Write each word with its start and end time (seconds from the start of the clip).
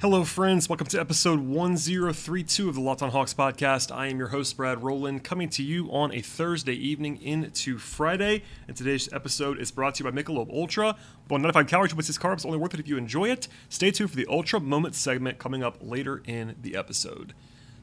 Hello, 0.00 0.24
friends. 0.24 0.66
Welcome 0.66 0.86
to 0.86 0.98
episode 0.98 1.40
1032 1.40 2.70
of 2.70 2.74
the 2.74 2.80
Locked 2.80 3.02
on 3.02 3.10
Hawks 3.10 3.34
podcast. 3.34 3.94
I 3.94 4.06
am 4.06 4.16
your 4.16 4.28
host, 4.28 4.56
Brad 4.56 4.82
Rowland, 4.82 5.24
coming 5.24 5.50
to 5.50 5.62
you 5.62 5.92
on 5.92 6.10
a 6.14 6.22
Thursday 6.22 6.72
evening 6.72 7.20
into 7.20 7.76
Friday. 7.76 8.42
And 8.66 8.74
today's 8.74 9.12
episode 9.12 9.60
is 9.60 9.70
brought 9.70 9.96
to 9.96 10.04
you 10.04 10.10
by 10.10 10.16
Michelob 10.22 10.50
Ultra. 10.54 10.96
Well, 11.28 11.38
95 11.38 11.66
calories 11.66 11.94
with 11.94 12.08
its 12.08 12.16
carbs, 12.16 12.46
only 12.46 12.56
worth 12.56 12.72
it 12.72 12.80
if 12.80 12.88
you 12.88 12.96
enjoy 12.96 13.28
it. 13.28 13.46
Stay 13.68 13.90
tuned 13.90 14.08
for 14.08 14.16
the 14.16 14.26
Ultra 14.30 14.58
Moment 14.58 14.94
segment 14.94 15.36
coming 15.38 15.62
up 15.62 15.76
later 15.82 16.22
in 16.24 16.56
the 16.62 16.76
episode. 16.76 17.34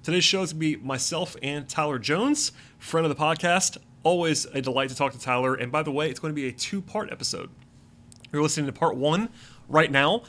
Today's 0.01 0.23
show 0.23 0.41
is 0.41 0.53
going 0.53 0.71
to 0.71 0.77
be 0.79 0.83
myself 0.83 1.37
and 1.43 1.69
Tyler 1.69 1.99
Jones, 1.99 2.51
friend 2.79 3.05
of 3.05 3.15
the 3.15 3.23
podcast. 3.23 3.77
Always 4.01 4.45
a 4.45 4.61
delight 4.63 4.89
to 4.89 4.95
talk 4.95 5.13
to 5.13 5.19
Tyler. 5.19 5.53
And 5.53 5.71
by 5.71 5.83
the 5.83 5.91
way, 5.91 6.09
it's 6.09 6.19
going 6.19 6.33
to 6.33 6.35
be 6.35 6.47
a 6.47 6.51
two 6.51 6.81
part 6.81 7.11
episode. 7.11 7.51
You're 8.33 8.41
listening 8.41 8.65
to 8.65 8.73
part 8.73 8.97
one 8.97 9.29
right 9.69 9.91
now 9.91 10.23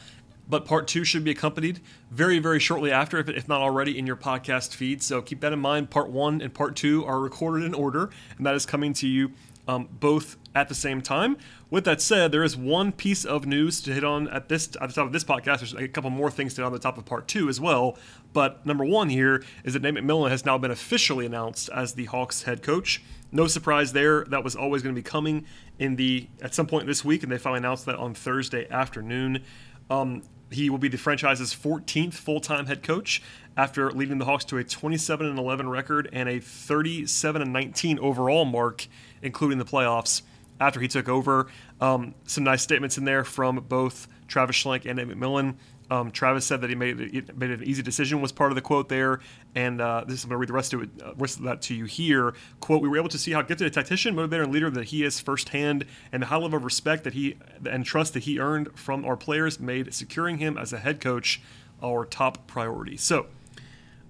but 0.48 0.64
part 0.64 0.88
two 0.88 1.04
should 1.04 1.24
be 1.24 1.30
accompanied 1.30 1.80
very, 2.10 2.38
very 2.38 2.58
shortly 2.58 2.90
after, 2.90 3.18
if, 3.18 3.48
not 3.48 3.60
already 3.60 3.98
in 3.98 4.06
your 4.06 4.16
podcast 4.16 4.74
feed. 4.74 5.02
So 5.02 5.20
keep 5.20 5.40
that 5.40 5.52
in 5.52 5.58
mind. 5.58 5.90
Part 5.90 6.10
one 6.10 6.40
and 6.40 6.52
part 6.52 6.76
two 6.76 7.04
are 7.04 7.20
recorded 7.20 7.64
in 7.64 7.74
order, 7.74 8.10
and 8.36 8.46
that 8.46 8.54
is 8.54 8.64
coming 8.66 8.92
to 8.94 9.06
you 9.06 9.32
um, 9.68 9.88
both 9.92 10.36
at 10.54 10.68
the 10.68 10.74
same 10.74 11.02
time. 11.02 11.36
With 11.70 11.84
that 11.84 12.00
said, 12.00 12.32
there 12.32 12.42
is 12.42 12.56
one 12.56 12.90
piece 12.90 13.24
of 13.24 13.46
news 13.46 13.82
to 13.82 13.92
hit 13.92 14.02
on 14.02 14.26
at 14.28 14.48
this 14.48 14.68
at 14.80 14.88
the 14.88 14.94
top 14.94 15.06
of 15.06 15.12
this 15.12 15.24
podcast. 15.24 15.58
There's 15.58 15.74
a 15.74 15.86
couple 15.86 16.08
more 16.10 16.30
things 16.30 16.54
to 16.54 16.62
hit 16.62 16.66
on 16.66 16.72
the 16.72 16.78
top 16.78 16.96
of 16.96 17.04
part 17.04 17.28
two 17.28 17.48
as 17.50 17.60
well. 17.60 17.98
But 18.32 18.64
number 18.64 18.84
one 18.84 19.10
here 19.10 19.44
is 19.64 19.74
that 19.74 19.82
Nate 19.82 19.94
McMillan 19.94 20.30
has 20.30 20.46
now 20.46 20.56
been 20.56 20.70
officially 20.70 21.26
announced 21.26 21.68
as 21.74 21.92
the 21.92 22.06
Hawks 22.06 22.44
head 22.44 22.62
coach. 22.62 23.02
No 23.30 23.46
surprise 23.46 23.92
there. 23.92 24.24
That 24.24 24.42
was 24.42 24.56
always 24.56 24.82
going 24.82 24.94
to 24.94 24.98
be 24.98 25.06
coming 25.06 25.44
in 25.78 25.96
the 25.96 26.28
at 26.40 26.54
some 26.54 26.66
point 26.66 26.86
this 26.86 27.04
week, 27.04 27.22
and 27.22 27.30
they 27.30 27.36
finally 27.36 27.58
announced 27.58 27.84
that 27.86 27.96
on 27.96 28.14
Thursday 28.14 28.66
afternoon. 28.70 29.44
Um, 29.90 30.22
he 30.50 30.70
will 30.70 30.78
be 30.78 30.88
the 30.88 30.98
franchise's 30.98 31.54
14th 31.54 32.14
full-time 32.14 32.66
head 32.66 32.82
coach 32.82 33.22
after 33.56 33.90
leading 33.90 34.18
the 34.18 34.24
Hawks 34.24 34.44
to 34.46 34.56
a 34.56 34.64
27 34.64 35.26
and 35.26 35.38
11 35.38 35.68
record 35.68 36.08
and 36.12 36.28
a 36.28 36.40
37 36.40 37.42
and 37.42 37.52
19 37.52 37.98
overall 37.98 38.44
mark, 38.44 38.86
including 39.22 39.58
the 39.58 39.64
playoffs. 39.64 40.22
After 40.60 40.80
he 40.80 40.88
took 40.88 41.08
over, 41.08 41.46
um, 41.80 42.14
some 42.24 42.44
nice 42.44 42.62
statements 42.62 42.98
in 42.98 43.04
there 43.04 43.24
from 43.24 43.56
both 43.68 44.08
Travis 44.26 44.56
Schlenk 44.56 44.86
and 44.86 44.96
Nate 44.96 45.08
McMillan. 45.08 45.54
Um, 45.90 46.10
Travis 46.10 46.44
said 46.44 46.60
that 46.60 46.68
he 46.68 46.76
made 46.76 47.00
it, 47.00 47.36
made 47.36 47.50
an 47.50 47.64
easy 47.64 47.82
decision 47.82 48.20
was 48.20 48.30
part 48.30 48.50
of 48.50 48.56
the 48.56 48.60
quote 48.60 48.88
there, 48.88 49.20
and 49.54 49.80
uh, 49.80 50.04
this 50.06 50.22
I'm 50.22 50.28
going 50.28 50.36
to 50.36 50.40
read 50.40 50.48
the 50.50 50.54
rest 50.54 50.74
of 50.74 50.82
it, 50.82 50.90
uh, 51.02 51.14
rest 51.16 51.38
of 51.38 51.44
that 51.44 51.62
to 51.62 51.74
you 51.74 51.86
here. 51.86 52.34
Quote: 52.60 52.82
We 52.82 52.88
were 52.88 52.98
able 52.98 53.08
to 53.08 53.18
see 53.18 53.32
how 53.32 53.40
gifted 53.40 53.66
a 53.66 53.70
tactician, 53.70 54.14
motivator, 54.14 54.44
and 54.44 54.52
leader 54.52 54.70
that 54.70 54.86
he 54.86 55.02
is 55.02 55.18
firsthand, 55.18 55.86
and 56.12 56.22
the 56.22 56.26
high 56.26 56.36
level 56.36 56.58
of 56.58 56.64
respect 56.64 57.04
that 57.04 57.14
he 57.14 57.36
and 57.68 57.86
trust 57.86 58.12
that 58.14 58.24
he 58.24 58.38
earned 58.38 58.78
from 58.78 59.04
our 59.06 59.16
players 59.16 59.58
made 59.58 59.94
securing 59.94 60.38
him 60.38 60.58
as 60.58 60.72
a 60.72 60.78
head 60.78 61.00
coach 61.00 61.40
our 61.82 62.04
top 62.04 62.46
priority. 62.46 62.96
So. 62.96 63.26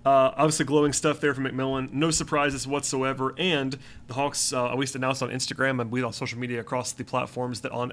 Uh, 0.06 0.32
obviously, 0.38 0.64
glowing 0.64 0.92
stuff 0.92 1.20
there 1.20 1.34
from 1.34 1.44
McMillan. 1.44 1.92
No 1.92 2.10
surprises 2.10 2.66
whatsoever. 2.66 3.34
And 3.36 3.76
the 4.06 4.14
Hawks 4.14 4.54
uh, 4.54 4.70
at 4.70 4.78
least 4.78 4.94
announced 4.94 5.22
on 5.22 5.28
Instagram 5.28 5.82
and 5.82 5.90
we 5.90 6.02
on 6.02 6.14
social 6.14 6.38
media 6.38 6.60
across 6.60 6.92
the 6.92 7.04
platforms 7.04 7.60
that 7.60 7.72
on 7.72 7.92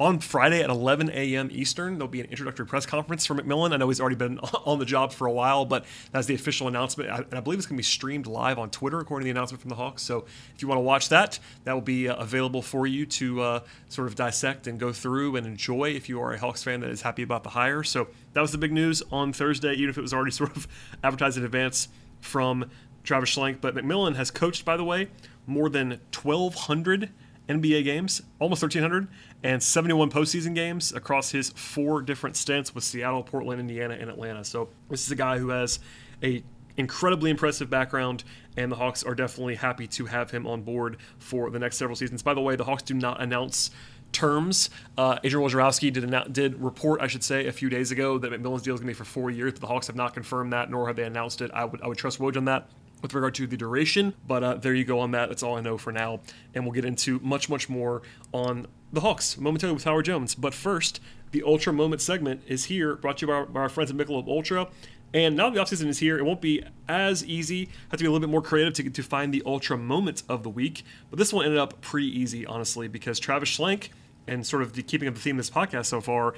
on 0.00 0.18
Friday 0.18 0.62
at 0.62 0.70
11 0.70 1.10
a.m. 1.10 1.50
Eastern, 1.52 1.98
there'll 1.98 2.08
be 2.08 2.22
an 2.22 2.26
introductory 2.28 2.64
press 2.64 2.86
conference 2.86 3.26
for 3.26 3.34
McMillan. 3.34 3.74
I 3.74 3.76
know 3.76 3.88
he's 3.88 4.00
already 4.00 4.16
been 4.16 4.38
on 4.64 4.78
the 4.78 4.86
job 4.86 5.12
for 5.12 5.26
a 5.26 5.32
while, 5.32 5.66
but 5.66 5.84
that's 6.10 6.26
the 6.26 6.34
official 6.34 6.68
announcement. 6.68 7.10
And 7.10 7.34
I 7.34 7.40
believe 7.40 7.58
it's 7.58 7.66
going 7.66 7.76
to 7.76 7.80
be 7.80 7.84
streamed 7.84 8.26
live 8.26 8.58
on 8.58 8.70
Twitter, 8.70 8.98
according 8.98 9.24
to 9.24 9.26
the 9.26 9.38
announcement 9.38 9.60
from 9.60 9.68
the 9.68 9.74
Hawks. 9.74 10.02
So 10.02 10.24
if 10.54 10.62
you 10.62 10.68
want 10.68 10.78
to 10.78 10.82
watch 10.82 11.10
that, 11.10 11.38
that 11.64 11.74
will 11.74 11.82
be 11.82 12.08
uh, 12.08 12.16
available 12.16 12.62
for 12.62 12.86
you 12.86 13.04
to 13.04 13.42
uh, 13.42 13.60
sort 13.90 14.08
of 14.08 14.14
dissect 14.14 14.66
and 14.66 14.80
go 14.80 14.90
through 14.90 15.36
and 15.36 15.46
enjoy 15.46 15.90
if 15.90 16.08
you 16.08 16.18
are 16.22 16.32
a 16.32 16.38
Hawks 16.38 16.62
fan 16.62 16.80
that 16.80 16.88
is 16.88 17.02
happy 17.02 17.22
about 17.22 17.44
the 17.44 17.50
hire. 17.50 17.82
So 17.82 18.08
that 18.32 18.40
was 18.40 18.52
the 18.52 18.58
big 18.58 18.72
news 18.72 19.02
on 19.12 19.34
Thursday, 19.34 19.74
even 19.74 19.90
if 19.90 19.98
it 19.98 20.02
was 20.02 20.14
already 20.14 20.30
sort 20.30 20.56
of 20.56 20.66
advertised 21.04 21.36
in 21.36 21.44
advance 21.44 21.88
from 22.22 22.70
Travis 23.04 23.36
Schlenk. 23.36 23.60
But 23.60 23.74
McMillan 23.74 24.16
has 24.16 24.30
coached, 24.30 24.64
by 24.64 24.78
the 24.78 24.84
way, 24.84 25.08
more 25.46 25.68
than 25.68 26.00
1,200 26.14 27.10
NBA 27.50 27.84
games, 27.84 28.22
almost 28.38 28.62
1,300, 28.62 29.08
and 29.42 29.62
71 29.62 30.10
postseason 30.10 30.54
games 30.54 30.92
across 30.92 31.30
his 31.30 31.50
four 31.50 32.00
different 32.00 32.36
stints 32.36 32.74
with 32.74 32.84
Seattle, 32.84 33.22
Portland, 33.22 33.60
Indiana, 33.60 33.96
and 33.98 34.08
Atlanta. 34.08 34.44
So 34.44 34.68
this 34.88 35.04
is 35.04 35.10
a 35.10 35.16
guy 35.16 35.38
who 35.38 35.48
has 35.48 35.80
a 36.22 36.42
incredibly 36.76 37.30
impressive 37.30 37.68
background, 37.68 38.24
and 38.56 38.70
the 38.70 38.76
Hawks 38.76 39.02
are 39.02 39.14
definitely 39.14 39.56
happy 39.56 39.86
to 39.88 40.06
have 40.06 40.30
him 40.30 40.46
on 40.46 40.62
board 40.62 40.96
for 41.18 41.50
the 41.50 41.58
next 41.58 41.76
several 41.76 41.96
seasons. 41.96 42.22
By 42.22 42.34
the 42.34 42.40
way, 42.40 42.56
the 42.56 42.64
Hawks 42.64 42.84
do 42.84 42.94
not 42.94 43.20
announce 43.20 43.70
terms. 44.12 44.70
Uh, 44.96 45.18
Adrian 45.22 45.48
Wojnarowski 45.48 45.92
did 45.92 46.32
did 46.32 46.60
report, 46.62 47.00
I 47.00 47.06
should 47.06 47.24
say, 47.24 47.46
a 47.46 47.52
few 47.52 47.68
days 47.68 47.90
ago 47.90 48.18
that 48.18 48.30
McMillan's 48.30 48.62
deal 48.62 48.74
is 48.74 48.80
going 48.80 48.88
to 48.88 48.94
be 48.94 48.94
for 48.94 49.04
four 49.04 49.30
years, 49.30 49.52
but 49.52 49.60
the 49.60 49.66
Hawks 49.66 49.86
have 49.88 49.96
not 49.96 50.14
confirmed 50.14 50.52
that, 50.52 50.70
nor 50.70 50.86
have 50.86 50.96
they 50.96 51.04
announced 51.04 51.40
it. 51.40 51.50
I 51.52 51.64
would 51.64 51.82
I 51.82 51.88
would 51.88 51.98
trust 51.98 52.18
Woj 52.18 52.36
on 52.36 52.44
that 52.46 52.68
with 53.02 53.14
regard 53.14 53.34
to 53.36 53.46
the 53.46 53.56
duration. 53.56 54.14
But 54.26 54.44
uh, 54.44 54.54
there 54.54 54.74
you 54.74 54.84
go 54.84 55.00
on 55.00 55.10
that. 55.12 55.28
That's 55.28 55.42
all 55.42 55.56
I 55.56 55.60
know 55.60 55.78
for 55.78 55.92
now. 55.92 56.20
And 56.54 56.64
we'll 56.64 56.72
get 56.72 56.84
into 56.84 57.20
much, 57.20 57.48
much 57.48 57.68
more 57.68 58.02
on 58.32 58.66
the 58.92 59.00
Hawks 59.00 59.38
momentarily 59.38 59.74
with 59.74 59.84
Howard 59.84 60.04
Jones. 60.06 60.34
But 60.34 60.54
first, 60.54 61.00
the 61.32 61.42
Ultra 61.42 61.72
Moment 61.72 62.02
segment 62.02 62.42
is 62.46 62.64
here, 62.64 62.96
brought 62.96 63.18
to 63.18 63.26
you 63.26 63.32
by, 63.32 63.44
by 63.44 63.60
our 63.60 63.68
friends 63.68 63.90
at 63.90 63.96
Michelob 63.96 64.26
Ultra. 64.28 64.68
And 65.12 65.36
now 65.36 65.50
the 65.50 65.60
offseason 65.60 65.86
is 65.86 65.98
here, 65.98 66.18
it 66.18 66.24
won't 66.24 66.40
be 66.40 66.62
as 66.88 67.24
easy. 67.24 67.68
Have 67.90 67.98
to 67.98 68.04
be 68.04 68.06
a 68.06 68.10
little 68.10 68.26
bit 68.26 68.30
more 68.30 68.42
creative 68.42 68.74
to, 68.74 68.88
to 68.88 69.02
find 69.02 69.34
the 69.34 69.42
ultra 69.44 69.76
moment 69.76 70.22
of 70.28 70.44
the 70.44 70.50
week. 70.50 70.84
But 71.10 71.18
this 71.18 71.32
one 71.32 71.44
ended 71.44 71.58
up 71.58 71.80
pretty 71.80 72.06
easy, 72.06 72.46
honestly, 72.46 72.86
because 72.86 73.18
Travis 73.18 73.48
Schlenk, 73.56 73.88
and 74.28 74.46
sort 74.46 74.62
of 74.62 74.74
the 74.74 74.82
keeping 74.82 75.08
up 75.08 75.14
the 75.14 75.20
theme 75.20 75.36
of 75.36 75.44
this 75.44 75.50
podcast 75.50 75.86
so 75.86 76.00
far, 76.00 76.34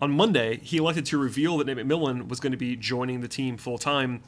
on 0.00 0.12
Monday, 0.12 0.58
he 0.62 0.76
elected 0.76 1.06
to 1.06 1.18
reveal 1.18 1.58
that 1.58 1.66
Nate 1.66 1.78
McMillan 1.78 2.28
was 2.28 2.38
going 2.38 2.52
to 2.52 2.58
be 2.58 2.76
joining 2.76 3.20
the 3.20 3.28
team 3.28 3.56
full 3.56 3.78
time 3.78 4.22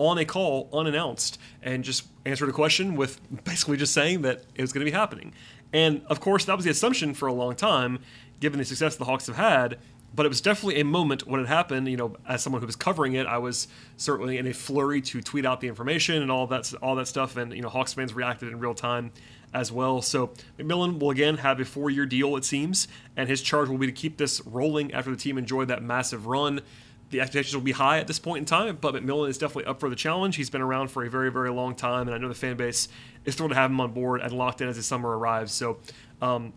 on 0.00 0.16
a 0.16 0.24
call 0.24 0.68
unannounced 0.72 1.38
and 1.62 1.84
just 1.84 2.04
answered 2.24 2.48
a 2.48 2.52
question 2.52 2.96
with 2.96 3.20
basically 3.44 3.76
just 3.76 3.92
saying 3.92 4.22
that 4.22 4.42
it 4.54 4.62
was 4.62 4.72
going 4.72 4.84
to 4.84 4.90
be 4.90 4.96
happening. 4.96 5.32
And 5.72 6.02
of 6.06 6.20
course, 6.20 6.46
that 6.46 6.56
was 6.56 6.64
the 6.64 6.70
assumption 6.70 7.12
for 7.14 7.28
a 7.28 7.32
long 7.32 7.54
time, 7.54 8.00
given 8.40 8.58
the 8.58 8.64
success 8.64 8.96
the 8.96 9.04
Hawks 9.04 9.26
have 9.26 9.36
had. 9.36 9.78
But 10.12 10.26
it 10.26 10.30
was 10.30 10.40
definitely 10.40 10.80
a 10.80 10.84
moment 10.84 11.26
when 11.26 11.40
it 11.40 11.46
happened. 11.46 11.86
You 11.86 11.98
know, 11.98 12.16
as 12.26 12.42
someone 12.42 12.60
who 12.60 12.66
was 12.66 12.76
covering 12.76 13.12
it, 13.12 13.26
I 13.26 13.38
was 13.38 13.68
certainly 13.96 14.38
in 14.38 14.46
a 14.46 14.54
flurry 14.54 15.02
to 15.02 15.20
tweet 15.20 15.44
out 15.44 15.60
the 15.60 15.68
information 15.68 16.20
and 16.22 16.32
all 16.32 16.46
that, 16.48 16.72
all 16.82 16.96
that 16.96 17.06
stuff. 17.06 17.36
And 17.36 17.52
you 17.52 17.60
know, 17.60 17.68
Hawks 17.68 17.92
fans 17.92 18.14
reacted 18.14 18.48
in 18.48 18.58
real 18.58 18.74
time 18.74 19.12
as 19.52 19.70
well. 19.70 20.00
So 20.00 20.32
McMillan 20.58 20.98
will 20.98 21.10
again 21.10 21.36
have 21.36 21.60
a 21.60 21.64
four-year 21.64 22.06
deal, 22.06 22.36
it 22.36 22.44
seems, 22.44 22.88
and 23.16 23.28
his 23.28 23.42
charge 23.42 23.68
will 23.68 23.78
be 23.78 23.86
to 23.86 23.92
keep 23.92 24.16
this 24.16 24.40
rolling 24.46 24.92
after 24.94 25.10
the 25.10 25.16
team 25.16 25.36
enjoyed 25.38 25.68
that 25.68 25.82
massive 25.82 26.26
run 26.26 26.62
the 27.10 27.20
expectations 27.20 27.54
will 27.54 27.62
be 27.62 27.72
high 27.72 27.98
at 27.98 28.06
this 28.06 28.18
point 28.18 28.38
in 28.38 28.44
time, 28.44 28.78
but 28.80 28.94
McMillan 28.94 29.28
is 29.28 29.38
definitely 29.38 29.64
up 29.64 29.80
for 29.80 29.90
the 29.90 29.96
challenge. 29.96 30.36
He's 30.36 30.50
been 30.50 30.60
around 30.60 30.88
for 30.88 31.04
a 31.04 31.10
very, 31.10 31.30
very 31.30 31.50
long 31.50 31.74
time, 31.74 32.06
and 32.06 32.14
I 32.14 32.18
know 32.18 32.28
the 32.28 32.34
fan 32.34 32.56
base 32.56 32.88
is 33.24 33.34
thrilled 33.34 33.50
to 33.50 33.56
have 33.56 33.70
him 33.70 33.80
on 33.80 33.92
board 33.92 34.20
and 34.20 34.32
locked 34.32 34.60
in 34.60 34.68
as 34.68 34.76
the 34.76 34.82
summer 34.82 35.18
arrives. 35.18 35.52
So, 35.52 35.78
um, 36.22 36.52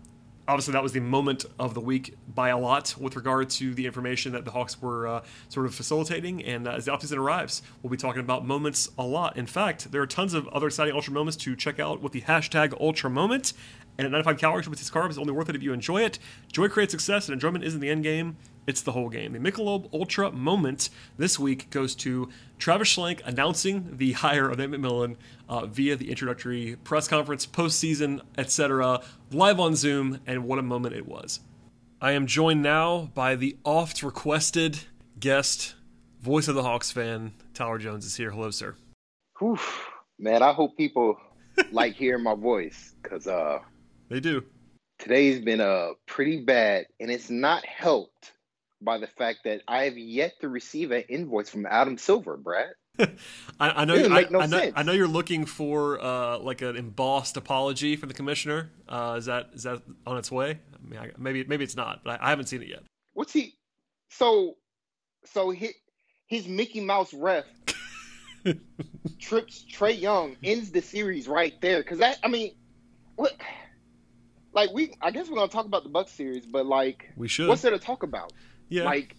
obviously, 0.48 0.74
that 0.74 0.84
was 0.84 0.92
the 0.92 1.00
moment 1.00 1.46
of 1.58 1.74
the 1.74 1.80
week 1.80 2.16
by 2.34 2.50
a 2.50 2.58
lot 2.58 2.96
with 3.00 3.16
regard 3.16 3.50
to 3.52 3.74
the 3.74 3.88
information 3.88 4.32
that 4.34 4.46
the 4.46 4.52
Hawks 4.52 4.80
were 4.80 5.08
uh, 5.08 5.24
sort 5.50 5.66
of 5.66 5.74
facilitating. 5.74 6.44
And 6.44 6.68
uh, 6.68 6.74
as 6.74 6.86
the 6.86 6.92
offseason 6.92 7.18
arrives, 7.18 7.64
we'll 7.82 7.92
be 7.92 7.98
talking 7.98 8.22
about 8.22 8.46
moments 8.46 8.90
a 8.98 9.04
lot. 9.04 9.36
In 9.38 9.48
fact, 9.48 9.92
there 9.92 10.02
are 10.02 10.08
tons 10.08 10.34
of 10.36 10.48
other 10.50 10.68
exciting 10.68 10.94
Ultra 10.94 11.14
moments 11.14 11.38
to 11.38 11.56
check 11.56 11.80
out 11.80 12.02
with 12.02 12.12
the 12.12 12.22
hashtag 12.22 12.80
Ultra 12.80 13.10
Moment. 13.10 13.54
And 13.98 14.06
at 14.06 14.12
95 14.12 14.38
calories 14.40 14.70
with 14.70 14.80
these 14.80 14.90
carbs, 14.90 15.10
it's 15.10 15.18
only 15.18 15.34
worth 15.34 15.50
it 15.50 15.56
if 15.56 15.62
you 15.62 15.72
enjoy 15.72 16.02
it. 16.02 16.18
Joy 16.52 16.68
creates 16.68 16.92
success, 16.92 17.28
and 17.28 17.34
enjoyment 17.34 17.64
isn't 17.64 17.80
the 17.80 17.90
end 17.90 18.04
game. 18.04 18.38
It's 18.66 18.82
the 18.82 18.94
whole 18.94 19.10
game. 19.10 19.34
The 19.34 19.40
Michelob 19.40 19.94
Ultra 19.94 20.32
moment 20.32 20.90
this 21.18 21.38
week 21.38 21.70
goes 21.70 21.96
to 21.96 22.30
Travis 22.58 22.96
Schlenk 22.96 23.22
announcing 23.26 23.98
the 23.98 24.14
hire 24.14 24.50
of 24.50 24.58
Nate 24.58 24.72
McMillan 24.72 25.18
uh, 25.50 25.66
via 25.66 25.96
the 25.96 26.10
introductory 26.10 26.78
press 26.84 27.08
conference, 27.08 27.46
postseason, 27.46 28.22
etc., 28.38 29.02
live 29.32 29.60
on 29.60 29.76
Zoom, 29.76 30.20
and 30.26 30.46
what 30.46 30.60
a 30.60 30.64
moment 30.64 30.96
it 30.96 31.08
was. 31.08 31.42
I 32.02 32.12
am 32.12 32.28
joined 32.28 32.62
now 32.62 33.12
by 33.14 33.36
the 33.36 33.58
oft 33.64 34.04
requested 34.04 34.80
guest, 35.20 35.76
voice 36.22 36.48
of 36.48 36.56
the 36.56 36.64
Hawks 36.64 36.92
fan, 36.92 37.34
Tyler 37.54 37.78
Jones 37.78 38.06
is 38.06 38.16
here. 38.16 38.32
Hello, 38.32 38.52
sir. 38.52 38.76
Whew. 39.40 39.58
Man, 40.20 40.42
I 40.42 40.54
hope 40.54 40.78
people 40.78 41.18
like 41.72 41.96
hearing 41.96 42.24
my 42.24 42.36
voice 42.36 42.94
because 43.02 43.28
uh, 43.28 43.60
they 44.10 44.20
do. 44.20 44.44
Today's 45.00 45.40
been 45.42 45.60
uh, 45.60 45.90
pretty 46.06 46.42
bad, 46.42 46.86
and 47.00 47.12
it's 47.12 47.30
not 47.30 47.66
helped 47.66 48.33
by 48.84 48.98
the 48.98 49.08
fact 49.08 49.40
that 49.46 49.62
I 49.68 49.86
have 49.86 49.98
yet 49.98 50.40
to 50.42 50.50
receive 50.50 50.92
an 50.92 51.04
invoice 51.10 51.50
from 51.50 51.66
Adam 51.66 51.98
Silver, 51.98 52.38
Brad. 52.38 52.74
I, 53.00 53.08
I 53.60 53.86
know. 53.86 53.96
It 53.96 54.12
I, 54.12 54.28
no 54.30 54.40
I 54.40 54.46
know. 54.46 54.72
I 54.76 54.84
know 54.84 54.92
you're 54.92 55.08
looking 55.08 55.46
for 55.46 56.00
uh, 56.00 56.38
like 56.38 56.62
an 56.62 56.76
embossed 56.76 57.38
apology 57.38 57.96
from 57.96 58.10
the 58.10 58.16
commissioner. 58.16 58.70
Uh, 58.88 59.16
is 59.18 59.26
that 59.26 59.50
is 59.54 59.64
that 59.64 59.82
on 60.06 60.18
its 60.18 60.32
way? 60.32 60.60
I 60.76 60.90
mean, 60.90 61.00
I, 61.00 61.12
maybe 61.18 61.44
maybe 61.46 61.64
it's 61.64 61.76
not, 61.76 62.04
but 62.04 62.22
I, 62.22 62.30
haven't 62.30 62.48
seen 62.48 62.62
it 62.62 62.68
yet. 62.68 62.84
What's 63.14 63.34
he? 63.34 63.56
So, 64.10 64.58
so 65.26 65.50
his, 65.50 65.72
his 66.28 66.48
Mickey 66.48 66.82
Mouse 66.82 67.14
ref 67.16 67.46
trips 69.20 69.66
Trae 69.72 70.00
Young 70.00 70.36
ends 70.44 70.70
the 70.70 70.82
series 70.82 71.28
right 71.28 71.60
there. 71.62 71.80
Because 71.80 71.98
that, 72.00 72.20
I 72.24 72.28
mean, 72.28 72.54
what? 73.16 73.34
Like 74.54 74.72
we, 74.72 74.94
I 75.02 75.10
guess 75.10 75.30
we're 75.30 75.38
gonna 75.38 75.48
talk 75.48 75.66
about 75.66 75.84
the 75.84 75.90
Bucks 75.90 76.12
series, 76.12 76.46
but 76.46 76.68
like, 76.68 77.12
We 77.16 77.28
should. 77.28 77.48
what's 77.48 77.64
there 77.64 77.72
to 77.72 77.80
talk 77.80 78.04
about? 78.04 78.34
Yeah. 78.70 78.84
Like, 78.84 79.16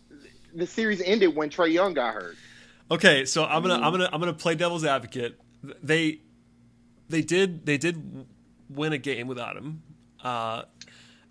the 0.55 0.67
series 0.67 1.01
ended 1.03 1.35
when 1.35 1.51
Trae 1.51 1.73
Young 1.73 1.95
got 1.95 2.15
hurt. 2.15 2.37
Okay, 2.91 3.25
so 3.25 3.45
I'm 3.45 3.63
gonna 3.63 3.75
I'm 3.75 3.93
gonna 3.93 4.09
I'm 4.13 4.21
gonna 4.21 4.35
play 4.35 4.55
devil's 4.55 4.85
advocate. 4.85 5.41
They 5.83 6.21
they 7.09 7.23
did 7.23 7.65
they 7.67 7.79
did 7.79 8.27
win 8.69 8.93
a 8.93 8.99
game 8.99 9.27
without 9.27 9.57
him, 9.57 9.83
uh, 10.23 10.63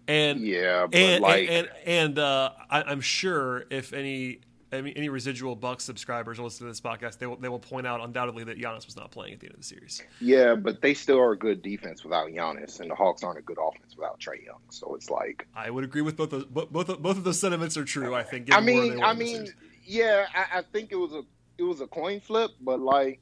and 0.07 0.39
Yeah, 0.39 0.88
but 0.88 0.95
and 0.95 1.21
like, 1.21 1.50
and 1.50 1.69
and 1.86 2.19
uh, 2.19 2.51
I, 2.69 2.83
I'm 2.83 3.01
sure 3.01 3.65
if 3.69 3.94
any 3.94 4.42
any, 4.74 4.96
any 4.96 5.10
residual 5.10 5.56
Bucks 5.56 5.84
subscribers 5.84 6.40
listen 6.40 6.66
to 6.66 6.72
this 6.72 6.81
podcast, 6.81 7.20
they 7.20 7.25
will 7.25 7.38
they 7.38 7.50
will 7.50 7.60
point 7.60 7.88
out 7.88 8.02
undoubtedly 8.02 8.44
that 8.46 8.58
Giannis 8.58 8.86
was 8.86 8.96
not 8.96 9.12
playing 9.12 9.34
at 9.34 9.40
the 9.40 9.48
end 9.48 9.54
of 9.54 9.62
the 9.62 9.66
series. 9.66 10.02
yeah, 10.20 10.56
but 10.56 10.81
they 10.81 10.94
still 10.94 11.20
are 11.20 11.31
a 11.31 11.38
good 11.38 11.62
defense 11.62 12.04
without 12.04 12.30
Giannis, 12.30 12.80
and 12.80 12.90
the 12.90 12.96
Hawks 12.96 13.24
aren't 13.24 13.40
a 13.40 13.42
good 13.42 13.58
offense 13.62 13.96
without 13.96 14.20
Trae 14.20 14.44
Young. 14.44 14.62
So 14.70 14.96
it's 14.96 15.10
like, 15.10 15.48
I 15.56 15.70
would 15.70 15.84
agree 15.84 16.02
with 16.02 16.18
both 16.18 16.31
those 16.31 16.46
both 16.46 16.72
both, 16.72 16.88
both 16.88 17.18
of 17.18 17.24
those 17.24 17.40
sentiments 17.40 17.78
are 17.78 17.86
true. 17.86 18.16
I 18.16 18.24
think. 18.24 18.54
I 18.54 18.60
given 18.60 18.75
where 18.75 18.84
they 18.84 18.96
mean, 18.96 19.04
I 19.04 19.14
mean, 19.14 19.48
yeah, 19.86 20.25
I, 20.34 20.60
I 20.60 20.62
think 20.62 20.92
it 20.92 20.98
was 20.98 21.14
a 21.14 21.24
it 21.58 21.64
was 21.64 21.81
a 21.81 21.88
coin 21.88 22.19
flip, 22.19 22.52
but 22.62 22.80
like 22.80 23.22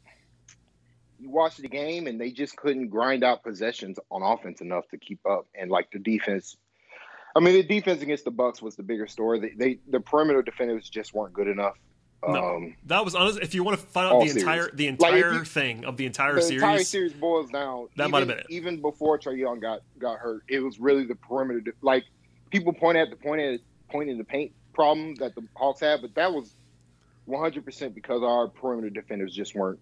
you 1.20 1.30
watch 1.30 1.58
the 1.58 1.68
game 1.68 2.08
and 2.08 2.20
they 2.20 2.32
just 2.32 2.56
couldn't 2.56 2.88
grind 2.88 3.24
out 3.24 3.44
possessions 3.44 4.00
on 4.10 4.24
offense 4.24 4.62
enough 4.62 4.88
to 4.90 4.98
keep 4.98 5.20
up, 5.26 5.48
and 5.54 5.70
like 5.70 5.92
the 5.92 6.00
defense. 6.00 6.58
I 7.36 7.40
mean, 7.40 7.54
the 7.56 7.64
defense 7.64 8.02
against 8.02 8.26
the 8.26 8.32
Bucks 8.32 8.62
was 8.62 8.76
the 8.76 8.84
bigger 8.84 9.08
story. 9.08 9.40
They, 9.40 9.50
they 9.52 9.80
the 9.90 10.00
perimeter 10.00 10.42
defenders 10.42 10.90
just 10.90 11.14
weren't 11.14 11.34
good 11.34 11.48
enough. 11.48 11.76
No, 12.28 12.56
Um, 12.58 12.76
that 12.86 13.04
was 13.04 13.16
honest. 13.16 13.40
If 13.42 13.56
you 13.56 13.64
want 13.64 13.80
to 13.80 13.86
find 13.88 14.12
out 14.14 14.22
the 14.22 14.30
entire 14.40 14.62
series. 14.64 14.76
the 14.76 14.92
Like, 15.00 15.14
entire 15.16 15.34
you- 15.34 15.44
thing 15.46 15.86
of 15.86 15.98
the 15.98 16.06
entire 16.06 16.36
the 16.36 16.42
series, 16.44 16.62
entire 16.62 16.84
series 16.84 17.14
boils 17.14 17.50
down. 17.50 17.88
That 17.96 18.04
even, 18.04 18.12
might 18.12 18.20
have 18.20 18.28
been 18.28 18.38
it. 18.40 18.46
Even 18.50 18.80
before 18.82 19.18
Trae 19.18 19.38
Young 19.38 19.60
got 19.60 19.82
got 19.98 20.20
hurt, 20.20 20.44
it 20.48 20.60
was 20.60 20.80
really 20.80 21.06
the 21.06 21.16
perimeter. 21.16 21.62
de- 21.62 21.72
Like 21.82 22.04
people 22.52 22.74
point 22.74 22.98
at 22.98 23.10
the 23.10 23.16
point 23.16 23.42
at 23.42 23.60
point 23.90 24.10
in 24.10 24.18
the 24.20 24.24
paint 24.24 24.52
problem 24.74 25.16
that 25.16 25.34
the 25.36 25.44
Hawks 25.56 25.80
had, 25.80 26.02
but 26.02 26.14
that 26.16 26.32
was 26.32 26.54
100 27.26 27.66
percent 27.66 27.96
because 27.96 28.22
our 28.24 28.48
perimeter 28.50 28.90
defenders 28.92 29.34
just 29.34 29.56
weren't 29.56 29.80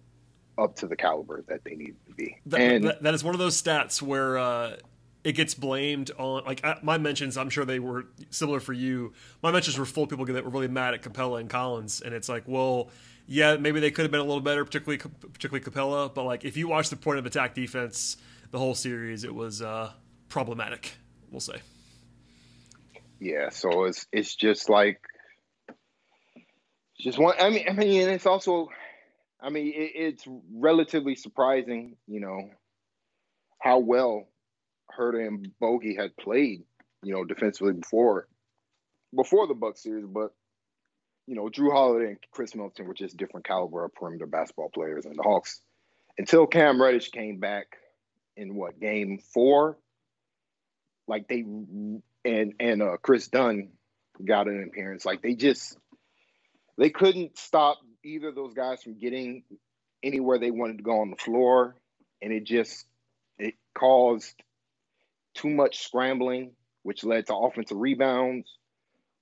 up 0.56 0.76
to 0.76 0.86
the 0.86 0.96
caliber 0.96 1.42
that 1.48 1.62
they 1.64 1.74
needed 1.74 1.96
to 2.06 2.14
be. 2.14 2.38
That, 2.46 2.60
and 2.60 2.84
that- 2.84 3.02
that 3.02 3.12
is 3.14 3.22
one 3.22 3.34
of 3.34 3.38
those 3.38 3.60
stats 3.60 4.00
where 4.00 4.38
uh, 4.38 4.76
it 5.22 5.32
gets 5.32 5.54
blamed 5.54 6.10
on 6.18 6.44
like 6.44 6.64
I, 6.64 6.78
my 6.82 6.98
mentions. 6.98 7.36
I'm 7.36 7.50
sure 7.50 7.64
they 7.64 7.78
were 7.78 8.06
similar 8.30 8.60
for 8.60 8.72
you. 8.72 9.12
My 9.42 9.50
mentions 9.50 9.78
were 9.78 9.84
full 9.84 10.04
of 10.04 10.10
people 10.10 10.24
that 10.26 10.44
were 10.44 10.50
really 10.50 10.68
mad 10.68 10.94
at 10.94 11.02
Capela 11.02 11.40
and 11.40 11.48
Collins, 11.50 12.00
and 12.00 12.14
it's 12.14 12.28
like, 12.28 12.44
well, 12.46 12.90
yeah, 13.26 13.56
maybe 13.56 13.80
they 13.80 13.90
could 13.90 14.02
have 14.02 14.10
been 14.10 14.20
a 14.20 14.24
little 14.24 14.40
better, 14.40 14.64
particularly 14.64 14.98
particularly 14.98 15.64
Capela. 15.64 16.12
But 16.12 16.24
like, 16.24 16.44
if 16.44 16.56
you 16.56 16.68
watch 16.68 16.90
the 16.90 16.96
point 16.96 17.18
of 17.18 17.26
attack 17.26 17.54
defense, 17.54 18.16
the 18.50 18.58
whole 18.58 18.74
series, 18.74 19.24
it 19.24 19.34
was 19.34 19.62
uh, 19.62 19.92
problematic. 20.28 20.92
We'll 21.30 21.40
say. 21.40 21.60
yeah, 23.20 23.50
so 23.50 23.84
it's 23.84 24.06
it's 24.12 24.34
just 24.34 24.68
like 24.68 25.00
just 26.98 27.18
one. 27.18 27.34
I 27.38 27.50
mean, 27.50 27.66
I 27.68 27.72
mean, 27.72 28.02
and 28.02 28.10
it's 28.10 28.26
also, 28.26 28.68
I 29.40 29.50
mean, 29.50 29.68
it, 29.68 29.92
it's 29.94 30.24
relatively 30.54 31.14
surprising, 31.14 31.96
you 32.06 32.20
know, 32.20 32.50
how 33.58 33.78
well 33.78 34.26
Huerter 34.98 35.26
and 35.26 35.50
Bogey 35.60 35.94
had 35.94 36.16
played, 36.16 36.62
you 37.02 37.12
know, 37.12 37.24
defensively 37.24 37.72
before 37.74 38.28
before 39.14 39.46
the 39.46 39.54
Buck 39.54 39.76
series, 39.76 40.06
but 40.06 40.32
you 41.26 41.36
know, 41.36 41.48
Jrue 41.48 41.72
Holiday 41.72 42.08
and 42.08 42.18
Khris 42.32 42.54
Middleton 42.54 42.86
were 42.86 42.94
just 42.94 43.16
different 43.16 43.46
caliber 43.46 43.84
of 43.84 43.94
perimeter 43.94 44.26
basketball 44.26 44.70
players, 44.70 45.04
and 45.04 45.16
the 45.16 45.22
Hawks. 45.22 45.60
Until 46.18 46.46
Cam 46.46 46.82
Reddish 46.82 47.10
came 47.10 47.38
back 47.38 47.76
in 48.36 48.54
what 48.54 48.80
game 48.80 49.20
four, 49.32 49.78
like 51.06 51.28
they 51.28 51.40
and 51.40 52.02
and 52.58 52.82
uh, 52.82 52.96
Kris 53.02 53.28
Dunn 53.28 53.70
got 54.24 54.48
an 54.48 54.64
appearance, 54.64 55.04
like 55.04 55.22
they 55.22 55.34
just 55.34 55.76
they 56.76 56.90
couldn't 56.90 57.38
stop 57.38 57.78
either 58.04 58.28
of 58.28 58.34
those 58.34 58.54
guys 58.54 58.82
from 58.82 58.98
getting 58.98 59.44
anywhere 60.02 60.38
they 60.38 60.50
wanted 60.50 60.78
to 60.78 60.82
go 60.82 61.00
on 61.00 61.10
the 61.10 61.16
floor, 61.16 61.76
and 62.20 62.32
it 62.32 62.44
just 62.44 62.86
it 63.38 63.54
caused 63.74 64.34
too 65.40 65.50
much 65.50 65.78
scrambling, 65.78 66.52
which 66.82 67.04
led 67.04 67.26
to 67.26 67.34
offensive 67.34 67.78
rebounds, 67.78 68.58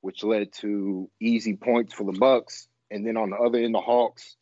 which 0.01 0.25
led 0.25 0.53
to 0.53 1.11
easy 1.21 1.57
points 1.57 1.95
for 1.95 2.05
the 2.05 2.19
Bucks, 2.19 2.69
and 2.91 3.07
then 3.07 3.17
on 3.17 3.31
the 3.31 3.37
other 3.37 3.59
end, 3.59 3.75
the 3.75 3.81
Hawks, 3.81 4.37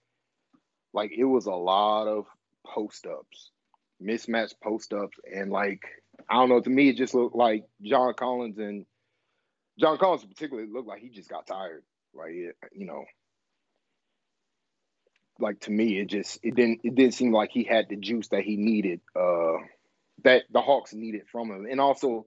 like 0.93 1.12
it 1.17 1.25
was 1.25 1.46
a 1.46 1.52
lot 1.52 2.06
of 2.06 2.26
post 2.64 3.06
ups, 3.06 3.50
mismatched 4.00 4.61
post 4.62 4.93
ups, 4.93 5.19
and 5.32 5.50
like 5.50 5.82
I 6.28 6.34
don't 6.34 6.49
know, 6.49 6.61
to 6.61 6.70
me 6.70 6.88
it 6.88 6.96
just 6.96 7.14
looked 7.14 7.37
like 7.37 7.64
John 7.82 8.14
Collins 8.14 8.58
and 8.58 8.87
John 9.78 9.99
Collins 9.99 10.25
particularly 10.25 10.70
looked 10.70 10.88
like 10.88 11.00
he 11.00 11.11
just 11.11 11.28
got 11.28 11.46
tired, 11.46 11.82
like 12.14 12.32
you 12.32 12.87
know. 12.87 13.05
Like 15.38 15.61
to 15.61 15.70
me, 15.70 16.00
it 16.00 16.06
just 16.06 16.38
it 16.43 16.55
didn't 16.55 16.81
it 16.82 16.94
didn't 16.94 17.12
seem 17.12 17.31
like 17.31 17.50
he 17.52 17.64
had 17.64 17.90
the 17.90 17.96
juice 17.96 18.28
that 18.28 18.43
he 18.43 18.56
needed, 18.56 19.02
uh, 19.14 19.58
that 20.24 20.44
the 20.50 20.60
Hawks 20.60 20.92
needed 20.94 21.22
from 21.30 21.50
him, 21.50 21.66
and 21.70 21.80
also, 21.80 22.26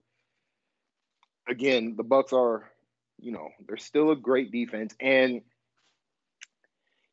again, 1.47 1.95
the 1.97 2.03
Bucks 2.03 2.33
are, 2.33 2.69
you 3.19 3.31
know, 3.31 3.50
they're 3.68 3.77
still 3.77 4.12
a 4.12 4.15
great 4.15 4.51
defense, 4.51 4.94
and 5.00 5.41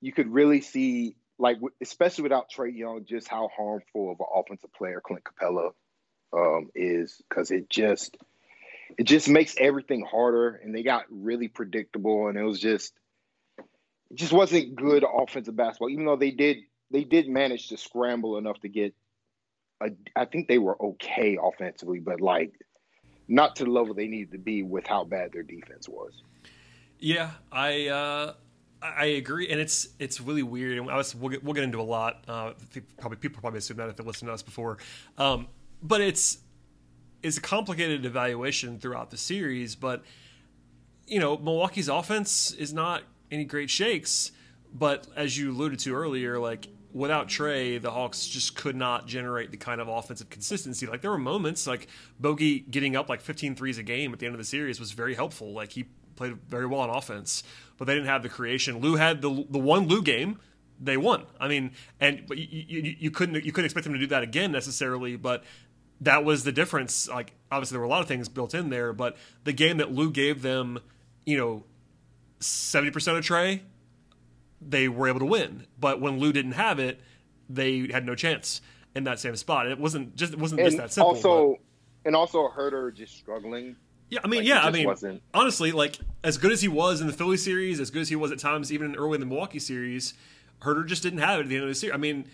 you 0.01 0.13
could 0.13 0.33
really 0.33 0.61
see, 0.61 1.17
like, 1.39 1.59
especially 1.81 2.23
without 2.23 2.51
Trae 2.51 2.77
Young, 2.77 3.05
just 3.05 3.29
how 3.29 3.49
harmful 3.57 4.13
of 4.13 4.21
an 4.21 4.27
offensive 4.35 4.73
player 4.73 5.01
Clint 5.01 5.25
Capela 5.25 5.73
um, 6.33 6.71
is, 6.75 7.21
because 7.29 7.51
it 7.51 7.69
just 7.71 8.17
it 8.99 9.05
just 9.05 9.29
makes 9.29 9.55
everything 9.59 10.05
harder, 10.05 10.51
and 10.63 10.75
they 10.75 10.83
got 10.83 11.05
really 11.11 11.49
predictable, 11.49 12.29
and 12.29 12.39
it 12.39 12.43
was 12.43 12.61
just 12.61 12.93
it 13.59 14.17
just 14.17 14.33
wasn't 14.33 14.77
good 14.77 15.05
offensive 15.05 15.57
basketball. 15.57 15.91
Even 15.91 16.05
though 16.05 16.17
they 16.17 16.31
did 16.31 16.59
they 16.91 17.05
did 17.05 17.29
manage 17.29 17.69
to 17.69 17.77
scramble 17.77 18.39
enough 18.39 18.61
to 18.61 18.69
get, 18.69 18.95
a, 19.81 19.91
I 20.15 20.25
think 20.25 20.49
they 20.49 20.59
were 20.59 20.81
okay 20.83 21.39
offensively, 21.43 22.01
but 22.01 22.21
like 22.21 22.53
not 23.29 23.57
to 23.57 23.65
the 23.65 23.71
level 23.71 23.95
they 23.95 24.07
needed 24.07 24.33
to 24.33 24.39
be 24.39 24.63
with 24.63 24.87
how 24.87 25.05
bad 25.05 25.33
their 25.33 25.43
defense 25.43 25.89
was. 25.89 26.13
Yeah, 26.99 27.31
I 27.53 27.89
uh, 27.89 28.35
I 28.83 29.07
agree, 29.07 29.49
and 29.49 29.61
it's 29.61 29.89
it's 29.99 30.21
really 30.21 30.43
weird. 30.43 30.79
And 30.79 30.91
I 30.91 30.97
was 30.97 31.15
we'll 31.15 31.31
get, 31.31 31.45
we'll 31.45 31.55
get 31.55 31.65
into 31.65 31.81
a 31.81 31.83
lot. 31.83 32.25
Uh, 32.27 32.53
probably 32.99 33.19
people 33.19 33.41
probably 33.41 33.59
assume 33.59 33.77
that 33.79 33.89
if 33.89 33.97
they 33.97 34.05
listened 34.05 34.29
to 34.29 34.33
us 34.33 34.43
before, 34.43 34.79
um, 35.19 35.49
but 35.83 36.01
it's 36.01 36.39
it's 37.23 37.37
a 37.37 37.41
complicated 37.41 38.05
evaluation 38.05 38.79
throughout 38.79 39.11
the 39.11 39.17
series. 39.17 39.75
But 39.75 40.05
you 41.07 41.21
know, 41.21 41.37
Milwaukee's 41.37 41.89
offense 41.89 42.53
is 42.53 42.73
not 42.73 43.03
any 43.31 43.45
great 43.45 43.71
shakes. 43.71 44.33
But 44.73 45.07
as 45.17 45.39
you 45.39 45.53
alluded 45.53 45.79
to 45.81 45.95
earlier, 45.95 46.39
like 46.39 46.67
without 46.97 47.29
Trae, 47.29 47.81
the 47.81 47.91
Hawks 47.91 48.27
just 48.27 48.57
could 48.57 48.75
not 48.75 49.07
generate 49.07 49.51
the 49.51 49.59
kind 49.59 49.83
of 49.83 49.89
offensive 49.89 50.31
consistency. 50.31 50.87
Like 50.87 51.03
there 51.03 51.11
were 51.11 51.19
moments 51.19 51.67
like 51.67 51.89
Bogey 52.19 52.61
getting 52.61 52.97
up 52.97 53.11
like 53.11 53.21
15 53.21 53.55
threes 53.55 53.77
a 53.77 53.83
game 53.83 54.15
at 54.15 54.19
the 54.19 54.25
end 54.25 54.35
of 54.35 54.39
the 54.39 54.47
series 54.47 54.81
was 54.81 54.93
very 54.93 55.15
helpful. 55.15 55.53
Like 55.53 55.73
he 55.73 55.85
played 56.17 56.39
very 56.49 56.65
well 56.65 56.81
on 56.81 56.89
offense, 56.89 57.43
but 57.77 57.85
they 57.85 57.93
didn't 57.93 58.09
have 58.09 58.23
the 58.23 58.31
creation. 58.31 58.79
Lou 58.79 58.97
had 58.97 59.21
the 59.21 59.45
the 59.51 59.59
one 59.59 59.89
Lou 59.89 60.03
game. 60.03 60.39
They 60.81 60.97
won. 60.97 61.25
I 61.39 61.49
mean, 61.49 61.73
and 62.01 62.25
but 62.27 62.39
you, 62.39 62.65
you, 62.67 62.97
you 62.99 63.11
couldn't 63.11 63.45
you 63.45 63.53
couldn't 63.53 63.67
expect 63.67 63.85
them 63.85 63.93
to 63.93 63.99
do 63.99 64.07
that 64.07 64.23
again 64.23 64.51
necessarily, 64.51 65.17
but 65.17 65.45
that 66.01 66.25
was 66.25 66.45
the 66.45 66.53
difference. 66.53 67.11
Like 67.11 67.35
obviously 67.53 67.75
there 67.75 67.81
were 67.81 67.87
a 67.87 67.91
lot 67.91 68.01
of 68.01 68.09
things 68.09 68.31
built 68.31 68.55
in 68.55 68.71
there, 68.71 68.95
but 68.95 69.19
the 69.45 69.53
game 69.53 69.77
that 69.77 69.93
Lou 69.93 70.11
gave 70.11 70.41
them, 70.41 70.79
you 71.27 71.37
know, 71.37 71.65
seventy 72.41 72.91
percent 72.91 73.19
of 73.19 73.25
Trae, 73.25 73.61
they 74.61 74.89
were 74.89 75.09
able 75.09 75.21
to 75.21 75.27
win. 75.27 75.67
But 75.79 76.01
when 76.01 76.19
Lou 76.19 76.33
didn't 76.33 76.53
have 76.53 76.79
it, 76.79 77.01
they 77.49 77.89
had 77.93 78.05
no 78.07 78.15
chance 78.15 78.61
in 78.95 79.05
that 79.05 79.21
same 79.21 79.37
spot. 79.37 79.67
And 79.67 79.73
it 79.73 79.79
wasn't 79.79 80.17
just 80.17 80.33
it 80.33 80.39
wasn't 80.39 80.63
just 80.63 80.77
that 80.79 80.93
simple. 80.93 81.09
also, 81.11 81.51
but- 81.51 81.61
and 82.07 82.17
also 82.17 82.49
Huerter 82.49 82.95
just 82.95 83.17
struggling. 83.17 83.77
yeah, 84.11 84.21
I 84.23 84.29
mean, 84.29 84.41
like, 84.41 84.49
yeah, 84.49 84.63
I 84.63 84.71
mean, 84.71 84.87
wasn't- 84.87 85.23
honestly, 85.35 85.73
like 85.73 85.99
as 86.25 86.39
good 86.39 86.53
as 86.53 86.63
he 86.63 86.69
was 86.69 87.01
in 87.01 87.07
the 87.07 87.13
Philly 87.13 87.37
series, 87.37 87.81
as 87.81 87.91
good 87.91 88.03
as 88.03 88.09
he 88.09 88.17
was 88.17 88.31
at 88.33 88.39
times, 88.39 88.73
even 88.73 88.95
early 88.97 89.15
in 89.15 89.21
the 89.21 89.27
Milwaukee 89.27 89.59
series, 89.59 90.15
Huerter 90.63 90.87
just 90.87 91.03
didn't 91.03 91.19
have 91.19 91.41
it 91.41 91.43
at 91.45 91.49
the 91.49 91.57
end 91.57 91.65
of 91.65 91.69
the 91.69 91.75
series. 91.75 91.95
I 91.95 91.99
mean, 91.99 92.27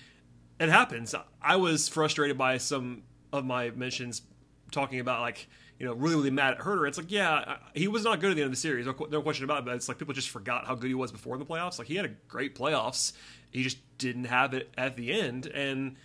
it 0.61 0.69
happens. 0.69 1.15
I 1.41 1.57
was 1.57 1.89
frustrated 1.89 2.39
by 2.39 2.59
some 2.59 3.03
of 3.33 3.45
my 3.45 3.71
mentions 3.71 4.23
talking 4.71 5.01
about 5.01 5.21
like, 5.23 5.49
you 5.83 5.89
know, 5.89 5.95
really, 5.95 6.15
really 6.15 6.31
mad 6.31 6.55
at 6.55 6.61
Huerter. 6.61 6.87
It's 6.87 6.97
like, 6.97 7.11
yeah, 7.11 7.57
he 7.75 7.89
was 7.89 8.05
not 8.05 8.21
good 8.21 8.31
at 8.31 8.37
the 8.37 8.43
end 8.43 8.47
of 8.47 8.53
the 8.53 8.57
series. 8.57 8.87
No, 8.87 8.95
no 9.11 9.21
question 9.21 9.43
about 9.43 9.59
it. 9.59 9.65
But 9.65 9.75
it's 9.75 9.89
like 9.89 9.99
people 9.99 10.15
just 10.15 10.31
forgot 10.31 10.65
how 10.65 10.77
good 10.77 10.87
he 10.87 10.95
was 10.95 11.11
before 11.11 11.35
in 11.35 11.41
the 11.41 11.45
playoffs. 11.45 11.77
Like 11.77 11.89
he 11.89 11.97
had 11.97 12.05
a 12.05 12.11
great 12.29 12.55
playoffs. 12.55 13.15
He 13.51 13.65
just 13.65 13.79
didn't 13.99 14.27
have 14.27 14.55
it 14.55 14.73
at 14.79 14.97
the 14.97 15.13
end, 15.13 15.47
and 15.47 15.97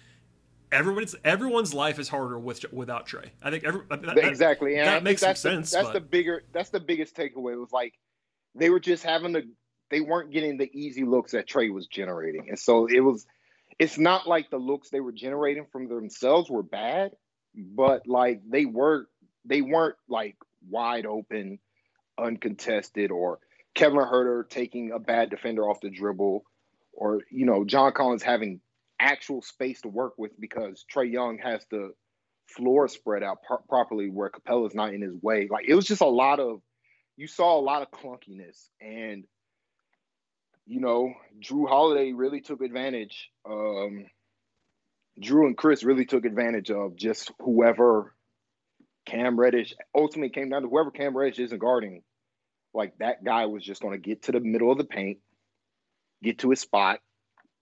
everyone's 0.71 1.15
everyone's 1.23 1.75
life 1.75 1.99
is 1.99 2.09
harder 2.09 2.39
with 2.39 2.65
without 2.73 3.07
Trae. 3.07 3.29
I 3.43 3.51
think 3.51 3.65
every, 3.65 3.81
that, 3.91 4.17
exactly. 4.17 4.77
That, 4.77 4.85
that 4.85 5.03
makes 5.03 5.21
that's 5.21 5.39
sense. 5.39 5.69
The, 5.69 5.77
that's 5.77 5.89
but, 5.89 5.93
the 5.93 6.01
bigger. 6.01 6.41
That's 6.53 6.71
the 6.71 6.79
biggest 6.79 7.15
takeaway. 7.15 7.53
It 7.53 7.59
was 7.59 7.71
like 7.71 7.93
they 8.55 8.71
were 8.71 8.79
just 8.79 9.03
having 9.03 9.31
the. 9.31 9.43
They 9.91 10.01
weren't 10.01 10.31
getting 10.31 10.57
the 10.57 10.71
easy 10.73 11.03
looks 11.03 11.33
that 11.33 11.47
Trae 11.47 11.71
was 11.71 11.85
generating, 11.85 12.49
and 12.49 12.57
so 12.57 12.87
it 12.87 13.01
was. 13.01 13.27
It's 13.77 13.99
not 13.99 14.27
like 14.27 14.49
the 14.49 14.57
looks 14.57 14.89
they 14.89 15.01
were 15.01 15.11
generating 15.11 15.67
from 15.71 15.87
themselves 15.87 16.49
were 16.49 16.63
bad, 16.63 17.11
but 17.53 18.07
like 18.07 18.41
they 18.49 18.65
were. 18.65 19.07
They 19.47 19.61
weren't 19.61 19.95
like 20.07 20.35
wide 20.69 21.05
open, 21.05 21.59
uncontested, 22.17 23.11
or 23.11 23.39
Kevin 23.73 23.99
Huerter 23.99 24.47
taking 24.49 24.91
a 24.91 24.99
bad 24.99 25.29
defender 25.29 25.69
off 25.69 25.81
the 25.81 25.89
dribble, 25.89 26.43
or 26.93 27.21
you 27.31 27.45
know 27.45 27.65
John 27.65 27.91
Collins 27.93 28.23
having 28.23 28.61
actual 28.99 29.41
space 29.41 29.81
to 29.81 29.87
work 29.87 30.13
with 30.17 30.39
because 30.39 30.85
Trae 30.93 31.11
Young 31.11 31.37
has 31.37 31.65
the 31.69 31.93
floor 32.47 32.87
spread 32.87 33.23
out 33.23 33.39
properly 33.67 34.09
where 34.09 34.29
Capela's 34.29 34.73
not 34.73 34.93
in 34.93 35.01
his 35.01 35.13
way. 35.21 35.47
Like 35.49 35.65
it 35.67 35.75
was 35.75 35.85
just 35.85 36.01
a 36.01 36.07
lot 36.07 36.39
of 36.39 36.61
you 37.15 37.27
saw 37.27 37.59
a 37.59 37.61
lot 37.61 37.81
of 37.81 37.91
clunkiness 37.91 38.69
and 38.81 39.25
you 40.67 40.81
know, 40.81 41.13
Jrue 41.39 41.67
Holiday 41.67 42.11
really 42.11 42.41
took 42.41 42.61
advantage. 42.61 43.31
Um, 43.49 44.05
Jrue 45.21 45.47
and 45.47 45.57
Khris 45.57 45.83
really 45.83 46.05
took 46.05 46.25
advantage 46.25 46.69
of 46.69 46.95
just 46.97 47.31
whoever 47.39 48.13
Cam 49.07 49.39
Reddish 49.39 49.73
ultimately 49.95 50.29
came 50.29 50.49
down 50.49 50.61
to 50.61 50.67
whoever 50.67 50.91
Cam 50.91 51.15
Reddish 51.17 51.39
isn't 51.39 51.57
guarding. 51.59 52.03
Like 52.73 52.97
that 52.99 53.23
guy 53.23 53.45
was 53.47 53.63
just 53.63 53.81
going 53.81 53.93
to 53.93 53.99
get 53.99 54.23
to 54.23 54.33
the 54.33 54.39
middle 54.39 54.71
of 54.71 54.77
the 54.77 54.83
paint, 54.83 55.19
get 56.21 56.39
to 56.39 56.49
his 56.51 56.59
spot, 56.59 56.99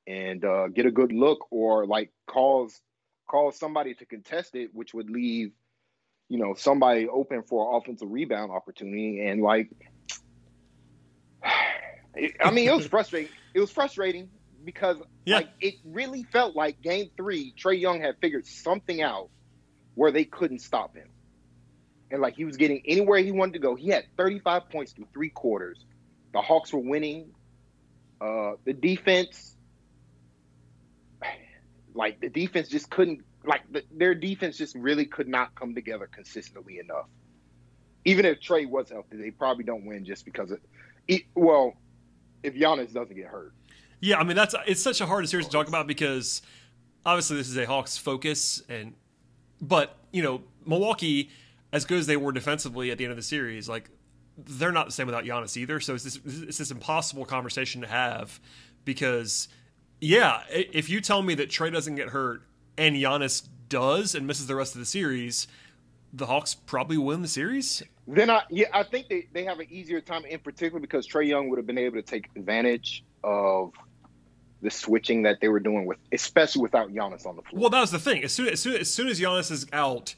and 0.08 0.44
uh, 0.44 0.68
get 0.68 0.86
a 0.86 0.92
good 0.92 1.12
look, 1.14 1.46
or 1.52 1.86
like 1.86 2.12
cause 2.28 2.80
cause 3.30 3.58
somebody 3.58 3.94
to 3.96 4.06
contest 4.06 4.56
it, 4.56 4.72
which 4.74 4.94
would 4.94 5.10
leave, 5.10 5.52
you 6.30 6.38
know, 6.40 6.54
somebody 6.56 7.08
open 7.08 7.44
for 7.44 7.78
offensive 7.78 8.10
rebound 8.12 8.52
opportunity. 8.52 9.26
And 9.26 9.42
like, 9.42 9.70
I 11.44 12.52
mean, 12.52 12.68
it 12.68 12.76
was 12.76 12.88
frustrating. 12.88 13.32
It 13.54 13.60
was 13.60 13.72
frustrating 13.72 14.30
because 14.64 14.98
Yeah. 15.26 15.38
like 15.38 15.50
it 15.60 15.76
really 15.86 16.24
felt 16.24 16.56
like 16.56 16.82
Game 16.82 17.10
Three, 17.18 17.54
Trae 17.58 17.80
Young 17.80 18.02
had 18.02 18.16
figured 18.22 18.46
something 18.48 19.02
out 19.02 19.30
where 19.94 20.12
they 20.12 20.26
couldn't 20.26 20.60
stop 20.60 20.96
him, 20.96 21.08
and 22.12 22.22
like 22.22 22.36
he 22.36 22.46
was 22.46 22.58
getting 22.58 22.82
anywhere 22.86 23.20
he 23.20 23.32
wanted 23.32 23.54
to 23.54 23.60
go. 23.60 23.76
He 23.76 23.90
had 23.90 24.06
35 24.18 24.70
points 24.70 24.94
through 24.94 25.08
three 25.14 25.30
quarters. 25.30 25.86
The 26.34 26.42
Hawks 26.42 26.72
were 26.74 26.80
winning. 26.80 27.32
Uh, 28.22 28.54
the 28.64 28.74
defense, 28.74 29.56
like 31.94 32.20
the 32.22 32.30
defense, 32.30 32.70
just 32.70 32.90
couldn't. 32.90 33.22
Like 33.46 33.62
the, 33.72 33.84
their 33.92 34.16
defense 34.16 34.58
just 34.58 34.76
really 34.76 35.06
could 35.06 35.28
not 35.28 35.54
come 35.56 35.76
together 35.76 36.10
consistently 36.12 36.80
enough. 36.80 37.08
Even 38.04 38.26
if 38.26 38.40
Trae 38.40 38.68
was 38.68 38.90
healthy, 38.90 39.18
they 39.18 39.32
probably 39.32 39.64
don't 39.64 39.86
win 39.86 40.06
just 40.06 40.26
because 40.26 40.52
of. 40.52 40.60
It, 41.08 41.24
well, 41.36 41.76
if 42.44 42.56
Giannis 42.56 42.94
doesn't 42.94 43.16
get 43.16 43.28
hurt. 43.28 43.54
Yeah, 44.00 44.18
I 44.20 44.24
mean 44.24 44.36
that's 44.36 44.56
it's 44.68 44.82
such 44.82 45.02
a 45.02 45.06
hard 45.06 45.28
series 45.28 45.48
to 45.48 45.52
talk 45.52 45.68
about 45.68 45.88
because 45.88 46.42
obviously 47.06 47.38
this 47.38 47.50
is 47.50 47.58
a 47.58 47.66
Hawks 47.66 47.98
focus, 47.98 48.62
and 48.70 48.94
but 49.62 49.98
you 50.12 50.22
know 50.22 50.42
Milwaukee, 50.66 51.30
as 51.76 51.84
good 51.84 52.00
as 52.00 52.08
they 52.08 52.16
were 52.16 52.32
defensively 52.32 52.90
at 52.90 52.98
the 52.98 53.04
end 53.04 53.12
of 53.12 53.18
the 53.18 53.24
series, 53.24 53.68
like 53.68 53.90
they're 54.38 54.72
not 54.72 54.86
the 54.86 54.94
same 54.94 55.08
without 55.08 55.26
Giannis 55.26 55.58
either. 55.58 55.82
So 55.82 55.94
it's 55.94 56.06
this 56.06 56.20
it's 56.26 56.58
this 56.58 56.72
impossible 56.72 57.26
conversation 57.26 57.82
to 57.82 57.88
have 57.88 58.40
because 58.86 59.50
yeah, 60.00 60.42
if 60.50 60.90
you 60.90 61.02
tell 61.02 61.22
me 61.22 61.36
that 61.36 61.50
Trae 61.50 61.72
doesn't 61.72 61.96
get 61.96 62.10
hurt 62.10 62.44
and 62.78 62.96
Giannis 62.96 63.46
does 63.68 64.16
and 64.16 64.26
misses 64.26 64.48
the 64.48 64.56
rest 64.56 64.74
of 64.74 64.80
the 64.80 64.86
series, 64.86 65.48
the 66.14 66.28
Hawks 66.28 66.56
probably 66.56 66.98
win 66.98 67.22
the 67.22 67.28
series. 67.28 67.84
Then 68.08 68.30
I 68.30 68.44
yeah 68.50 68.68
I 68.74 68.84
think 68.84 69.10
they, 69.10 69.28
they 69.34 69.44
have 69.44 69.60
an 69.60 69.68
easier 69.70 70.00
time 70.00 70.24
in 70.24 70.40
particular 70.40 70.80
because 70.80 71.06
Trae 71.06 71.28
Young 71.28 71.50
would 71.50 71.58
have 71.58 71.68
been 71.68 71.78
able 71.78 71.98
to 71.98 72.04
take 72.04 72.30
advantage 72.38 73.04
of 73.22 73.74
the 74.62 74.72
switching 74.72 75.24
that 75.24 75.42
they 75.42 75.50
were 75.50 75.60
doing 75.60 75.86
with 75.86 75.98
especially 76.14 76.62
without 76.62 76.94
Giannis 76.94 77.26
on 77.26 77.36
the 77.36 77.42
floor. 77.42 77.64
Well, 77.64 77.70
that 77.70 77.82
was 77.82 77.92
the 77.92 78.00
thing. 78.00 78.24
As 78.24 78.32
soon 78.32 78.48
as 78.48 78.62
soon 78.62 78.78
as, 78.78 78.90
soon 78.90 79.10
as 79.10 79.20
Giannis 79.20 79.52
is 79.52 79.68
out, 79.74 80.16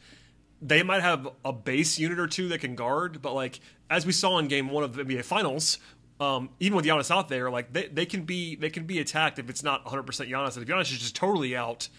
they 0.62 0.84
might 0.84 1.02
have 1.02 1.28
a 1.46 1.54
base 1.54 2.00
unit 2.00 2.20
or 2.20 2.28
two 2.28 2.48
that 2.50 2.60
can 2.60 2.76
guard. 2.76 3.22
But 3.22 3.34
like 3.34 3.60
as 3.90 4.06
we 4.06 4.12
saw 4.12 4.38
in 4.40 4.48
Game 4.48 4.70
One 4.70 4.84
of 4.84 4.94
the 4.94 5.04
NBA 5.04 5.24
Finals, 5.24 5.78
um, 6.20 6.50
even 6.60 6.76
with 6.76 6.86
Giannis 6.86 7.12
out 7.12 7.30
there, 7.30 7.50
like 7.52 7.74
they, 7.74 7.88
they 7.88 8.06
can 8.06 8.24
be 8.24 8.56
they 8.56 8.70
can 8.70 8.86
be 8.86 9.00
attacked 9.00 9.40
if 9.40 9.50
it's 9.50 9.64
not 9.64 9.86
100 9.86 10.04
percent 10.04 10.30
Giannis. 10.30 10.58
And 10.58 10.68
if 10.68 10.74
Giannis 10.74 10.92
is 10.92 11.00
just 11.00 11.16
totally 11.16 11.56
out, 11.56 11.90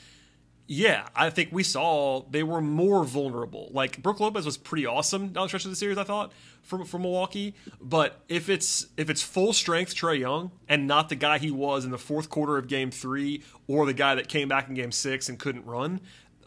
yeah, 0.67 1.07
I 1.15 1.31
think 1.31 1.51
we 1.53 1.63
saw 1.63 2.25
they 2.29 2.43
were 2.43 2.61
more 2.61 3.05
vulnerable. 3.05 3.71
Like 3.73 4.03
Brook 4.03 4.21
Lopez 4.21 4.45
was 4.45 4.57
pretty 4.57 4.87
awesome 4.87 5.29
down 5.29 5.45
the 5.45 5.49
stretch 5.49 5.65
of 5.65 5.71
the 5.71 5.77
series, 5.77 5.99
I 5.99 6.05
thought, 6.05 6.33
from 6.63 6.85
from 6.85 7.03
Milwaukee. 7.03 7.55
But 7.81 8.21
if 8.29 8.49
it's 8.49 8.87
if 8.97 9.09
it's 9.09 9.23
full 9.23 9.53
strength 9.53 9.95
Trae 9.95 10.19
Young 10.19 10.51
and 10.69 10.87
not 10.89 11.09
the 11.09 11.17
guy 11.17 11.39
he 11.39 11.53
was 11.53 11.85
in 11.85 11.93
the 11.93 11.99
fourth 11.99 12.29
quarter 12.29 12.59
of 12.59 12.67
Game 12.67 12.91
Three, 12.91 13.45
or 13.69 13.87
the 13.87 13.95
guy 13.95 14.17
that 14.17 14.29
came 14.29 14.49
back 14.49 14.69
in 14.69 14.75
Game 14.75 14.93
Six 14.93 15.29
and 15.29 15.39
couldn't 15.39 15.65
run 15.65 16.01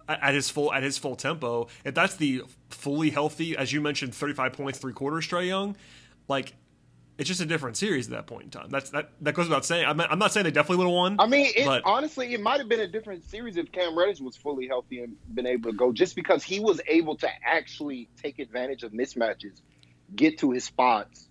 at 0.07 0.33
his 0.33 0.49
full 0.49 0.73
at 0.73 0.83
his 0.83 0.97
full 0.97 1.15
tempo, 1.15 1.67
if 1.85 1.93
that's 1.93 2.15
the 2.15 2.43
fully 2.69 3.09
healthy, 3.09 3.55
as 3.57 3.71
you 3.71 3.81
mentioned, 3.81 4.13
thirty 4.15 4.33
five 4.33 4.53
points, 4.53 4.79
three 4.79 4.93
quarters 4.93 5.27
Trae 5.27 5.47
Young, 5.47 5.75
like. 6.27 6.53
It's 7.17 7.27
just 7.27 7.41
a 7.41 7.45
different 7.45 7.77
series 7.77 8.07
at 8.07 8.13
that 8.13 8.25
point 8.25 8.45
in 8.45 8.49
time. 8.49 8.69
That's 8.71 8.89
that. 8.91 9.11
That 9.21 9.35
goes 9.35 9.47
without 9.47 9.63
saying. 9.63 9.85
I'm 9.85 9.97
not, 9.97 10.11
I'm 10.11 10.17
not 10.17 10.31
saying 10.31 10.45
they 10.45 10.49
definitely 10.49 10.77
would 10.77 10.89
have 10.89 10.95
won. 10.95 11.17
I 11.19 11.27
mean, 11.27 11.51
it, 11.55 11.65
but 11.65 11.83
honestly, 11.85 12.33
it 12.33 12.41
might 12.41 12.59
have 12.59 12.67
been 12.67 12.79
a 12.79 12.87
different 12.87 13.23
series 13.25 13.57
if 13.57 13.71
Cam 13.71 13.95
Reddish 13.95 14.19
was 14.21 14.35
fully 14.35 14.65
healthy 14.65 15.01
and 15.03 15.15
been 15.35 15.45
able 15.45 15.69
to 15.69 15.77
go, 15.77 15.91
just 15.91 16.15
because 16.15 16.43
he 16.43 16.59
was 16.59 16.81
able 16.87 17.15
to 17.17 17.29
actually 17.45 18.09
take 18.19 18.39
advantage 18.39 18.81
of 18.81 18.91
mismatches, 18.91 19.61
get 20.15 20.39
to 20.39 20.49
his 20.49 20.63
spots. 20.63 21.27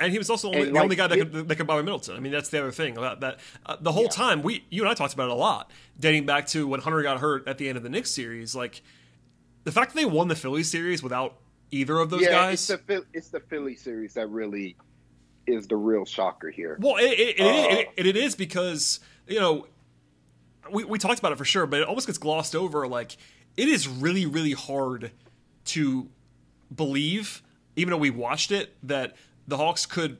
And 0.00 0.10
he 0.12 0.18
was 0.18 0.30
also 0.30 0.48
only, 0.48 0.60
And, 0.62 0.68
the 0.70 0.74
like, 0.74 0.82
only 0.84 0.96
guy 0.96 1.06
that 1.08 1.18
could, 1.18 1.48
that 1.48 1.56
could 1.56 1.66
bother 1.66 1.82
Middleton. 1.82 2.16
I 2.16 2.20
mean, 2.20 2.32
that's 2.32 2.48
the 2.48 2.58
other 2.58 2.72
thing 2.72 2.96
about 2.96 3.20
that. 3.20 3.38
Uh, 3.66 3.76
the 3.80 3.92
whole 3.92 4.04
Yeah. 4.04 4.08
time, 4.10 4.42
we, 4.42 4.64
you 4.70 4.82
and 4.82 4.90
I 4.90 4.94
talked 4.94 5.12
about 5.14 5.24
it 5.28 5.32
a 5.32 5.34
lot, 5.34 5.70
dating 5.98 6.26
back 6.26 6.46
to 6.48 6.66
when 6.66 6.80
Hunter 6.80 7.02
got 7.02 7.20
hurt 7.20 7.46
at 7.46 7.58
the 7.58 7.68
end 7.68 7.76
of 7.76 7.82
the 7.82 7.90
Knicks 7.90 8.10
series. 8.10 8.54
Like 8.54 8.82
the 9.64 9.72
fact 9.72 9.92
that 9.94 10.00
they 10.00 10.06
won 10.06 10.28
the 10.28 10.34
Phillies 10.36 10.70
series 10.70 11.02
without 11.02 11.36
either 11.70 11.98
of 11.98 12.10
those 12.10 12.22
yeah, 12.22 12.30
guys. 12.30 12.68
it's 12.70 12.82
the 12.86 13.04
it's 13.12 13.28
the 13.28 13.40
Philly 13.40 13.76
series 13.76 14.14
that 14.14 14.26
really 14.28 14.74
is 15.46 15.66
the 15.68 15.76
real 15.76 16.04
shocker 16.04 16.50
here. 16.50 16.76
well, 16.80 16.96
it, 16.96 17.02
it, 17.04 17.38
it, 17.38 17.40
Uh, 17.40 17.76
it, 17.78 17.88
it, 17.96 18.06
it 18.06 18.16
is 18.16 18.34
because 18.34 19.00
you 19.28 19.38
know 19.38 19.66
we 20.72 20.84
we 20.84 20.98
talked 20.98 21.18
about 21.18 21.32
it 21.32 21.38
for 21.38 21.44
sure, 21.44 21.66
but 21.66 21.80
it 21.80 21.86
almost 21.88 22.06
gets 22.06 22.18
glossed 22.18 22.56
over. 22.56 22.88
Like 22.88 23.16
it 23.56 23.68
is 23.68 23.86
really 23.86 24.26
really 24.26 24.52
hard 24.52 25.10
to 25.66 26.08
believe, 26.74 27.42
even 27.76 27.90
though 27.90 27.96
we 27.98 28.10
watched 28.10 28.50
it, 28.50 28.74
that 28.82 29.14
the 29.50 29.56
Hawks 29.56 29.84
could 29.84 30.18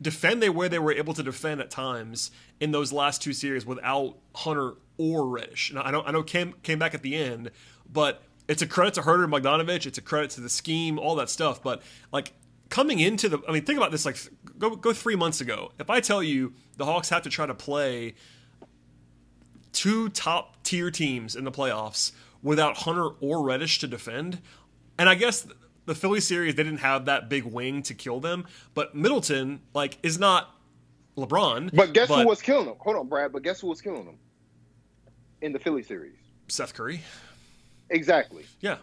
defend 0.00 0.42
they 0.42 0.50
where 0.50 0.68
they 0.68 0.78
were 0.78 0.92
able 0.92 1.14
to 1.14 1.22
defend 1.22 1.60
at 1.60 1.70
times 1.70 2.30
in 2.60 2.72
those 2.72 2.92
last 2.92 3.22
two 3.22 3.32
series 3.32 3.64
without 3.64 4.16
Hunter 4.34 4.74
or 4.98 5.26
Reddish. 5.26 5.72
I 5.76 5.90
know 5.90 6.02
I 6.02 6.10
know 6.10 6.22
Cam 6.22 6.54
came 6.62 6.78
back 6.78 6.92
at 6.92 7.02
the 7.02 7.14
end, 7.14 7.50
but 7.90 8.22
it's 8.48 8.62
a 8.62 8.66
credit 8.66 8.94
to 8.94 9.02
Huerter 9.02 9.24
and 9.24 9.32
Bogdanovic. 9.32 9.86
It's 9.86 9.98
a 9.98 10.02
credit 10.02 10.30
to 10.32 10.40
the 10.40 10.48
scheme, 10.48 10.98
all 10.98 11.14
that 11.16 11.30
stuff. 11.30 11.62
But 11.62 11.82
like 12.12 12.32
coming 12.68 12.98
into 12.98 13.28
the, 13.28 13.38
I 13.48 13.52
mean, 13.52 13.64
think 13.64 13.78
about 13.78 13.92
this. 13.92 14.04
Like 14.04 14.18
go 14.58 14.74
go 14.74 14.92
three 14.92 15.16
months 15.16 15.40
ago. 15.40 15.72
If 15.78 15.88
I 15.88 16.00
tell 16.00 16.22
you 16.22 16.52
the 16.76 16.84
Hawks 16.84 17.08
have 17.10 17.22
to 17.22 17.30
try 17.30 17.46
to 17.46 17.54
play 17.54 18.14
two 19.72 20.08
top 20.08 20.62
tier 20.64 20.90
teams 20.90 21.36
in 21.36 21.44
the 21.44 21.52
playoffs 21.52 22.12
without 22.42 22.78
Hunter 22.78 23.08
or 23.20 23.42
Reddish 23.42 23.78
to 23.80 23.86
defend. 23.86 24.40
And 24.98 25.08
I 25.08 25.14
guess 25.14 25.46
the 25.88 25.94
Philly 25.94 26.20
series 26.20 26.54
they 26.54 26.62
didn't 26.62 26.78
have 26.78 27.06
that 27.06 27.28
big 27.28 27.44
wing 27.44 27.82
to 27.82 27.94
kill 27.94 28.20
them, 28.20 28.46
but 28.74 28.94
Middleton 28.94 29.60
like 29.74 29.98
is 30.02 30.18
not 30.18 30.54
LeBron. 31.16 31.70
But 31.74 31.92
guess 31.94 32.08
who 32.08 32.26
was 32.26 32.40
killing 32.40 32.66
them? 32.66 32.76
Hold 32.78 32.96
on, 32.96 33.08
Brad. 33.08 33.32
But 33.32 33.42
guess 33.42 33.60
who 33.60 33.66
was 33.66 33.80
killing 33.80 34.04
them 34.04 34.18
in 35.40 35.52
the 35.52 35.58
Philly 35.58 35.82
series? 35.82 36.14
Seth 36.46 36.74
Curry? 36.74 37.00
Exactly. 37.90 38.44
Yeah. 38.60 38.76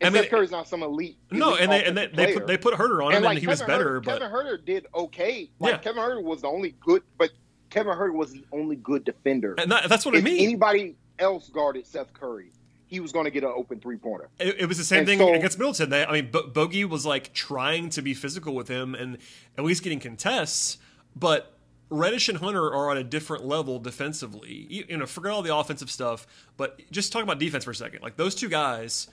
And 0.00 0.08
I 0.08 0.10
mean, 0.10 0.22
Seth 0.24 0.30
Curry's 0.30 0.50
not 0.50 0.68
some 0.68 0.82
elite. 0.82 1.16
No, 1.30 1.50
elite 1.54 1.60
and 1.60 1.72
they 1.72 1.84
and 1.84 1.96
they, 1.96 2.06
they 2.08 2.34
put 2.34 2.46
they 2.46 2.58
put 2.58 2.74
Huerter 2.74 3.04
on 3.04 3.12
him, 3.12 3.16
and 3.16 3.16
and, 3.16 3.24
like 3.24 3.38
he 3.38 3.46
was 3.46 3.62
better. 3.62 4.00
Huerter, 4.00 4.04
but 4.04 4.18
Kevin 4.20 4.34
Huerter 4.34 4.64
did 4.64 4.86
okay. 4.94 5.50
Like 5.58 5.72
Yeah. 5.72 5.78
Kevin 5.78 6.02
Huerter 6.02 6.22
was 6.22 6.42
the 6.42 6.48
only 6.48 6.74
good, 6.80 7.02
but 7.18 7.30
Kevin 7.70 7.94
Huerter 7.94 8.12
was 8.14 8.32
the 8.32 8.44
only 8.52 8.76
good 8.76 9.04
defender. 9.04 9.54
and 9.58 9.70
that, 9.70 9.88
that's 9.88 10.04
what 10.04 10.16
I 10.16 10.20
mean. 10.20 10.40
anybody 10.42 10.96
else 11.18 11.48
guarded 11.48 11.86
Seth 11.86 12.12
Curry, 12.12 12.52
he 12.88 13.00
was 13.00 13.12
going 13.12 13.24
to 13.24 13.30
get 13.30 13.42
an 13.44 13.52
open 13.54 13.80
three 13.80 13.96
pointer. 13.96 14.28
It, 14.38 14.60
it 14.60 14.66
was 14.66 14.78
the 14.78 14.84
same 14.84 15.00
And 15.00 15.08
thing 15.08 15.18
so- 15.18 15.34
against 15.34 15.58
Middleton. 15.58 15.90
They, 15.90 16.04
I 16.04 16.12
mean, 16.12 16.30
Bo- 16.30 16.46
Bogey 16.48 16.84
was 16.84 17.04
like 17.04 17.32
trying 17.32 17.88
to 17.90 18.02
be 18.02 18.14
physical 18.14 18.54
with 18.54 18.68
him 18.68 18.94
and 18.94 19.18
at 19.58 19.64
least 19.64 19.82
getting 19.82 20.00
contests, 20.00 20.78
but 21.14 21.52
Reddish 21.88 22.28
and 22.28 22.38
Hunter 22.38 22.64
are 22.64 22.90
on 22.90 22.96
a 22.96 23.04
different 23.04 23.44
level 23.44 23.78
defensively. 23.78 24.66
You, 24.68 24.84
you 24.88 24.96
know, 24.96 25.06
forget 25.06 25.32
all 25.32 25.42
the 25.42 25.54
offensive 25.56 25.90
stuff, 25.90 26.26
but 26.56 26.80
just 26.90 27.12
talk 27.12 27.22
about 27.22 27.38
defense 27.38 27.64
for 27.64 27.70
a 27.70 27.74
second. 27.74 28.02
Like 28.02 28.16
those 28.16 28.34
two 28.34 28.48
guys 28.48 29.08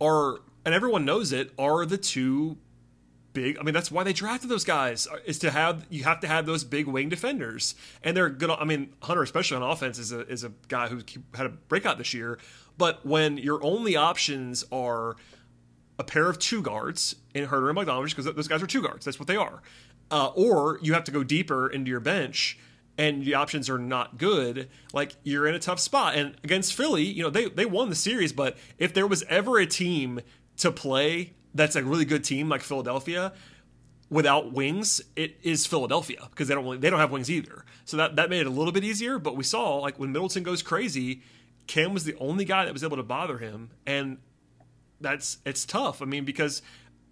are 0.00 0.38
and 0.64 0.74
everyone 0.74 1.04
knows 1.04 1.32
it, 1.32 1.52
are 1.58 1.84
the 1.86 1.98
two 1.98 2.56
big. 3.32 3.58
I 3.58 3.62
mean, 3.62 3.74
that's 3.74 3.90
why 3.90 4.02
they 4.02 4.12
drafted 4.14 4.48
those 4.48 4.64
guys 4.64 5.06
uh, 5.06 5.16
is 5.26 5.38
to 5.40 5.50
have 5.50 5.86
you 5.90 6.04
have 6.04 6.20
to 6.20 6.26
have 6.26 6.46
those 6.46 6.64
big 6.64 6.86
wing 6.86 7.08
defenders, 7.10 7.74
and 8.02 8.16
they're 8.16 8.30
good. 8.30 8.50
I 8.50 8.64
mean, 8.64 8.94
Hunter, 9.02 9.22
especially 9.22 9.58
on 9.58 9.62
offense, 9.62 9.98
is 9.98 10.12
a 10.12 10.20
is 10.26 10.42
a 10.44 10.52
guy 10.68 10.88
who 10.88 11.00
had 11.34 11.46
a 11.46 11.50
breakout 11.50 11.98
this 11.98 12.14
year. 12.14 12.38
But 12.76 13.04
when 13.06 13.38
your 13.38 13.62
only 13.62 13.96
options 13.96 14.64
are 14.72 15.16
a 15.98 16.04
pair 16.04 16.28
of 16.28 16.38
two 16.38 16.60
guards 16.60 17.16
in 17.34 17.46
Huerter 17.46 17.68
and 17.68 17.78
Bogdanovic, 17.78 18.10
because 18.10 18.24
those 18.34 18.48
guys 18.48 18.62
are 18.62 18.66
two 18.66 18.82
guards, 18.82 19.04
that's 19.04 19.18
what 19.18 19.28
they 19.28 19.36
are, 19.36 19.62
uh, 20.10 20.28
or 20.34 20.78
you 20.82 20.92
have 20.94 21.04
to 21.04 21.12
go 21.12 21.22
deeper 21.22 21.68
into 21.68 21.90
your 21.90 22.00
bench 22.00 22.58
and 22.96 23.24
the 23.24 23.34
options 23.34 23.68
are 23.68 23.78
not 23.78 24.18
good, 24.18 24.68
like 24.92 25.16
you're 25.24 25.46
in 25.46 25.54
a 25.54 25.58
tough 25.58 25.80
spot. 25.80 26.14
And 26.14 26.36
against 26.44 26.74
Philly, 26.74 27.02
you 27.02 27.22
know, 27.22 27.30
they 27.30 27.48
they 27.48 27.66
won 27.66 27.88
the 27.88 27.96
series, 27.96 28.32
but 28.32 28.56
if 28.78 28.94
there 28.94 29.06
was 29.06 29.24
ever 29.24 29.58
a 29.58 29.66
team 29.66 30.20
to 30.58 30.70
play 30.70 31.34
that's 31.54 31.76
a 31.76 31.84
really 31.84 32.04
good 32.04 32.24
team 32.24 32.48
like 32.48 32.62
Philadelphia 32.62 33.32
without 34.10 34.52
wings, 34.52 35.00
it 35.16 35.36
is 35.42 35.66
Philadelphia 35.66 36.26
because 36.30 36.48
they 36.48 36.54
don't 36.54 36.64
really, 36.64 36.78
they 36.78 36.90
don't 36.90 37.00
have 37.00 37.12
wings 37.12 37.30
either. 37.30 37.64
So 37.84 37.96
that 37.96 38.16
that 38.16 38.28
made 38.30 38.40
it 38.40 38.46
a 38.46 38.50
little 38.50 38.72
bit 38.72 38.84
easier. 38.84 39.18
But 39.18 39.36
we 39.36 39.44
saw 39.44 39.76
like 39.78 39.98
when 39.98 40.12
Middleton 40.12 40.42
goes 40.42 40.62
crazy, 40.62 41.22
Cam 41.66 41.94
was 41.94 42.04
the 42.04 42.14
only 42.16 42.44
guy 42.44 42.64
that 42.64 42.72
was 42.72 42.84
able 42.84 42.96
to 42.96 43.02
bother 43.02 43.38
him, 43.38 43.70
and 43.86 44.18
that's 45.00 45.38
it's 45.44 45.64
tough. 45.64 46.02
I 46.02 46.04
mean, 46.04 46.24
because 46.24 46.62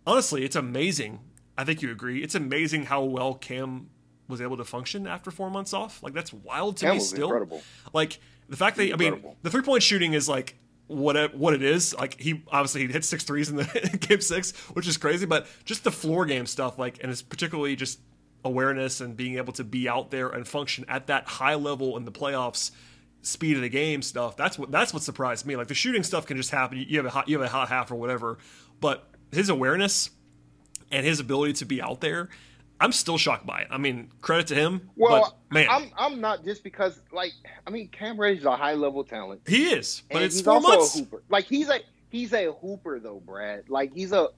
honestly, 0.07 0.45
it's 0.45 0.57
amazing. 0.57 1.21
I 1.57 1.65
think 1.65 1.83
you 1.83 1.91
agree. 1.91 2.23
It's 2.23 2.35
amazing 2.35 2.87
how 2.87 3.05
well 3.05 3.35
Cam 3.35 3.91
was 4.29 4.41
able 4.41 4.57
to 4.57 4.65
function 4.65 5.07
after 5.07 5.31
four 5.31 5.51
months 5.51 5.73
off. 5.73 6.03
Like 6.03 6.15
that's 6.15 6.33
wild 6.33 6.79
to 6.79 6.87
Cam 6.87 6.95
me. 6.95 7.01
Still, 7.01 7.25
incredible. 7.25 7.63
like 7.93 8.19
the 8.49 8.57
fact 8.57 8.77
that 8.77 8.93
I 8.93 8.97
mean, 8.97 9.25
the 9.43 9.51
three 9.51 9.63
point 9.63 9.83
shooting 9.83 10.15
is 10.15 10.29
like 10.29 10.57
what 10.87 11.17
it, 11.17 11.35
what 11.35 11.55
it 11.55 11.63
is. 11.63 11.95
Like 11.95 12.21
he 12.21 12.43
obviously 12.51 12.87
he 12.87 12.93
hit 12.93 13.05
six 13.05 13.25
threes 13.25 13.49
in 13.49 13.57
the 13.57 13.99
game 14.09 14.21
six, 14.21 14.53
which 14.75 14.87
is 14.87 14.97
crazy. 14.97 15.27
But 15.27 15.47
just 15.65 15.85
the 15.85 15.93
floor 15.93 16.27
game 16.27 16.47
stuff, 16.47 16.79
like, 16.79 16.99
and 17.03 17.11
it's 17.11 17.23
particularly 17.23 17.77
just 17.77 18.01
awareness 18.45 19.01
and 19.01 19.17
being 19.17 19.37
able 19.37 19.53
to 19.53 19.65
be 19.65 19.89
out 19.89 20.11
there 20.11 20.29
and 20.29 20.47
function 20.47 20.85
at 20.89 21.07
that 21.07 21.27
high 21.27 21.55
level 21.55 21.97
in 21.97 22.05
the 22.05 22.13
playoffs. 22.13 22.73
Speed 23.23 23.57
of 23.57 23.63
the 23.63 23.69
game 23.69 24.03
stuff. 24.03 24.37
That's 24.37 24.59
what 24.59 24.71
that's 24.71 24.93
what 24.93 25.03
surprised 25.03 25.47
me. 25.47 25.57
Like 25.57 25.69
the 25.69 25.75
shooting 25.75 26.03
stuff 26.03 26.27
can 26.27 26.37
just 26.37 26.51
happen. 26.51 26.85
You 26.89 26.99
have 26.99 27.07
a 27.07 27.11
hot 27.11 27.29
you 27.29 27.39
have 27.39 27.47
a 27.47 27.51
hot 27.51 27.69
half 27.69 27.91
or 27.91 27.95
whatever, 27.95 28.39
but 28.81 29.09
his 29.31 29.49
awareness 29.49 30.11
and 30.91 31.07
his 31.07 31.21
ability 31.21 31.55
to 31.55 31.65
be 31.65 31.81
out 31.81 32.01
there, 32.01 32.29
I'm 32.81 32.93
still 32.93 33.19
shocked 33.19 33.47
by 33.47 33.61
it. 33.61 33.69
I 33.71 33.79
mean, 33.79 34.11
credit 34.21 34.49
to 34.49 34.55
him. 34.57 34.91
Well, 34.97 35.37
but, 35.51 35.55
man, 35.55 35.69
I'm 35.71 35.91
I'm 35.97 36.21
not 36.21 36.45
just 36.45 36.65
because 36.65 37.01
like 37.13 37.33
I 37.65 37.71
mean 37.71 37.89
Cam 37.89 38.19
Reddish 38.19 38.41
is 38.41 38.45
a 38.45 38.57
high 38.57 38.75
level 38.75 39.05
talent. 39.05 39.43
he 39.47 39.73
is, 39.73 40.03
but 40.11 40.23
it's 40.23 40.39
he's 40.39 40.47
also 40.47 40.69
months. 40.69 40.97
a 40.97 40.99
hooper. 40.99 41.23
Like 41.29 41.45
he's 41.45 41.69
a 41.69 41.79
he's 42.11 42.33
a 42.33 42.53
hooper 42.53 42.99
though, 42.99 43.23
Brad. 43.25 43.69
Like 43.69 43.95
he's 43.95 44.13
a 44.13 44.29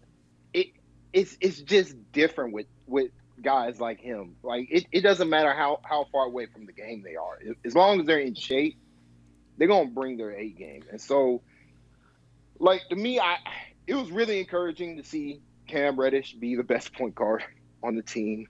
it 0.52 0.68
it's 1.14 1.38
it's 1.40 1.60
just 1.60 1.96
different 2.12 2.52
with 2.52 2.66
with 2.86 3.10
guys 3.44 3.80
like 3.80 4.00
him. 4.00 4.36
Like 4.42 4.68
it, 4.70 4.86
it 4.90 5.00
doesn't 5.02 5.28
matter 5.28 5.52
how 5.52 5.80
how 5.84 6.06
far 6.10 6.26
away 6.26 6.46
from 6.46 6.66
the 6.66 6.72
game 6.72 7.02
they 7.02 7.16
are. 7.16 7.38
As 7.64 7.74
long 7.74 8.00
as 8.00 8.06
they're 8.06 8.18
in 8.18 8.34
shape, 8.34 8.76
they're 9.58 9.68
gonna 9.68 9.90
bring 9.90 10.16
their 10.16 10.32
A 10.32 10.48
game. 10.48 10.84
And 10.90 11.00
so 11.00 11.42
like 12.58 12.82
to 12.90 12.96
me, 12.96 13.20
I 13.20 13.36
it 13.86 13.94
was 13.94 14.10
really 14.10 14.40
encouraging 14.40 14.96
to 14.96 15.04
see 15.04 15.40
Cam 15.66 15.98
Reddish 15.98 16.34
be 16.34 16.56
the 16.56 16.64
best 16.64 16.92
point 16.94 17.14
guard 17.14 17.44
on 17.82 17.94
the 17.94 18.02
team 18.02 18.48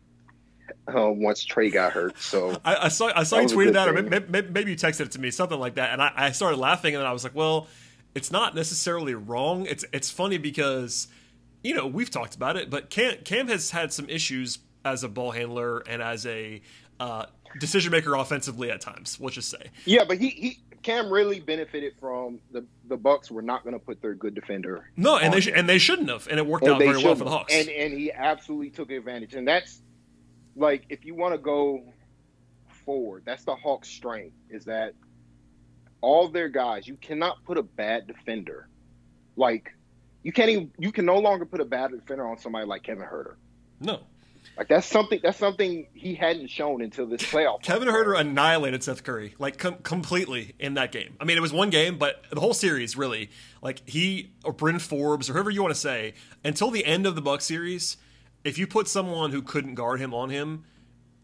uh, 0.89 1.11
once 1.11 1.45
Trae 1.45 1.73
got 1.73 1.93
hurt. 1.93 2.19
So 2.19 2.61
I, 2.65 2.87
I 2.87 2.89
saw 2.89 3.11
I 3.15 3.25
saw 3.25 3.37
That 3.37 3.51
you 3.51 3.57
tweeted 3.57 3.73
that, 3.75 3.89
or 3.89 3.93
maybe, 3.93 4.27
maybe, 4.29 4.49
maybe 4.51 4.71
you 4.73 4.77
texted 4.77 5.01
it 5.03 5.13
to 5.13 5.21
me, 5.21 5.31
something 5.31 5.59
like 5.59 5.75
that, 5.75 5.91
and 5.93 6.03
I, 6.03 6.13
I 6.15 6.31
started 6.33 6.59
laughing, 6.59 6.95
and 6.95 7.03
then 7.03 7.09
I 7.09 7.13
was 7.13 7.25
like, 7.25 7.35
well, 7.35 7.69
it's 8.15 8.31
not 8.31 8.55
necessarily 8.55 9.15
wrong. 9.15 9.67
It's 9.67 9.85
it's 9.93 10.11
funny 10.11 10.39
because 10.39 11.09
you 11.63 11.75
know 11.75 11.87
we've 11.87 12.11
talked 12.11 12.35
about 12.35 12.57
it, 12.57 12.71
but 12.71 12.91
Cam 12.91 13.17
Cam 13.25 13.49
has 13.49 13.71
had 13.71 13.93
some 13.93 14.09
issues 14.09 14.59
as 14.85 15.05
a 15.05 15.09
ball 15.09 15.31
handler 15.31 15.81
and 15.81 16.03
as 16.03 16.27
a 16.27 16.61
uh, 17.01 17.27
decision 17.59 17.91
maker 17.91 18.15
offensively 18.15 18.71
at 18.71 18.81
times. 18.81 19.19
Let's 19.21 19.35
just 19.35 19.51
say. 19.51 19.71
yeah, 19.85 20.05
but 20.07 20.19
he 20.19 20.29
he 20.31 20.59
Cam 20.83 21.11
really 21.11 21.41
benefited 21.41 21.95
from 21.99 22.39
the 22.53 22.65
the 22.89 22.97
Bucks 22.97 23.31
were 23.31 23.43
not 23.43 23.65
going 23.65 23.73
to 23.73 23.79
put 23.79 24.03
their 24.03 24.15
good 24.15 24.35
defender. 24.35 24.91
No, 24.97 25.17
and 25.17 25.33
they 25.33 25.41
sh- 25.41 25.51
and 25.55 25.69
they 25.69 25.79
shouldn't 25.79 26.11
have, 26.11 26.29
and 26.29 26.39
it 26.39 26.47
worked 26.47 26.65
And 26.65 26.75
out 26.75 26.79
very 26.81 27.03
well 27.03 27.15
for 27.15 27.25
the 27.25 27.31
Hawks. 27.31 27.55
And 27.55 27.69
and 27.69 27.93
he 27.93 28.13
absolutely 28.13 28.71
took 28.71 28.91
advantage. 28.91 29.35
And 29.35 29.49
that's 29.49 29.81
like 30.55 30.85
if 30.91 31.05
you 31.05 31.15
want 31.15 31.35
to 31.35 31.39
go 31.39 31.83
forward, 32.85 33.23
that's 33.25 33.45
the 33.45 33.55
Hawks' 33.55 33.89
strength 33.89 34.37
is 34.51 34.67
that 34.67 34.93
all 36.03 36.29
their 36.29 36.51
guys, 36.51 36.87
you 36.87 36.97
cannot 36.97 37.43
put 37.45 37.57
a 37.57 37.63
bad 37.63 38.07
defender. 38.07 38.69
Like 39.37 39.75
you 40.23 40.33
can't 40.33 40.51
even 40.51 40.71
you 40.79 40.93
can 40.93 41.07
no 41.07 41.19
longer 41.19 41.47
put 41.47 41.63
a 41.63 41.65
bad 41.65 41.93
defender 41.93 42.27
on 42.29 42.37
somebody 42.39 42.67
like 42.67 42.83
Kevin 42.83 43.07
Huerter. 43.07 43.37
no, 43.81 44.01
Like 44.57 44.69
that's 44.69 44.87
something 44.87 45.21
that's 45.23 45.39
something 45.39 45.87
he 45.95 46.15
hadn't 46.15 46.49
shown 46.49 46.81
until 46.81 47.07
this 47.07 47.23
playoff. 47.23 47.63
Kevin 47.63 47.89
Huerter 47.89 48.19
annihilated 48.19 48.85
Seth 48.85 49.03
Curry 49.03 49.35
like 49.39 49.59
com- 49.59 49.79
completely 49.83 50.55
in 50.59 50.75
that 50.75 50.93
game. 50.93 51.17
I 51.21 51.25
mean, 51.25 51.37
it 51.37 51.41
was 51.41 51.53
one 51.53 51.71
game, 51.71 51.99
but 51.99 52.25
the 52.31 52.41
whole 52.41 52.55
series 52.55 52.97
really, 52.97 53.31
like 53.63 53.83
he 53.89 54.31
or 54.45 54.53
Bryn 54.53 54.79
Forbes 54.79 55.29
or 55.29 55.33
whoever 55.33 55.51
you 55.51 55.63
want 55.63 55.75
to 55.75 55.81
say, 55.81 56.15
until 56.45 56.71
the 56.71 56.85
end 56.85 57.07
of 57.07 57.17
the 57.17 57.23
Buck 57.23 57.41
series, 57.41 57.97
if 58.45 58.59
you 58.59 58.67
put 58.67 58.87
someone 58.87 59.33
who 59.33 59.43
couldn't 59.43 59.75
guard 59.75 60.01
him 60.01 60.15
on 60.15 60.31
him, 60.31 60.65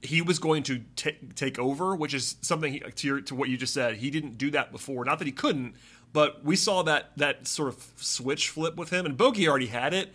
he 0.02 0.22
was 0.22 0.38
going 0.38 0.62
to 0.64 0.80
ta 0.96 1.10
take 1.36 1.58
over, 1.58 1.94
which 1.94 2.14
is 2.14 2.36
something 2.40 2.72
he, 2.72 2.80
to 2.80 3.06
your, 3.06 3.20
to 3.20 3.34
what 3.34 3.48
you 3.48 3.56
just 3.56 3.74
said. 3.74 3.96
He 3.96 4.10
didn't 4.10 4.38
do 4.38 4.50
that 4.52 4.72
before. 4.72 5.04
Not 5.04 5.18
that 5.18 5.26
he 5.26 5.32
couldn't, 5.32 5.74
but 6.12 6.44
we 6.44 6.56
saw 6.56 6.82
that 6.82 7.10
that 7.16 7.46
sort 7.46 7.68
of 7.68 7.92
switch 7.96 8.48
flip 8.48 8.76
with 8.76 8.90
him, 8.90 9.06
and 9.06 9.16
Bogey 9.16 9.48
already 9.48 9.66
had 9.66 9.94
it. 9.94 10.08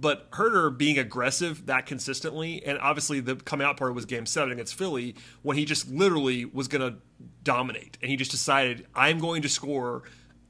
But 0.00 0.30
Huerter 0.32 0.76
being 0.76 0.98
aggressive 0.98 1.66
that 1.66 1.86
consistently, 1.86 2.64
and 2.64 2.78
obviously 2.78 3.20
the 3.20 3.36
coming 3.36 3.66
out 3.66 3.76
part 3.76 3.94
was 3.94 4.04
Game 4.04 4.26
Seven 4.26 4.52
against 4.52 4.74
Philly 4.74 5.14
when 5.42 5.56
he 5.56 5.64
just 5.64 5.88
literally 5.90 6.44
was 6.44 6.66
going 6.66 6.80
to 6.80 6.98
dominate, 7.44 7.98
and 8.02 8.10
he 8.10 8.16
just 8.16 8.30
decided 8.30 8.86
I'm 8.94 9.18
going 9.18 9.42
to 9.42 9.48
score 9.48 10.02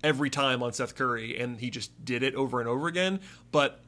every 0.02 0.30
time 0.30 0.62
on 0.62 0.72
Seth 0.72 0.94
Curry, 0.94 1.38
and 1.38 1.58
he 1.60 1.70
just 1.70 2.04
did 2.04 2.22
it 2.22 2.34
over 2.34 2.60
and 2.60 2.68
over 2.68 2.88
again. 2.88 3.20
But 3.50 3.80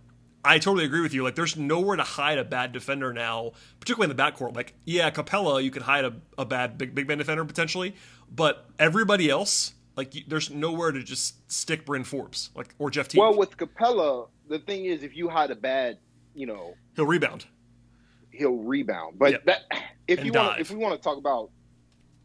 I 0.45 0.59
totally 0.59 0.85
agree 0.85 1.01
with 1.01 1.15
you. 1.15 1.25
Like, 1.25 1.35
there's 1.35 1.57
nowhere 1.57 1.97
to 1.97 2.03
hide 2.03 2.37
a 2.39 2.45
bad 2.45 2.73
defender 2.73 3.15
now, 3.15 3.53
particularly 3.81 4.11
in 4.11 4.17
the 4.17 4.23
backcourt. 4.23 4.55
Like, 4.55 4.75
yeah, 4.85 5.11
Capela, 5.11 5.65
you 5.65 5.71
could 5.71 5.83
hide 5.83 6.05
a, 6.05 6.13
a 6.37 6.45
bad 6.45 6.77
big 6.77 6.95
big 6.95 7.09
man 7.09 7.19
defender 7.19 7.45
potentially, 7.45 7.95
but 8.31 8.67
everybody 8.79 9.31
else, 9.31 9.73
like, 9.97 10.13
there's 10.29 10.51
nowhere 10.51 10.93
to 10.93 11.03
just 11.03 11.51
stick 11.51 11.87
Bryn 11.87 12.05
Forbes, 12.05 12.51
like, 12.55 12.75
or 12.79 12.91
Jeff 12.91 13.09
Teague. 13.09 13.21
Well, 13.21 13.35
with 13.35 13.57
Capela, 13.57 14.29
the 14.49 14.59
thing 14.59 14.85
is, 14.85 15.03
if 15.03 15.17
you 15.17 15.29
hide 15.29 15.51
a 15.51 15.55
bad, 15.57 15.99
you 16.35 16.47
know, 16.47 16.75
He'll 16.97 17.07
rebound. 17.07 17.47
he'll 18.31 18.57
rebound. 18.57 19.19
But 19.19 19.33
Yep. 19.33 19.45
that 19.47 19.61
if 20.09 20.19
And 20.19 20.27
you 20.27 20.33
want 20.33 20.61
if 20.61 20.71
we 20.71 20.77
want 20.77 20.95
to 20.97 21.03
talk 21.03 21.19
about 21.19 21.51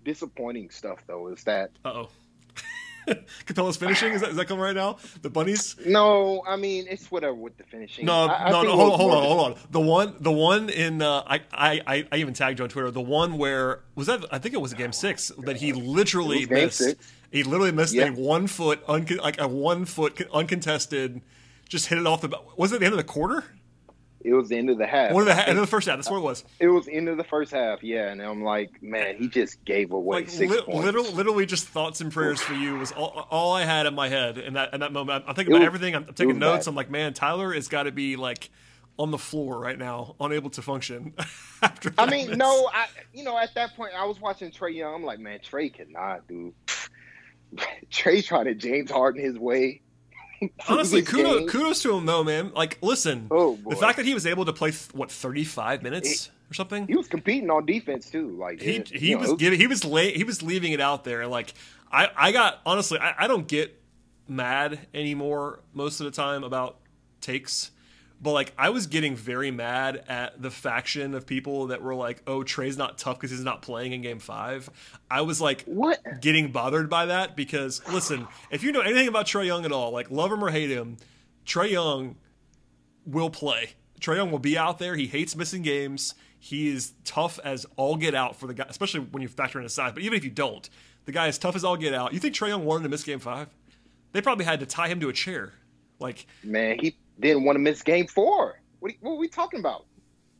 disappointing 0.03 0.69
stuff 0.69 0.99
though, 1.07 1.27
is 1.27 1.43
that 1.45 1.71
Uh 1.85 1.89
oh. 2.05 2.09
Capela's 3.47 3.77
finishing. 3.77 4.13
Is 4.13 4.21
that, 4.21 4.31
is 4.31 4.35
that 4.35 4.47
coming 4.47 4.63
right 4.63 4.75
now? 4.75 4.97
The 5.23 5.29
bunnies. 5.31 5.75
no, 5.85 6.43
I 6.47 6.55
mean 6.57 6.85
it's 6.87 7.09
whatever 7.09 7.33
with 7.33 7.57
the 7.57 7.63
finishing. 7.63 8.05
No, 8.05 8.25
I- 8.25 8.47
I 8.47 8.51
no, 8.51 8.61
think 8.61 8.73
no. 8.73 8.75
Hold 8.77 8.91
on, 8.93 8.99
hold 8.99 9.11
on, 9.11 9.21
the- 9.21 9.27
hold 9.27 9.51
on. 9.51 9.57
The 9.71 9.79
one, 9.79 10.15
the 10.19 10.31
one 10.31 10.69
in 10.69 11.01
uh, 11.01 11.23
I, 11.25 11.41
I, 11.51 11.81
I, 11.87 12.07
I 12.11 12.15
even 12.17 12.33
tagged 12.35 12.59
you 12.59 12.63
on 12.63 12.69
Twitter. 12.69 12.91
The 12.91 13.01
one 13.01 13.37
where 13.37 13.81
was 13.95 14.07
that? 14.07 14.25
I 14.31 14.37
think 14.37 14.53
it 14.53 14.61
was 14.61 14.73
a 14.73 14.75
Game 14.75 14.91
Six 14.91 15.29
that 15.39 15.57
he 15.57 15.73
literally 15.73 16.43
It 16.43 16.49
was 16.49 16.57
Game 16.59 16.65
missed. 16.65 16.77
Six. 16.77 17.13
He 17.31 17.43
literally 17.43 17.71
missed 17.71 17.93
Yeah. 17.93 18.09
a 18.09 18.11
one 18.11 18.45
foot, 18.47 18.85
uncon- 18.87 19.21
like 19.21 19.39
a 19.39 19.47
one 19.47 19.85
foot 19.85 20.19
uncontested, 20.31 21.21
just 21.69 21.87
hit 21.87 21.97
it 21.97 22.05
off 22.05 22.19
the. 22.21 22.29
Was 22.57 22.73
it 22.73 22.79
the 22.81 22.85
end 22.85 22.93
of 22.93 22.97
the 22.97 23.03
quarter? 23.05 23.43
It 24.21 24.33
was 24.33 24.49
the 24.49 24.57
end 24.57 24.69
of 24.69 24.77
the 24.77 24.85
half. 24.85 25.13
One 25.13 25.21
of 25.21 25.27
the 25.27 25.33
ha- 25.35 25.43
end 25.47 25.57
of 25.57 25.61
the 25.61 25.67
first 25.67 25.87
half. 25.87 25.95
That's 25.97 26.09
what 26.11 26.17
it 26.17 26.23
was. 26.23 26.43
it 26.59 26.67
was 26.67 26.85
the 26.87 26.93
end 26.93 27.07
of 27.07 27.15
the 27.15 27.23
first 27.23 27.53
half, 27.53 27.81
yeah. 27.81 28.09
And 28.11 28.21
I'm 28.21 28.43
like, 28.43 28.83
man, 28.83 29.15
he 29.15 29.29
just 29.29 29.63
gave 29.63 29.91
away 29.93 30.17
Like 30.17 30.29
six 30.29 30.51
li- 30.51 30.61
points. 30.61 30.83
literally, 30.85 31.11
literally, 31.11 31.45
just 31.45 31.67
thoughts 31.69 32.01
and 32.01 32.11
prayers 32.11 32.41
for 32.41 32.53
you 32.53 32.75
was 32.75 32.91
all, 32.91 33.25
all 33.31 33.53
I 33.53 33.63
had 33.63 33.85
in 33.85 33.95
my 33.95 34.09
head 34.09 34.37
in 34.37 34.55
that 34.55 34.73
in 34.73 34.81
that 34.81 34.91
moment. 34.91 35.23
I'm 35.25 35.35
thinking 35.35 35.53
It 35.53 35.57
about 35.57 35.61
was- 35.61 35.67
everything. 35.67 35.95
I'm, 35.95 36.03
I'm 36.09 36.13
taking 36.13 36.37
notes. 36.37 36.65
bad. 36.65 36.71
I'm 36.71 36.75
like, 36.75 36.89
man, 36.91 37.13
Tyler 37.13 37.53
has 37.53 37.69
got 37.69 37.83
to 37.83 37.93
be 37.93 38.17
like 38.17 38.49
on 38.97 39.11
the 39.11 39.17
floor 39.17 39.57
right 39.57 39.79
now, 39.79 40.15
unable 40.19 40.49
to 40.49 40.61
function. 40.61 41.13
after 41.61 41.93
I 41.97 42.09
mean, 42.09 42.27
miss. 42.27 42.37
no, 42.37 42.69
I 42.73 42.87
you 43.13 43.23
know 43.23 43.37
at 43.37 43.53
that 43.55 43.73
point 43.77 43.93
I 43.97 44.03
was 44.03 44.19
watching 44.19 44.51
Trae 44.51 44.75
Young. 44.75 44.95
I'm 44.95 45.03
like, 45.05 45.19
man, 45.19 45.39
Trae 45.39 45.73
cannot 45.73 46.27
do. 46.27 46.53
Trae 47.89 48.23
trying 48.23 48.45
to 48.45 48.55
James 48.55 48.91
Harden 48.91 49.23
his 49.23 49.37
way. 49.37 49.81
Honestly, 50.67 51.01
kudos, 51.03 51.51
kudos 51.51 51.81
to 51.83 51.95
him 51.95 52.05
though, 52.05 52.23
man. 52.23 52.51
Like, 52.53 52.77
listen, 52.81 53.27
Oh, 53.31 53.57
the 53.67 53.75
fact 53.75 53.97
that 53.97 54.05
he 54.05 54.13
was 54.13 54.25
able 54.25 54.45
to 54.45 54.53
play 54.53 54.71
what 54.93 55.11
35 55.11 55.83
minutes 55.83 56.31
or 56.49 56.53
something. 56.53 56.87
He 56.87 56.95
was 56.95 57.07
competing 57.07 57.49
on 57.49 57.65
defense 57.65 58.09
too. 58.09 58.29
Like 58.37 58.61
he 58.61 58.77
it- 58.77 58.89
he 58.89 59.09
you 59.09 59.15
know, 59.15 59.21
was 59.21 59.33
giving 59.35 59.59
he 59.59 59.67
was 59.67 59.83
late 59.85 60.15
he 60.15 60.23
was 60.23 60.41
leaving 60.41 60.71
it 60.73 60.81
out 60.81 61.03
there 61.03 61.27
like 61.27 61.53
I 61.91 62.07
I 62.15 62.31
got 62.31 62.59
honestly 62.65 62.99
I, 62.99 63.25
I 63.25 63.27
don't 63.27 63.47
get 63.47 63.79
mad 64.27 64.79
anymore 64.93 65.59
most 65.73 65.99
of 65.99 66.05
the 66.05 66.11
time 66.11 66.43
about 66.43 66.77
takes 67.21 67.71
but 68.21 68.31
like 68.31 68.53
I 68.57 68.69
was 68.69 68.87
getting 68.87 69.15
very 69.15 69.51
mad 69.51 70.03
at 70.07 70.41
the 70.41 70.51
faction 70.51 71.13
of 71.13 71.25
people 71.25 71.67
that 71.67 71.81
were 71.81 71.95
like 71.95 72.21
oh 72.27 72.39
Trae's 72.39 72.77
not 72.77 72.97
tough 72.97 73.17
because 73.17 73.31
he's 73.31 73.43
not 73.43 73.61
playing 73.61 73.93
in 73.93 74.01
game 74.01 74.19
5 74.19 74.69
I 75.09 75.21
was 75.21 75.39
like 75.39 75.63
what? 75.65 75.99
getting 76.21 76.51
bothered 76.51 76.89
by 76.89 77.07
that 77.07 77.35
because 77.35 77.81
listen, 77.91 78.27
if 78.51 78.63
you 78.63 78.71
know 78.71 78.81
anything 78.81 79.07
about 79.07 79.25
Trae 79.25 79.45
Young 79.45 79.65
at 79.65 79.71
all, 79.71 79.91
like 79.91 80.11
love 80.11 80.31
him 80.31 80.43
or 80.43 80.51
hate 80.51 80.69
him, 80.69 80.97
Trae 81.45 81.71
Young 81.71 82.15
will 83.05 83.29
play. 83.29 83.71
Trae 83.99 84.15
Young 84.15 84.31
will 84.31 84.39
be 84.39 84.57
out 84.57 84.79
there. 84.79 84.95
He 84.95 85.07
hates 85.07 85.35
missing 85.35 85.61
games. 85.61 86.15
He 86.39 86.69
is 86.69 86.93
tough 87.03 87.39
as 87.43 87.65
all 87.75 87.97
get 87.97 88.15
out 88.15 88.35
for 88.35 88.47
the 88.47 88.53
guy, 88.53 88.65
especially 88.69 89.01
when 89.01 89.21
you 89.21 89.27
factor 89.27 89.59
in 89.59 89.63
his 89.63 89.73
size. 89.73 89.91
But 89.93 90.03
even 90.03 90.17
if 90.17 90.23
you 90.23 90.29
don't, 90.29 90.69
the 91.05 91.11
guy 91.11 91.27
is 91.27 91.37
tough 91.37 91.55
as 91.55 91.63
all 91.63 91.75
get 91.75 91.93
out. 91.93 92.13
You 92.13 92.19
think 92.19 92.33
Trae 92.33 92.47
Young 92.47 92.63
wanted 92.63 92.83
to 92.83 92.89
miss 92.89 93.03
game 93.03 93.19
five? 93.19 93.49
They 94.13 94.21
probably 94.21 94.45
had 94.45 94.59
to 94.61 94.65
tie 94.65 94.87
him 94.87 94.99
to 95.01 95.09
a 95.09 95.13
chair. 95.13 95.53
Like, 95.99 96.25
man, 96.43 96.79
he 96.79 96.95
didn't 97.19 97.43
want 97.43 97.55
to 97.55 97.59
miss 97.59 97.81
game 97.81 98.07
four. 98.07 98.61
What, 98.79 98.93
what 99.01 99.13
are 99.13 99.17
we 99.17 99.27
talking 99.27 99.59
about? 99.59 99.85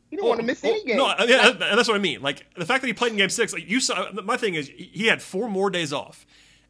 He 0.08 0.16
didn't 0.16 0.24
well, 0.24 0.30
want 0.30 0.40
to 0.40 0.46
miss 0.46 0.62
well, 0.62 0.72
any 0.72 0.84
game. 0.84 0.96
No, 0.96 1.14
yeah, 1.24 1.52
that's 1.52 1.88
what 1.88 1.94
I 1.94 2.00
mean. 2.00 2.20
Like 2.20 2.46
the 2.56 2.66
fact 2.66 2.80
that 2.80 2.88
he 2.88 2.92
played 2.92 3.12
in 3.12 3.18
game 3.18 3.30
six, 3.30 3.52
like 3.52 3.68
you 3.68 3.80
saw. 3.80 4.10
My 4.24 4.36
thing 4.36 4.54
is, 4.54 4.68
he 4.68 5.06
had 5.06 5.22
four 5.22 5.48
more 5.48 5.70
days 5.70 5.92
off, 5.92 6.26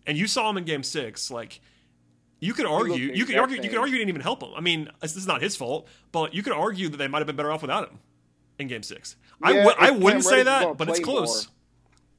and 0.07 0.19
you 0.19 0.27
saw 0.27 0.51
him 0.51 0.59
in 0.59 0.65
game 0.65 0.83
six. 0.83 1.31
Like 1.31 1.61
you 2.39 2.53
could 2.53 2.67
argue, 2.67 3.13
you 3.13 3.25
could 3.25 3.37
argue, 3.37 3.57
you 3.63 3.69
could 3.69 3.79
argue, 3.79 3.95
he 3.95 3.99
didn't 3.99 4.11
even 4.11 4.21
help 4.21 4.43
him. 4.43 4.51
I 4.55 4.61
mean, 4.61 4.91
this 5.01 5.17
is 5.17 5.27
not 5.27 5.41
his 5.41 5.57
fault, 5.57 5.89
but 6.13 6.35
you 6.35 6.43
could 6.43 6.53
argue 6.53 6.91
that 6.91 6.99
they 6.99 7.09
might 7.09 7.19
have 7.19 7.27
been 7.27 7.37
better 7.37 7.53
off 7.53 7.63
without 7.63 7.89
him 7.89 7.99
in 8.59 8.69
Game 8.69 8.83
Six. 8.83 9.17
Yeah, 9.43 9.49
I 9.49 9.53
w- 9.55 9.77
I 9.79 9.91
wouldn't 9.91 10.25
say 10.25 10.43
that, 10.43 10.77
but 10.77 10.91
it's 10.91 11.01
close. 11.01 11.47
More, 11.47 11.55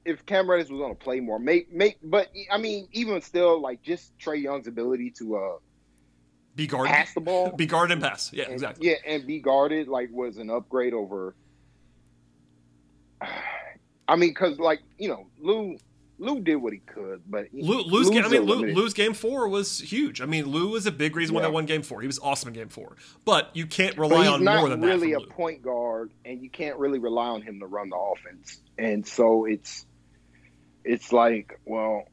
if 0.06 0.26
Cam 0.26 0.50
Reddish 0.50 0.70
was 0.70 0.80
going 0.80 0.96
to 0.96 1.04
play 1.04 1.20
more, 1.20 1.38
make 1.38 1.72
make, 1.72 1.98
but 2.02 2.30
I 2.52 2.58
mean, 2.58 2.88
even 2.94 3.22
still, 3.22 3.62
like 3.62 3.84
just 3.84 4.18
Trae 4.18 4.42
Young's 4.42 4.66
ability 4.66 5.12
to 5.20 5.36
uh 5.36 5.58
be 6.56 6.68
guarded, 6.68 6.94
pass 6.94 7.14
the 7.14 7.22
ball, 7.22 7.52
be 7.52 7.66
guarded 7.66 7.94
and 7.94 8.02
pass. 8.02 8.32
Yeah, 8.34 8.46
and, 8.46 8.54
exactly. 8.54 8.90
Yeah, 8.90 8.96
and 9.06 9.26
be 9.26 9.40
guarded 9.40 9.88
like 9.88 10.10
was 10.12 10.38
an 10.38 10.50
upgrade 10.50 10.94
over. 10.94 11.36
I 14.08 14.16
mean, 14.16 14.32
because 14.32 14.60
like 14.60 14.82
you 14.98 15.08
know, 15.08 15.28
Lou 15.40 15.78
Lou 16.22 16.40
did 16.40 16.58
what 16.58 16.72
he 16.72 16.80
could, 16.80 17.24
but 17.28 17.48
Lou, 17.52 17.82
Lou's 17.82 18.10
game, 18.10 18.24
I 18.24 18.28
mean, 18.28 18.44
Lou, 18.44 18.74
Lou's 18.74 18.94
game 18.94 19.14
four 19.14 19.48
was 19.48 19.80
huge. 19.80 20.22
I 20.22 20.26
mean, 20.26 20.46
Lou 20.46 20.70
was 20.70 20.86
a 20.86 20.92
big 20.92 21.16
reason 21.16 21.34
yeah. 21.34 21.42
why 21.42 21.48
they 21.48 21.52
won 21.52 21.66
game 21.66 21.82
four. 21.82 22.00
He 22.02 22.08
was 22.08 22.20
awesome 22.20 22.50
in 22.50 22.54
game 22.54 22.70
four, 22.70 22.96
but 23.26 23.50
you 23.56 23.66
can't 23.66 23.98
rely 23.98 24.28
on 24.28 24.44
more 24.44 24.70
than 24.70 24.82
really 24.82 25.12
that. 25.12 25.18
Really, 25.18 25.24
a 25.24 25.28
point 25.28 25.64
guard, 25.64 26.12
and 26.24 26.42
you 26.42 26.50
can't 26.50 26.78
really 26.78 27.00
rely 27.00 27.28
on 27.30 27.42
him 27.42 27.60
to 27.60 27.66
run 27.66 27.90
the 27.90 27.98
offense. 27.98 28.62
And 28.78 29.06
so 29.08 29.46
it's 29.46 29.86
it's 30.84 31.12
like, 31.12 31.60
well, 31.66 32.06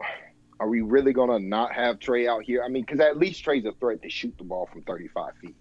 are 0.60 0.68
we 0.68 0.80
really 0.80 1.12
gonna 1.12 1.38
not 1.38 1.72
have 1.72 1.98
Trae 1.98 2.28
out 2.28 2.42
here? 2.44 2.62
I 2.62 2.68
mean, 2.68 2.84
because 2.84 3.00
at 3.00 3.18
least 3.18 3.44
Trae's 3.44 3.64
a 3.64 3.72
threat 3.72 4.02
to 4.02 4.10
shoot 4.10 4.36
the 4.38 4.44
ball 4.44 4.68
from 4.72 4.82
35 4.82 5.34
feet, 5.40 5.56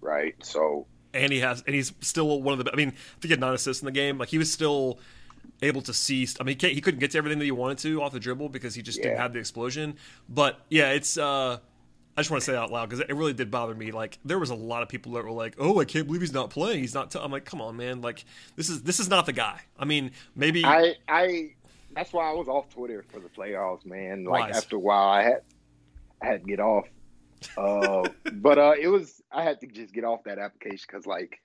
right? 0.00 0.34
So. 0.42 0.86
And 1.12 1.32
he 1.32 1.40
has, 1.40 1.62
and 1.66 1.74
he's 1.74 1.92
still 2.00 2.42
one 2.42 2.58
of 2.58 2.64
the. 2.64 2.72
I 2.72 2.76
mean, 2.76 2.88
I 2.88 3.20
think 3.20 3.24
he 3.24 3.30
had 3.30 3.40
nine 3.40 3.54
assists 3.54 3.82
in 3.82 3.86
the 3.86 3.92
game. 3.92 4.18
Like 4.18 4.28
he 4.28 4.38
was 4.38 4.52
still 4.52 4.98
able 5.62 5.80
to 5.82 5.94
see. 5.94 6.26
I 6.40 6.42
mean, 6.42 6.58
he, 6.58 6.74
he, 6.74 6.80
couldn't 6.80 6.98
get 6.98 7.12
to 7.12 7.18
everything 7.18 7.38
that 7.38 7.44
he 7.44 7.52
wanted 7.52 7.78
to 7.78 8.02
off 8.02 8.12
the 8.12 8.18
dribble 8.18 8.48
because 8.48 8.74
he 8.74 8.82
just 8.82 8.98
yeah. 8.98 9.04
didn't 9.04 9.18
have 9.18 9.32
the 9.32 9.38
explosion. 9.38 9.96
But 10.28 10.60
yeah, 10.68 10.90
it's. 10.90 11.16
uh 11.16 11.58
I 12.16 12.20
just 12.20 12.30
want 12.30 12.44
to 12.44 12.50
say 12.50 12.56
out 12.56 12.70
loud 12.70 12.88
because 12.88 13.00
it 13.00 13.12
really 13.12 13.32
did 13.32 13.50
bother 13.50 13.74
me. 13.74 13.90
Like 13.90 14.18
there 14.24 14.38
was 14.38 14.50
a 14.50 14.54
lot 14.54 14.82
of 14.82 14.88
people 14.88 15.12
that 15.12 15.24
were 15.24 15.32
like, 15.32 15.56
"Oh, 15.58 15.80
I 15.80 15.84
can't 15.84 16.06
believe 16.06 16.20
he's 16.20 16.32
not 16.32 16.48
playing. 16.48 16.78
He's 16.78 16.94
not." 16.94 17.14
i 17.16 17.24
am 17.24 17.32
like, 17.32 17.44
"Come 17.44 17.60
on, 17.60 17.76
man! 17.76 18.02
Like 18.02 18.24
this 18.54 18.68
is 18.68 18.82
this 18.82 19.00
is 19.00 19.08
not 19.08 19.26
the 19.26 19.32
guy." 19.32 19.60
I 19.76 19.84
mean, 19.84 20.12
maybe 20.36 20.64
I 20.64 20.94
I 21.08 21.54
that's 21.94 22.12
why 22.12 22.30
I 22.30 22.32
was 22.32 22.48
off 22.48 22.68
Twitter 22.70 23.04
for 23.10 23.20
the 23.20 23.28
playoffs, 23.28 23.84
man. 23.86 24.24
Like 24.24 24.48
Wise. 24.48 24.56
after 24.56 24.76
a 24.76 24.80
while, 24.80 25.08
I 25.08 25.22
had 25.22 25.42
I 26.22 26.26
had 26.26 26.40
to 26.42 26.46
get 26.46 26.60
off. 26.60 26.86
Uh, 27.56 28.08
but 28.32 28.58
uh, 28.58 28.74
it 28.80 28.88
was 28.88 29.22
I 29.32 29.42
had 29.42 29.60
to 29.60 29.66
just 29.66 29.92
get 29.92 30.04
off 30.04 30.24
that 30.24 30.38
application 30.38 30.84
because 30.86 31.06
like 31.06 31.40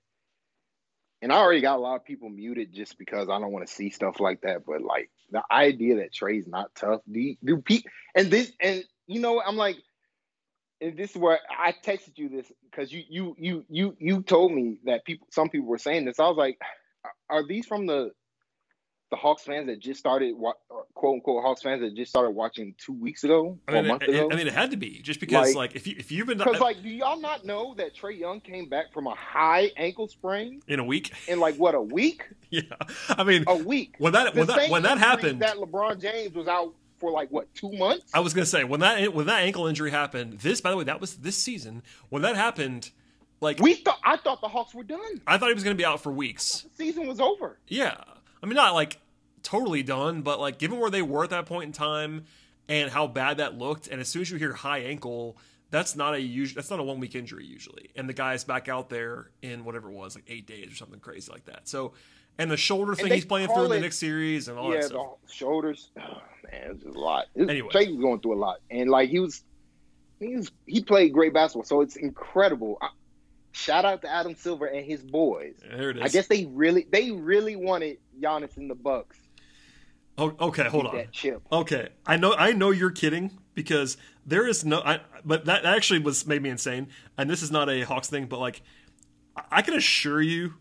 and 1.21 1.33
I 1.33 1.37
already 1.37 1.61
got 1.61 1.77
a 1.77 1.81
lot 1.81 1.95
of 1.95 2.05
people 2.05 2.29
muted 2.29 2.73
just 2.73 2.97
because 2.97 3.29
I 3.29 3.39
don't 3.39 3.51
want 3.51 3.67
to 3.67 3.73
see 3.73 3.89
stuff 3.89 4.19
like 4.19 4.41
that. 4.41 4.65
But 4.65 4.81
like 4.81 5.09
the 5.31 5.43
idea 5.51 5.97
that 5.97 6.13
Trae's 6.13 6.47
not 6.47 6.73
tough, 6.75 7.01
do 7.11 7.19
you, 7.19 7.35
do 7.43 7.57
people, 7.57 7.91
and 8.15 8.31
this 8.31 8.51
and 8.61 8.83
you 9.07 9.19
know 9.19 9.41
I'm 9.41 9.57
like, 9.57 9.77
and 10.81 10.97
this 10.97 11.11
is 11.11 11.17
where 11.17 11.39
I 11.49 11.73
texted 11.73 12.17
you 12.17 12.29
this 12.29 12.51
because 12.69 12.91
you 12.91 13.03
you 13.09 13.35
you 13.37 13.65
you 13.69 13.95
you 13.99 14.21
told 14.21 14.53
me 14.53 14.79
that 14.85 15.03
people 15.05 15.27
some 15.31 15.49
people 15.49 15.67
were 15.67 15.77
saying 15.77 16.05
this. 16.05 16.19
I 16.19 16.27
was 16.27 16.37
like, 16.37 16.57
are 17.29 17.45
these 17.45 17.65
from 17.65 17.85
the 17.85 18.11
the 19.09 19.15
Hawks 19.15 19.43
fans 19.43 19.67
that 19.67 19.79
just 19.79 19.99
started, 19.99 20.35
uh, 20.35 20.51
quote 20.93 21.15
unquote, 21.15 21.43
Hawks 21.43 21.61
fans 21.61 21.81
that 21.81 21.95
just 21.95 22.11
started 22.11 22.31
watching 22.31 22.75
two 22.77 22.93
weeks 22.93 23.23
ago 23.23 23.57
I 23.67 23.73
mean, 23.73 23.85
a 23.85 23.87
month 23.87 24.03
it, 24.03 24.09
ago. 24.09 24.29
I 24.31 24.35
mean, 24.35 24.47
it 24.47 24.53
had 24.53 24.71
to 24.71 24.77
be 24.77 25.01
just 25.01 25.19
because, 25.19 25.47
like, 25.47 25.55
like 25.55 25.75
if 25.75 25.87
you 25.87 25.95
if 25.97 26.11
you've 26.11 26.27
been 26.27 26.37
because, 26.37 26.59
like, 26.59 26.83
do 26.83 26.89
y'all 26.89 27.19
not 27.19 27.45
know 27.45 27.73
that 27.75 27.95
Trae 27.95 28.17
Young 28.17 28.39
came 28.39 28.69
back 28.69 28.93
from 28.93 29.07
a 29.07 29.15
high 29.15 29.71
ankle 29.77 30.07
sprain 30.07 30.61
in 30.67 30.79
a 30.79 30.83
week? 30.83 31.11
In 31.27 31.39
like 31.39 31.55
what 31.55 31.73
a 31.73 31.81
week? 31.81 32.27
yeah, 32.49 32.61
I 33.09 33.23
mean, 33.23 33.43
a 33.47 33.55
week. 33.55 33.95
When 33.97 34.13
that 34.13 34.35
when 34.35 34.47
that 34.47 34.69
when 34.69 34.83
that 34.83 34.99
happened, 34.99 35.41
that 35.41 35.57
LeBron 35.57 35.99
James 35.99 36.35
was 36.35 36.47
out 36.47 36.73
for 36.99 37.11
like 37.11 37.29
what 37.29 37.53
two 37.55 37.71
months? 37.71 38.11
I 38.13 38.19
was 38.19 38.33
gonna 38.33 38.45
say 38.45 38.63
when 38.63 38.81
that 38.81 39.13
when 39.13 39.25
that 39.25 39.41
ankle 39.41 39.65
injury 39.65 39.91
happened. 39.91 40.39
This, 40.39 40.61
by 40.61 40.69
the 40.69 40.77
way, 40.77 40.83
that 40.83 41.01
was 41.01 41.15
this 41.17 41.37
season 41.37 41.81
when 42.09 42.21
that 42.21 42.35
happened. 42.35 42.91
Like 43.41 43.59
we 43.59 43.75
thought, 43.75 43.99
I 44.03 44.17
thought 44.17 44.41
the 44.41 44.49
Hawks 44.49 44.73
were 44.73 44.83
done. 44.83 45.21
I 45.25 45.37
thought 45.37 45.47
he 45.47 45.53
was 45.53 45.63
going 45.63 45.75
to 45.75 45.81
be 45.81 45.85
out 45.85 46.03
for 46.03 46.11
weeks. 46.11 46.65
The 46.77 46.85
season 46.85 47.07
was 47.07 47.21
over. 47.21 47.57
Yeah, 47.69 47.95
I 48.41 48.45
mean, 48.45 48.55
not 48.55 48.73
like 48.73 48.99
totally 49.43 49.83
done, 49.83 50.21
but 50.21 50.39
like 50.39 50.59
given 50.59 50.79
where 50.79 50.89
they 50.89 51.01
were 51.01 51.23
at 51.23 51.29
that 51.31 51.45
point 51.45 51.65
in 51.65 51.71
time 51.71 52.25
and 52.67 52.91
how 52.91 53.07
bad 53.07 53.37
that 53.37 53.57
looked, 53.57 53.87
and 53.87 53.99
as 53.99 54.07
soon 54.07 54.21
as 54.21 54.31
you 54.31 54.37
hear 54.37 54.53
high 54.53 54.79
ankle, 54.79 55.37
that's 55.71 55.95
not 55.95 56.13
a 56.13 56.21
usual 56.21 56.55
that's 56.55 56.69
not 56.69 56.79
a 56.79 56.83
one 56.83 56.99
week 56.99 57.15
injury 57.15 57.45
usually. 57.45 57.89
And 57.95 58.07
the 58.07 58.13
guy's 58.13 58.43
back 58.43 58.69
out 58.69 58.89
there 58.89 59.31
in 59.41 59.65
whatever 59.65 59.89
it 59.89 59.93
was, 59.93 60.15
like 60.15 60.25
eight 60.27 60.47
days 60.47 60.71
or 60.71 60.75
something 60.75 60.99
crazy 60.99 61.31
like 61.31 61.45
that. 61.45 61.67
So 61.67 61.93
and 62.39 62.49
the 62.49 62.57
shoulder 62.57 62.95
thing 62.95 63.11
he's 63.11 63.25
playing 63.25 63.49
through 63.49 63.63
it, 63.63 63.65
in 63.65 63.71
the 63.71 63.79
next 63.81 63.97
series 63.97 64.47
and 64.47 64.57
all 64.57 64.73
yeah, 64.73 64.81
that 64.81 64.87
stuff. 64.87 65.07
the 65.27 65.33
shoulders. 65.33 65.91
Oh, 65.99 66.21
man, 66.51 66.71
it's 66.71 66.83
just 66.83 66.95
a 66.95 66.99
lot. 66.99 67.25
anyway, 67.37 67.69
Trae 67.69 67.89
was 67.89 67.99
going 67.99 68.21
through 68.21 68.35
a 68.35 68.39
lot, 68.39 68.59
and 68.71 68.89
like 68.89 69.09
he 69.09 69.19
was, 69.19 69.43
he 70.19 70.37
was, 70.37 70.49
he 70.65 70.81
played 70.81 71.11
great 71.11 71.33
basketball. 71.33 71.65
So 71.65 71.81
it's 71.81 71.97
incredible. 71.97 72.77
I, 72.81 72.89
shout 73.59 73.85
out 73.85 74.01
to 74.01 74.09
Adam 74.09 74.35
Silver 74.35 74.65
and 74.65 74.85
his 74.85 75.01
boys. 75.01 75.55
There 75.69 75.91
it 75.91 75.97
is. 75.97 76.03
I 76.03 76.07
guess 76.07 76.27
they 76.27 76.45
really, 76.45 76.87
they 76.89 77.11
really 77.11 77.55
wanted 77.55 77.97
Giannis 78.21 78.57
in 78.57 78.67
the 78.67 78.75
Bucks 78.75 79.19
Oh, 80.19 80.35
okay, 80.41 80.63
hold 80.63 80.85
on. 80.85 80.95
That 80.97 81.11
chip. 81.13 81.41
Okay, 81.49 81.89
I 82.05 82.17
know 82.17 82.33
I 82.33 82.51
know 82.51 82.71
you're 82.71 82.91
kidding 82.91 83.31
because 83.55 83.95
there 84.25 84.45
is 84.45 84.65
no. 84.65 84.81
I, 84.81 84.99
but 85.23 85.45
that 85.45 85.63
actually 85.63 85.99
was 85.99 86.27
made 86.27 86.41
me 86.41 86.49
insane. 86.49 86.87
And 87.17 87.29
this 87.29 87.41
is 87.41 87.51
not 87.51 87.69
a 87.69 87.83
Hawks 87.83 88.09
thing, 88.09 88.25
but 88.25 88.39
like, 88.39 88.61
I 89.49 89.61
can 89.61 89.75
assure 89.75 90.21
you 90.21 90.55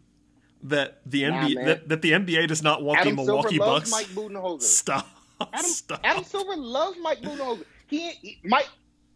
that 0.62 1.00
the 1.04 1.26
nah, 1.26 1.42
NBA 1.42 1.64
that, 1.64 1.88
that, 1.88 2.02
the 2.02 2.12
NBA 2.12 2.46
does 2.46 2.62
not 2.62 2.84
want 2.84 3.00
Adam 3.00 3.16
the 3.16 3.24
Milwaukee 3.24 3.56
Silver 3.56 3.72
Bucks. 3.72 3.90
Mike 3.90 4.06
Budenholzer. 4.06 4.62
Stop. 4.62 5.08
Adam, 5.40 5.66
Stop. 5.66 6.00
Adam 6.04 6.24
Silver 6.24 6.56
loves 6.56 6.96
Mike 7.02 7.20
Budenholzer. 7.20 7.64
He, 7.88 8.10
he 8.10 8.38
Mike. 8.44 8.68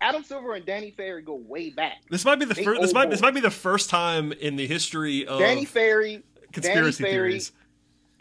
Adam 0.02 0.24
Silver 0.24 0.54
and 0.54 0.66
Danny 0.66 0.90
Ferry 0.90 1.22
go 1.22 1.34
way 1.34 1.70
back. 1.70 2.02
This 2.10 2.24
might 2.24 2.38
be 2.38 2.44
the 2.44 2.54
first. 2.54 2.80
This 2.80 2.92
might 2.92 3.08
this 3.08 3.22
might 3.22 3.34
be 3.34 3.40
the 3.40 3.50
first 3.50 3.88
time 3.88 4.32
in 4.32 4.56
the 4.56 4.66
history 4.66 5.26
of 5.26 5.38
Danny 5.38 5.64
Ferry, 5.64 6.22
conspiracy 6.52 7.04
Danny 7.04 7.14
Ferry, 7.14 7.30
theories 7.30 7.52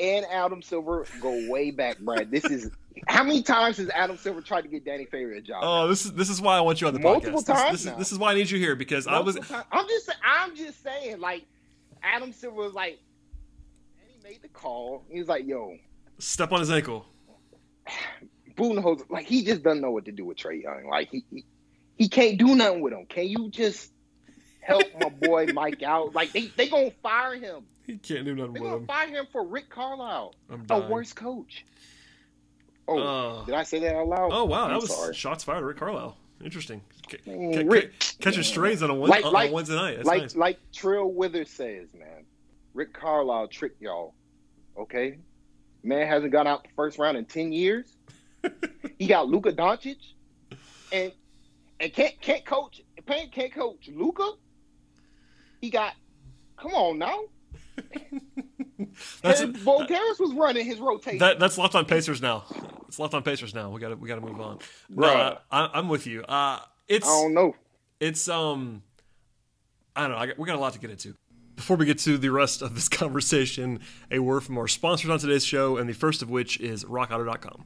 and 0.01 0.25
Adam 0.31 0.61
Silver 0.61 1.05
go 1.21 1.47
way 1.47 1.71
back, 1.71 1.99
Brad. 1.99 2.31
This 2.31 2.45
is 2.45 2.71
how 3.07 3.23
many 3.23 3.41
times 3.41 3.77
has 3.77 3.89
Adam 3.89 4.17
Silver 4.17 4.41
tried 4.41 4.63
to 4.63 4.67
get 4.67 4.83
Danny 4.83 5.05
Ferry 5.05 5.37
a 5.37 5.41
job? 5.41 5.61
Oh, 5.63 5.87
this 5.87 6.05
is 6.05 6.13
this 6.13 6.29
is 6.29 6.41
why 6.41 6.57
I 6.57 6.61
want 6.61 6.81
you 6.81 6.87
on 6.87 6.93
the 6.93 6.99
Multiple 6.99 7.41
podcast. 7.41 7.45
times. 7.45 7.71
This, 7.71 7.83
this, 7.83 7.91
is, 7.91 7.97
this 7.97 8.11
is 8.11 8.19
why 8.19 8.31
I 8.31 8.35
need 8.35 8.49
you 8.49 8.57
here 8.57 8.75
because 8.75 9.05
Multiple 9.05 9.33
I 9.33 9.39
was. 9.39 9.47
Times. 9.47 9.65
I'm 9.71 9.87
just 9.87 10.11
I'm 10.23 10.55
just 10.55 10.83
saying 10.83 11.19
like 11.19 11.45
Adam 12.03 12.33
Silver 12.33 12.57
was 12.57 12.73
like, 12.73 12.99
and 14.01 14.09
he 14.09 14.27
made 14.27 14.41
the 14.41 14.49
call. 14.49 15.03
He 15.07 15.19
was 15.19 15.27
like, 15.27 15.45
"Yo, 15.45 15.77
step 16.17 16.51
on 16.51 16.59
his 16.59 16.71
ankle." 16.71 17.05
Budenholzer, 18.57 19.09
like 19.09 19.25
he 19.25 19.45
just 19.45 19.63
doesn't 19.63 19.81
know 19.81 19.91
what 19.91 20.05
to 20.05 20.11
do 20.11 20.25
with 20.25 20.37
Trae 20.37 20.61
Young. 20.61 20.87
Like 20.89 21.09
he, 21.09 21.23
he 21.31 21.45
he 22.01 22.09
can't 22.09 22.37
do 22.37 22.55
nothing 22.55 22.81
with 22.81 22.93
him. 22.93 23.05
Can 23.05 23.27
you 23.27 23.49
just 23.49 23.91
help 24.59 24.83
my 24.99 25.09
boy 25.09 25.47
Mike 25.53 25.83
out? 25.83 26.15
Like 26.15 26.31
they 26.31 26.47
they 26.57 26.67
gonna 26.67 26.91
fire 27.03 27.35
him. 27.35 27.63
He 27.85 27.97
can't 27.97 28.25
do 28.25 28.35
nothing 28.35 28.53
They're 28.53 28.63
with 28.63 28.71
gonna 28.71 28.81
him. 28.81 28.87
fire 28.87 29.07
him 29.09 29.27
for 29.31 29.43
Rick 29.45 29.69
Carlisle, 29.69 30.33
I'm 30.49 30.65
a 30.69 30.79
worse 30.87 31.13
coach. 31.13 31.65
Oh, 32.87 32.97
Uh, 32.97 33.45
did 33.45 33.55
I 33.55 33.63
say 33.63 33.79
that 33.79 33.95
out 33.95 34.07
loud? 34.07 34.29
Oh 34.33 34.45
wow, 34.45 34.63
I'm 34.65 34.71
that 34.71 34.81
was 34.81 34.95
sorry. 34.95 35.13
shots 35.13 35.43
fired. 35.43 35.57
at 35.59 35.63
Rick 35.63 35.77
Carlisle. 35.77 36.17
Interesting. 36.43 36.81
C- 37.11 37.17
c- 37.23 37.63
Rick- 37.63 37.91
c- 38.01 38.15
catching 38.19 38.41
strays 38.43 38.81
on 38.81 38.89
a, 38.89 38.93
Like- 38.95 39.23
on 39.25 39.31
like- 39.33 39.51
a 39.51 39.53
Wednesday 39.53 39.75
night. 39.75 39.95
That's 39.97 40.07
like 40.07 40.21
nice. 40.23 40.35
like 40.35 40.59
Trill 40.73 41.11
Withers 41.11 41.49
says, 41.51 41.93
man. 41.93 42.25
Rick 42.73 42.93
Carlisle 42.93 43.47
tricked 43.49 43.81
y'all. 43.81 44.15
Okay, 44.77 45.17
man 45.83 46.07
hasn't 46.07 46.31
gone 46.31 46.47
out 46.47 46.63
the 46.63 46.69
first 46.75 46.97
round 46.97 47.17
in 47.17 47.25
ten 47.25 47.51
years. 47.51 47.95
he 48.97 49.05
got 49.07 49.27
Luka 49.27 49.51
Doncic, 49.51 49.97
and 50.91 51.11
and 51.81 51.93
can't 51.93 52.19
can't 52.21 52.45
coach. 52.45 52.81
Can't 53.05 53.31
can't 53.31 53.53
coach 53.53 53.89
Luka. 53.93 54.31
He 55.59 55.69
got. 55.69 55.93
Come 56.57 56.73
on 56.73 56.99
now. 56.99 57.19
That's 59.21 59.43
Bo 59.63 59.85
was 60.19 60.33
running 60.35 60.65
his 60.65 60.79
rotation. 60.79 61.19
that, 61.19 61.39
that's 61.39 61.57
left 61.57 61.75
on 61.75 61.85
Pacers 61.85 62.21
now. 62.21 62.43
It's 62.87 62.99
left 62.99 63.13
on 63.13 63.23
Pacers 63.23 63.55
now. 63.55 63.69
We 63.69 63.79
got 63.79 63.89
to 63.89 63.95
we 63.95 64.07
got 64.07 64.15
to 64.15 64.21
move 64.21 64.39
on. 64.39 64.59
No, 64.89 65.07
Bruh. 65.07 65.37
I, 65.51 65.69
I'm 65.73 65.87
with 65.89 66.05
you. 66.07 66.23
Uh, 66.23 66.59
it's 66.87 67.07
I 67.07 67.09
don't 67.09 67.33
know. 67.33 67.55
it's 67.99 68.27
um 68.27 68.83
I 69.95 70.01
don't 70.01 70.11
know. 70.11 70.17
I 70.17 70.27
got, 70.27 70.37
we 70.37 70.45
got 70.45 70.55
a 70.55 70.59
lot 70.59 70.73
to 70.73 70.79
get 70.79 70.89
into. 70.89 71.15
Before 71.55 71.77
we 71.77 71.85
get 71.85 71.99
to 71.99 72.17
the 72.17 72.29
rest 72.29 72.61
of 72.61 72.75
this 72.75 72.89
conversation, 72.89 73.79
a 74.09 74.19
word 74.19 74.41
from 74.43 74.57
our 74.57 74.67
sponsors 74.67 75.09
on 75.09 75.19
today's 75.19 75.45
show, 75.45 75.77
and 75.77 75.89
the 75.89 75.93
first 75.93 76.21
of 76.21 76.29
which 76.29 76.59
is 76.59 76.83
RockAuto.com. 76.85 77.65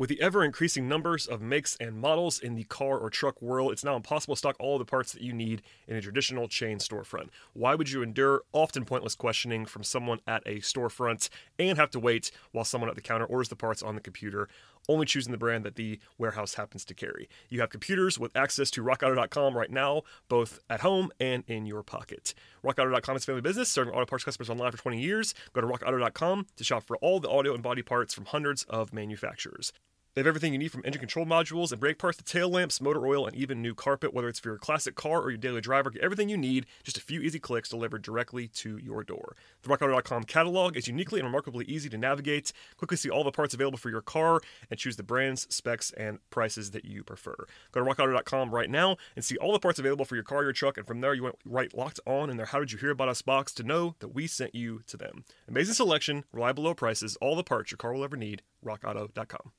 With 0.00 0.08
the 0.08 0.22
ever 0.22 0.42
increasing 0.42 0.88
numbers 0.88 1.26
of 1.26 1.42
makes 1.42 1.76
and 1.76 2.00
models 2.00 2.38
in 2.38 2.54
the 2.54 2.64
car 2.64 2.96
or 2.96 3.10
truck 3.10 3.42
world, 3.42 3.70
it's 3.70 3.84
now 3.84 3.96
impossible 3.96 4.34
to 4.34 4.38
stock 4.38 4.56
all 4.58 4.78
the 4.78 4.84
parts 4.86 5.12
that 5.12 5.20
you 5.20 5.34
need 5.34 5.60
in 5.86 5.94
a 5.94 6.00
traditional 6.00 6.48
chain 6.48 6.78
storefront. 6.78 7.28
Why 7.52 7.74
would 7.74 7.90
you 7.90 8.02
endure 8.02 8.40
often 8.54 8.86
pointless 8.86 9.14
questioning 9.14 9.66
from 9.66 9.84
someone 9.84 10.20
at 10.26 10.42
a 10.46 10.60
storefront 10.60 11.28
and 11.58 11.76
have 11.76 11.90
to 11.90 12.00
wait 12.00 12.30
while 12.52 12.64
someone 12.64 12.88
at 12.88 12.96
the 12.96 13.02
counter 13.02 13.26
orders 13.26 13.50
the 13.50 13.56
parts 13.56 13.82
on 13.82 13.94
the 13.94 14.00
computer, 14.00 14.48
only 14.88 15.04
choosing 15.04 15.32
the 15.32 15.36
brand 15.36 15.66
that 15.66 15.76
the 15.76 16.00
warehouse 16.16 16.54
happens 16.54 16.82
to 16.86 16.94
carry? 16.94 17.28
You 17.50 17.60
have 17.60 17.68
computers 17.68 18.18
with 18.18 18.34
access 18.34 18.70
to 18.70 18.82
rockauto.com 18.82 19.54
right 19.54 19.70
now, 19.70 20.04
both 20.30 20.60
at 20.70 20.80
home 20.80 21.10
and 21.20 21.44
in 21.46 21.66
your 21.66 21.82
pocket. 21.82 22.32
RockAuto.com 22.64 23.16
is 23.16 23.26
family 23.26 23.42
business, 23.42 23.68
serving 23.68 23.92
auto 23.92 24.06
parts 24.06 24.24
customers 24.24 24.48
online 24.48 24.72
for 24.72 24.78
20 24.78 24.98
years. 24.98 25.34
Go 25.52 25.60
to 25.60 25.66
RockAuto.com 25.66 26.46
to 26.56 26.64
shop 26.64 26.84
for 26.84 26.96
all 26.96 27.20
the 27.20 27.28
audio 27.28 27.52
and 27.52 27.62
body 27.62 27.82
parts 27.82 28.14
from 28.14 28.24
hundreds 28.24 28.62
of 28.62 28.94
manufacturers. 28.94 29.74
They 30.14 30.20
have 30.20 30.26
everything 30.26 30.52
you 30.52 30.58
need 30.58 30.72
from 30.72 30.82
engine 30.84 30.98
control 30.98 31.24
modules 31.24 31.70
and 31.70 31.80
brake 31.80 31.98
parts 31.98 32.18
to 32.18 32.24
tail 32.24 32.48
lamps, 32.48 32.80
motor 32.80 33.06
oil, 33.06 33.26
and 33.26 33.36
even 33.36 33.62
new 33.62 33.76
carpet. 33.76 34.12
Whether 34.12 34.28
it's 34.28 34.40
for 34.40 34.48
your 34.48 34.58
classic 34.58 34.96
car 34.96 35.20
or 35.20 35.30
your 35.30 35.38
daily 35.38 35.60
driver, 35.60 35.88
get 35.88 36.02
everything 36.02 36.28
you 36.28 36.36
need, 36.36 36.66
just 36.82 36.98
a 36.98 37.00
few 37.00 37.20
easy 37.20 37.38
clicks 37.38 37.68
delivered 37.68 38.02
directly 38.02 38.48
to 38.48 38.76
your 38.78 39.04
door. 39.04 39.36
The 39.62 39.68
RockAuto.com 39.68 40.24
catalog 40.24 40.76
is 40.76 40.88
uniquely 40.88 41.20
and 41.20 41.26
remarkably 41.28 41.64
easy 41.66 41.88
to 41.90 41.96
navigate. 41.96 42.52
Quickly 42.76 42.96
see 42.96 43.08
all 43.08 43.22
the 43.22 43.30
parts 43.30 43.54
available 43.54 43.78
for 43.78 43.88
your 43.88 44.00
car 44.00 44.40
and 44.68 44.80
choose 44.80 44.96
the 44.96 45.04
brands, 45.04 45.46
specs, 45.54 45.92
and 45.92 46.18
prices 46.30 46.72
that 46.72 46.84
you 46.84 47.04
prefer. 47.04 47.36
Go 47.70 47.84
to 47.84 47.88
RockAuto.com 47.88 48.50
right 48.50 48.68
now 48.68 48.96
and 49.14 49.24
see 49.24 49.36
all 49.36 49.52
the 49.52 49.60
parts 49.60 49.78
available 49.78 50.04
for 50.04 50.16
your 50.16 50.24
car, 50.24 50.42
your 50.42 50.52
truck, 50.52 50.76
and 50.76 50.88
from 50.88 51.02
there 51.02 51.14
you 51.14 51.22
went 51.22 51.36
right 51.44 51.72
locked 51.72 52.00
on 52.04 52.30
in 52.30 52.36
their 52.36 52.46
How 52.46 52.58
Did 52.58 52.72
You 52.72 52.78
Hear 52.78 52.90
About 52.90 53.08
Us 53.08 53.22
box 53.22 53.52
to 53.54 53.62
know 53.62 53.94
that 54.00 54.08
we 54.08 54.26
sent 54.26 54.56
you 54.56 54.82
to 54.88 54.96
them. 54.96 55.24
Amazing 55.46 55.74
selection, 55.74 56.24
reliable 56.32 56.64
low 56.64 56.74
prices, 56.74 57.16
all 57.20 57.36
the 57.36 57.44
parts 57.44 57.70
your 57.70 57.78
car 57.78 57.92
will 57.92 58.02
ever 58.02 58.16
need. 58.16 58.42
RockAuto.com. 58.64 59.52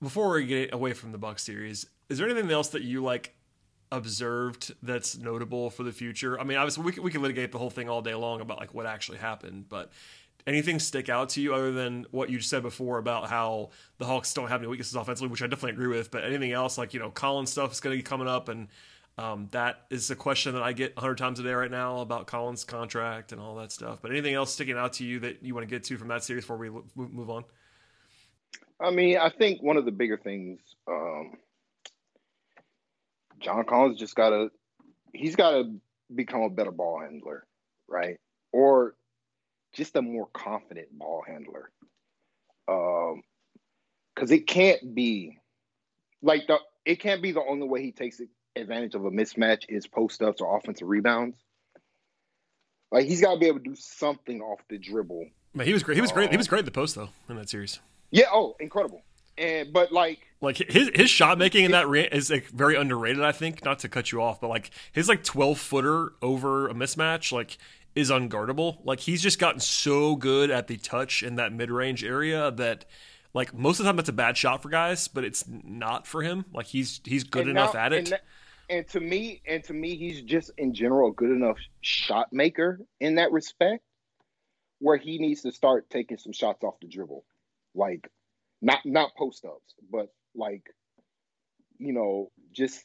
Before 0.00 0.30
we 0.30 0.46
get 0.46 0.72
away 0.72 0.92
from 0.92 1.12
the 1.12 1.18
Buck 1.18 1.38
series, 1.38 1.86
is 2.08 2.18
there 2.18 2.28
anything 2.28 2.50
else 2.50 2.68
that 2.68 2.82
you 2.82 3.02
like 3.02 3.34
observed 3.90 4.74
that's 4.82 5.16
notable 5.16 5.70
for 5.70 5.82
the 5.82 5.92
future? 5.92 6.38
I 6.38 6.44
mean, 6.44 6.56
obviously 6.56 6.84
we 6.84 6.92
can, 6.92 7.02
we 7.02 7.10
can 7.10 7.22
litigate 7.22 7.50
the 7.50 7.58
whole 7.58 7.70
thing 7.70 7.88
all 7.88 8.00
day 8.00 8.14
long 8.14 8.40
about 8.40 8.58
like 8.60 8.72
what 8.74 8.86
actually 8.86 9.18
happened, 9.18 9.68
but 9.68 9.90
anything 10.46 10.78
stick 10.78 11.08
out 11.08 11.30
to 11.30 11.40
you 11.40 11.54
other 11.54 11.72
than 11.72 12.06
what 12.10 12.30
you 12.30 12.40
said 12.40 12.62
before 12.62 12.98
about 12.98 13.28
how 13.28 13.70
the 13.98 14.06
Hawks 14.06 14.32
don't 14.32 14.48
have 14.48 14.60
any 14.60 14.68
weaknesses 14.68 14.94
offensively, 14.94 15.28
which 15.28 15.42
I 15.42 15.46
definitely 15.46 15.72
agree 15.72 15.88
with. 15.88 16.10
But 16.10 16.24
anything 16.24 16.52
else 16.52 16.78
like 16.78 16.94
you 16.94 17.00
know, 17.00 17.10
Collins 17.10 17.50
stuff 17.50 17.72
is 17.72 17.80
going 17.80 17.96
to 17.96 17.98
be 17.98 18.02
coming 18.02 18.28
up, 18.28 18.48
and 18.48 18.68
um, 19.18 19.48
that 19.50 19.86
is 19.90 20.10
a 20.10 20.16
question 20.16 20.54
that 20.54 20.62
I 20.62 20.72
get 20.72 20.96
hundred 20.98 21.18
times 21.18 21.40
a 21.40 21.42
day 21.42 21.52
right 21.52 21.70
now 21.70 22.00
about 22.00 22.26
Collins' 22.26 22.64
contract 22.64 23.32
and 23.32 23.40
all 23.40 23.56
that 23.56 23.72
stuff. 23.72 23.98
But 24.00 24.12
anything 24.12 24.34
else 24.34 24.52
sticking 24.52 24.78
out 24.78 24.94
to 24.94 25.04
you 25.04 25.20
that 25.20 25.42
you 25.42 25.54
want 25.54 25.68
to 25.68 25.70
get 25.70 25.84
to 25.84 25.98
from 25.98 26.08
that 26.08 26.24
series 26.24 26.44
before 26.44 26.56
we 26.56 26.70
move 26.94 27.30
on? 27.30 27.44
I 28.80 28.90
mean, 28.90 29.18
I 29.18 29.30
think 29.30 29.62
one 29.62 29.76
of 29.76 29.84
the 29.84 29.90
bigger 29.90 30.16
things, 30.16 30.60
um, 30.86 31.32
John 33.40 33.64
Collins 33.64 33.98
just 33.98 34.14
got 34.14 34.30
to, 34.30 34.50
he's 35.12 35.36
got 35.36 35.50
to 35.50 35.74
become 36.14 36.42
a 36.42 36.50
better 36.50 36.70
ball 36.70 37.00
handler, 37.00 37.44
right? 37.88 38.18
Or 38.52 38.94
just 39.72 39.96
a 39.96 40.02
more 40.02 40.28
confident 40.32 40.96
ball 40.96 41.22
handler. 41.26 41.70
Um, 42.68 43.22
because 44.14 44.30
it 44.30 44.46
can't 44.46 44.94
be 44.94 45.38
like 46.22 46.46
the, 46.48 46.58
it 46.84 47.00
can't 47.00 47.22
be 47.22 47.32
the 47.32 47.42
only 47.42 47.68
way 47.68 47.82
he 47.82 47.92
takes 47.92 48.20
advantage 48.56 48.94
of 48.94 49.04
a 49.04 49.10
mismatch 49.10 49.64
is 49.68 49.86
post 49.86 50.22
ups 50.22 50.40
or 50.40 50.56
offensive 50.56 50.88
rebounds. 50.88 51.36
Like 52.90 53.06
he's 53.06 53.20
got 53.20 53.34
to 53.34 53.40
be 53.40 53.46
able 53.46 53.58
to 53.58 53.64
do 53.64 53.76
something 53.76 54.40
off 54.40 54.60
the 54.68 54.78
dribble. 54.78 55.28
Man, 55.54 55.66
he 55.66 55.72
was 55.72 55.82
great. 55.82 55.96
He 55.96 56.00
was 56.00 56.12
great. 56.12 56.30
He 56.30 56.36
was 56.36 56.48
great 56.48 56.60
at 56.60 56.64
the 56.64 56.70
post 56.70 56.94
though 56.94 57.10
in 57.28 57.36
that 57.36 57.48
series. 57.48 57.80
Yeah. 58.10 58.26
Oh, 58.32 58.56
incredible. 58.60 59.02
And 59.36 59.72
but 59.72 59.92
like 59.92 60.20
like 60.40 60.56
his 60.56 60.90
his 60.94 61.10
shot 61.10 61.38
making 61.38 61.64
in 61.64 61.70
that 61.72 61.88
re- 61.88 62.08
is 62.10 62.30
like 62.30 62.46
very 62.48 62.76
underrated. 62.76 63.22
I 63.22 63.32
think 63.32 63.64
not 63.64 63.80
to 63.80 63.88
cut 63.88 64.10
you 64.12 64.22
off, 64.22 64.40
but 64.40 64.48
like 64.48 64.70
his 64.92 65.08
like 65.08 65.22
twelve 65.24 65.58
footer 65.58 66.12
over 66.22 66.68
a 66.68 66.74
mismatch 66.74 67.32
like 67.32 67.58
is 67.94 68.10
unguardable. 68.10 68.78
Like 68.84 69.00
he's 69.00 69.22
just 69.22 69.38
gotten 69.38 69.60
so 69.60 70.16
good 70.16 70.50
at 70.50 70.66
the 70.66 70.76
touch 70.76 71.22
in 71.22 71.36
that 71.36 71.52
mid 71.52 71.70
range 71.70 72.04
area 72.04 72.50
that 72.52 72.84
like 73.34 73.54
most 73.54 73.78
of 73.78 73.84
the 73.84 73.88
time 73.88 73.96
that's 73.96 74.08
a 74.08 74.12
bad 74.12 74.36
shot 74.36 74.62
for 74.62 74.68
guys, 74.68 75.08
but 75.08 75.24
it's 75.24 75.44
not 75.48 76.06
for 76.06 76.22
him. 76.22 76.44
Like 76.52 76.66
he's 76.66 77.00
he's 77.04 77.24
good 77.24 77.42
and 77.42 77.50
enough 77.50 77.74
now, 77.74 77.80
at 77.80 77.92
it. 77.92 77.98
And, 77.98 78.06
that, 78.08 78.20
and 78.70 78.88
to 78.88 79.00
me, 79.00 79.42
and 79.46 79.62
to 79.64 79.72
me, 79.72 79.96
he's 79.96 80.22
just 80.22 80.50
in 80.58 80.74
general 80.74 81.10
a 81.10 81.12
good 81.12 81.30
enough 81.30 81.58
shot 81.80 82.32
maker 82.32 82.80
in 83.00 83.16
that 83.16 83.32
respect, 83.32 83.82
where 84.78 84.96
he 84.96 85.18
needs 85.18 85.42
to 85.42 85.52
start 85.52 85.90
taking 85.90 86.18
some 86.18 86.32
shots 86.32 86.64
off 86.64 86.74
the 86.80 86.88
dribble, 86.88 87.24
like 87.74 88.10
not 88.60 88.80
not 88.84 89.14
post 89.16 89.44
ups, 89.44 89.74
but 89.90 90.08
like 90.34 90.62
you 91.78 91.92
know, 91.92 92.30
just 92.52 92.84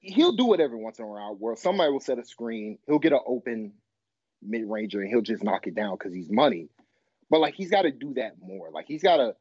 he'll 0.00 0.32
do 0.32 0.52
it 0.54 0.60
every 0.60 0.78
once 0.78 0.98
in 0.98 1.04
a 1.04 1.08
while 1.08 1.36
where 1.38 1.56
somebody 1.56 1.92
will 1.92 2.00
set 2.00 2.18
a 2.18 2.24
screen, 2.24 2.78
he'll 2.86 2.98
get 2.98 3.12
an 3.12 3.20
open 3.26 3.72
mid 4.42 4.68
ranger 4.68 5.00
and 5.00 5.08
he'll 5.08 5.20
just 5.20 5.44
knock 5.44 5.66
it 5.66 5.74
down 5.74 5.96
because 5.98 6.14
he's 6.14 6.30
money. 6.30 6.68
But 7.28 7.40
like 7.40 7.54
he's 7.54 7.70
got 7.70 7.82
to 7.82 7.90
do 7.90 8.14
that 8.14 8.36
more. 8.40 8.70
Like 8.70 8.86
he's 8.88 9.02
got 9.02 9.18
to 9.18 9.34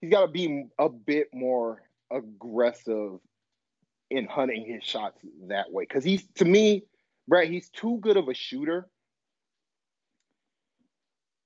he's 0.00 0.10
got 0.10 0.22
to 0.22 0.28
be 0.28 0.66
a 0.78 0.88
bit 0.88 1.28
more 1.32 1.82
aggressive 2.10 3.18
in 4.10 4.26
hunting 4.26 4.64
his 4.66 4.84
shots 4.84 5.20
that 5.48 5.72
way. 5.72 5.84
Because 5.84 6.04
he's 6.04 6.26
to 6.36 6.44
me, 6.44 6.84
Brad, 7.26 7.48
he's 7.48 7.70
too 7.70 7.98
good 8.00 8.16
of 8.16 8.28
a 8.28 8.34
shooter 8.34 8.88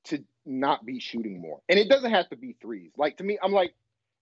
to 0.05 0.25
not 0.47 0.85
be 0.85 1.01
shooting 1.01 1.41
more. 1.41 1.61
And 1.69 1.79
it 1.79 1.89
doesn't 1.89 2.11
have 2.11 2.29
to 2.31 2.37
be 2.37 2.57
threes. 2.61 2.93
Like 2.97 3.19
to 3.19 3.25
me, 3.25 3.39
I'm 3.43 3.53
like 3.53 3.75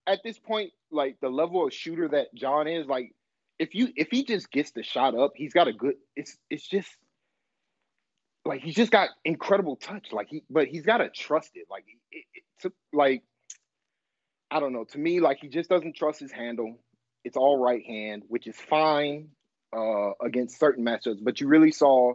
at 0.06 0.20
this 0.24 0.38
point, 0.38 0.72
like 0.90 1.18
the 1.20 1.28
level 1.28 1.66
of 1.66 1.72
shooter 1.72 2.08
that 2.08 2.34
John 2.34 2.66
is, 2.66 2.86
like 2.86 3.14
if 3.58 3.74
you 3.74 3.88
if 3.96 4.08
he 4.10 4.24
just 4.24 4.50
gets 4.50 4.70
the 4.72 4.82
shot 4.82 5.16
up, 5.16 5.32
he's 5.34 5.52
got 5.52 5.68
a 5.68 5.72
good. 5.72 5.94
It's 6.16 6.36
it's 6.50 6.66
just 6.66 6.88
like 8.44 8.62
he's 8.62 8.74
just 8.74 8.92
got 8.92 9.10
incredible 9.24 9.76
touch. 9.76 10.08
Like 10.12 10.28
he, 10.28 10.42
but 10.48 10.66
he's 10.68 10.84
got 10.84 10.98
to 10.98 11.10
trust 11.10 11.50
it. 11.54 11.66
Like 11.70 11.84
it, 12.10 12.24
it, 12.64 12.72
like 12.92 13.22
I 14.50 14.60
don't 14.60 14.72
know. 14.72 14.84
To 14.84 14.98
me, 14.98 15.20
like 15.20 15.38
he 15.40 15.48
just 15.48 15.68
doesn't 15.68 15.96
trust 15.96 16.20
his 16.20 16.32
handle. 16.32 16.78
It's 17.24 17.36
all 17.36 17.58
right 17.58 17.84
hand, 17.84 18.22
which 18.28 18.46
is 18.46 18.56
fine 18.56 19.28
uh, 19.76 20.12
against 20.24 20.58
certain 20.58 20.84
matchups. 20.84 21.18
But 21.22 21.40
you 21.40 21.48
really 21.48 21.72
saw 21.72 22.14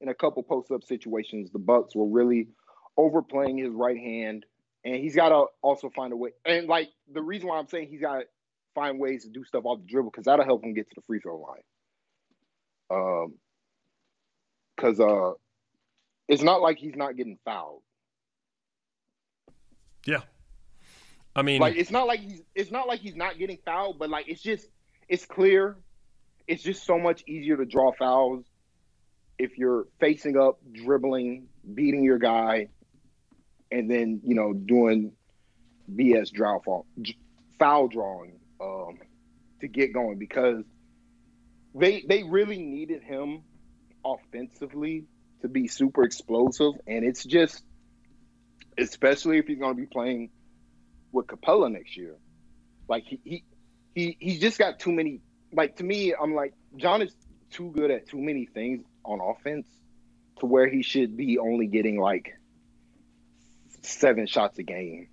in 0.00 0.08
a 0.08 0.14
couple 0.14 0.42
post 0.42 0.70
up 0.70 0.84
situations, 0.84 1.50
the 1.50 1.58
Bucks 1.58 1.94
were 1.94 2.06
really 2.06 2.48
overplaying 2.96 3.58
his 3.58 3.70
right 3.70 3.96
hand, 3.96 4.44
and 4.84 4.96
he's 4.96 5.14
got 5.14 5.30
to 5.30 5.46
also 5.62 5.90
find 5.90 6.12
a 6.12 6.16
way. 6.16 6.30
And 6.44 6.66
like 6.68 6.90
the 7.12 7.22
reason 7.22 7.48
why 7.48 7.58
I'm 7.58 7.68
saying 7.68 7.88
he's 7.90 8.00
got 8.00 8.20
to 8.20 8.24
find 8.74 8.98
ways 8.98 9.24
to 9.24 9.30
do 9.30 9.44
stuff 9.44 9.64
off 9.64 9.80
the 9.80 9.86
dribble 9.86 10.10
because 10.10 10.24
that'll 10.24 10.44
help 10.44 10.64
him 10.64 10.74
get 10.74 10.88
to 10.88 10.94
the 10.94 11.02
free 11.02 11.20
throw 11.20 11.38
line. 11.38 11.62
Um, 12.88 13.34
because 14.76 15.00
uh, 15.00 15.32
it's 16.28 16.42
not 16.42 16.60
like 16.60 16.78
he's 16.78 16.94
not 16.94 17.16
getting 17.16 17.38
fouled. 17.44 17.82
Yeah, 20.06 20.20
I 21.34 21.42
mean, 21.42 21.60
like 21.60 21.76
it's 21.76 21.90
not 21.90 22.06
like 22.06 22.20
he's 22.20 22.42
it's 22.54 22.70
not 22.70 22.86
like 22.86 23.00
he's 23.00 23.16
not 23.16 23.38
getting 23.38 23.58
fouled, 23.64 23.98
but 23.98 24.10
like 24.10 24.28
it's 24.28 24.42
just 24.42 24.68
it's 25.08 25.24
clear. 25.24 25.76
It's 26.46 26.62
just 26.62 26.84
so 26.84 26.96
much 26.96 27.24
easier 27.26 27.56
to 27.56 27.64
draw 27.64 27.90
fouls 27.98 28.44
if 29.38 29.58
you're 29.58 29.86
facing 30.00 30.38
up, 30.38 30.58
dribbling, 30.72 31.48
beating 31.74 32.04
your 32.04 32.18
guy, 32.18 32.68
and 33.70 33.90
then 33.90 34.20
you 34.24 34.34
know 34.34 34.52
doing 34.52 35.12
BS 35.92 36.32
draw 36.32 36.60
foul, 36.60 36.86
foul 37.58 37.88
drawing 37.88 38.38
um, 38.60 38.98
to 39.60 39.68
get 39.68 39.92
going 39.92 40.18
because 40.18 40.64
they 41.74 42.04
they 42.08 42.22
really 42.22 42.58
needed 42.58 43.02
him 43.02 43.42
offensively 44.04 45.04
to 45.42 45.48
be 45.48 45.68
super 45.68 46.04
explosive, 46.04 46.72
and 46.86 47.04
it's 47.04 47.24
just 47.24 47.62
especially 48.78 49.38
if 49.38 49.46
he's 49.46 49.58
going 49.58 49.74
to 49.74 49.80
be 49.80 49.86
playing 49.86 50.30
with 51.12 51.26
Capela 51.26 51.70
next 51.70 51.96
year. 51.96 52.16
Like 52.88 53.04
he 53.04 53.20
he 53.24 53.44
he 53.94 54.16
he's 54.20 54.40
just 54.40 54.58
got 54.58 54.78
too 54.78 54.92
many. 54.92 55.20
Like 55.52 55.76
to 55.76 55.84
me, 55.84 56.14
I'm 56.14 56.34
like 56.34 56.54
John 56.76 57.02
is 57.02 57.14
too 57.50 57.72
good 57.74 57.90
at 57.90 58.08
too 58.08 58.20
many 58.20 58.46
things 58.46 58.84
on 59.04 59.20
offense 59.20 59.66
to 60.40 60.46
where 60.46 60.68
he 60.68 60.82
should 60.82 61.16
be 61.16 61.38
only 61.38 61.66
getting 61.66 61.98
like 61.98 62.34
seven 63.86 64.26
shots 64.26 64.58
a 64.58 64.62
game, 64.62 65.08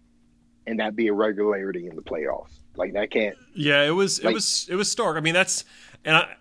and 0.67 0.79
that 0.79 0.95
be 0.95 1.07
a 1.07 1.13
regularity 1.13 1.88
in 1.88 1.95
the 1.95 2.01
playoffs. 2.01 2.59
Like 2.75 2.93
that 2.93 3.12
can't. 3.12 3.36
Yeah, 3.55 3.83
it 3.83 3.91
was 3.91 4.23
like, 4.23 4.31
it 4.31 4.33
was 4.33 4.67
it 4.69 4.75
was 4.75 4.89
stark. 4.89 5.17
I 5.17 5.19
mean, 5.19 5.33
that's 5.33 5.65
and 6.03 6.15
I 6.15 6.36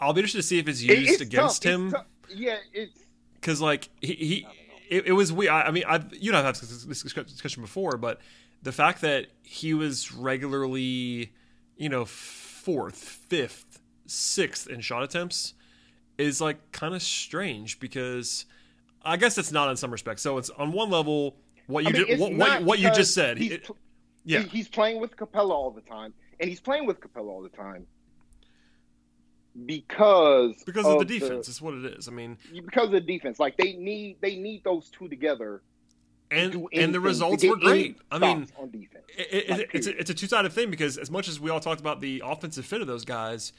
I'll 0.00 0.12
be 0.12 0.20
interested 0.20 0.38
to 0.38 0.42
see 0.42 0.58
if 0.58 0.68
it's 0.68 0.82
used 0.82 1.12
it's 1.12 1.20
against 1.20 1.62
tough. 1.62 1.72
him. 1.72 1.94
It's 2.28 2.34
yeah, 2.34 2.56
it's 2.72 2.98
because 3.34 3.60
like 3.60 3.88
he, 4.00 4.14
he 4.14 4.46
it, 4.88 5.06
it, 5.06 5.12
was 5.12 5.32
we. 5.32 5.48
I, 5.48 5.68
I 5.68 5.70
mean, 5.70 5.84
I 5.86 6.02
you 6.12 6.32
know 6.32 6.38
I've 6.38 6.44
had 6.44 6.56
this 6.56 6.84
discussion 6.84 7.62
before, 7.62 7.96
but 7.96 8.20
the 8.62 8.72
fact 8.72 9.00
that 9.02 9.26
he 9.42 9.74
was 9.74 10.12
regularly, 10.12 11.32
you 11.76 11.88
know, 11.88 12.04
fourth, 12.04 12.96
fifth, 12.96 13.80
sixth 14.06 14.68
in 14.68 14.80
shot 14.80 15.02
attempts 15.02 15.54
is 16.18 16.40
like 16.40 16.72
kind 16.72 16.94
of 16.94 17.02
strange 17.02 17.80
because 17.80 18.44
I 19.02 19.16
guess 19.16 19.38
it's 19.38 19.52
not 19.52 19.70
in 19.70 19.76
some 19.76 19.90
respects. 19.90 20.22
So 20.22 20.38
it's 20.38 20.50
on 20.50 20.72
one 20.72 20.90
level 20.90 21.36
what 21.72 21.84
you 21.84 21.90
I 21.90 21.92
mean, 21.92 22.06
did, 22.06 22.20
what, 22.20 22.34
what, 22.34 22.62
what 22.62 22.78
you 22.78 22.90
just 22.92 23.14
said. 23.14 23.38
He's, 23.38 23.52
it, 23.52 23.68
Yeah. 24.24 24.40
He's 24.42 24.68
playing 24.68 25.00
with 25.00 25.16
Capela 25.16 25.50
all 25.50 25.70
the 25.70 25.80
time, 25.80 26.14
and 26.38 26.48
he's 26.48 26.60
playing 26.60 26.86
with 26.86 27.00
Capela 27.00 27.28
all 27.28 27.42
the 27.42 27.48
time 27.48 27.86
because 29.66 30.62
Because 30.64 30.86
of 30.86 30.98
the 30.98 31.04
defense, 31.04 31.48
is 31.48 31.60
what 31.60 31.74
it 31.74 31.84
is. 31.84 32.08
I 32.08 32.10
mean, 32.10 32.38
because 32.52 32.86
of 32.86 32.92
the 32.92 33.00
defense, 33.00 33.38
like 33.38 33.56
they 33.56 33.74
need 33.74 34.16
they 34.20 34.36
need 34.36 34.64
those 34.64 34.90
two 34.90 35.08
together. 35.08 35.62
and 36.30 36.66
and 36.72 36.94
the 36.94 37.00
results 37.00 37.44
were 37.44 37.56
great. 37.56 37.98
I 38.10 38.18
mean, 38.18 38.48
on 38.58 38.70
defense. 38.70 39.04
it, 39.16 39.28
it, 39.30 39.50
Like, 39.50 39.70
it's 39.74 39.86
a, 39.86 39.98
it's 39.98 40.10
a 40.10 40.14
two 40.14 40.26
sided 40.26 40.52
thing 40.52 40.70
because 40.70 40.96
as 40.96 41.10
much 41.10 41.28
as 41.28 41.38
we 41.38 41.50
all 41.50 41.60
talked 41.60 41.80
about 41.80 42.00
the 42.00 42.22
offensive 42.24 42.64
fit 42.64 42.80
of 42.80 42.86
those 42.86 43.04
guys, 43.04 43.52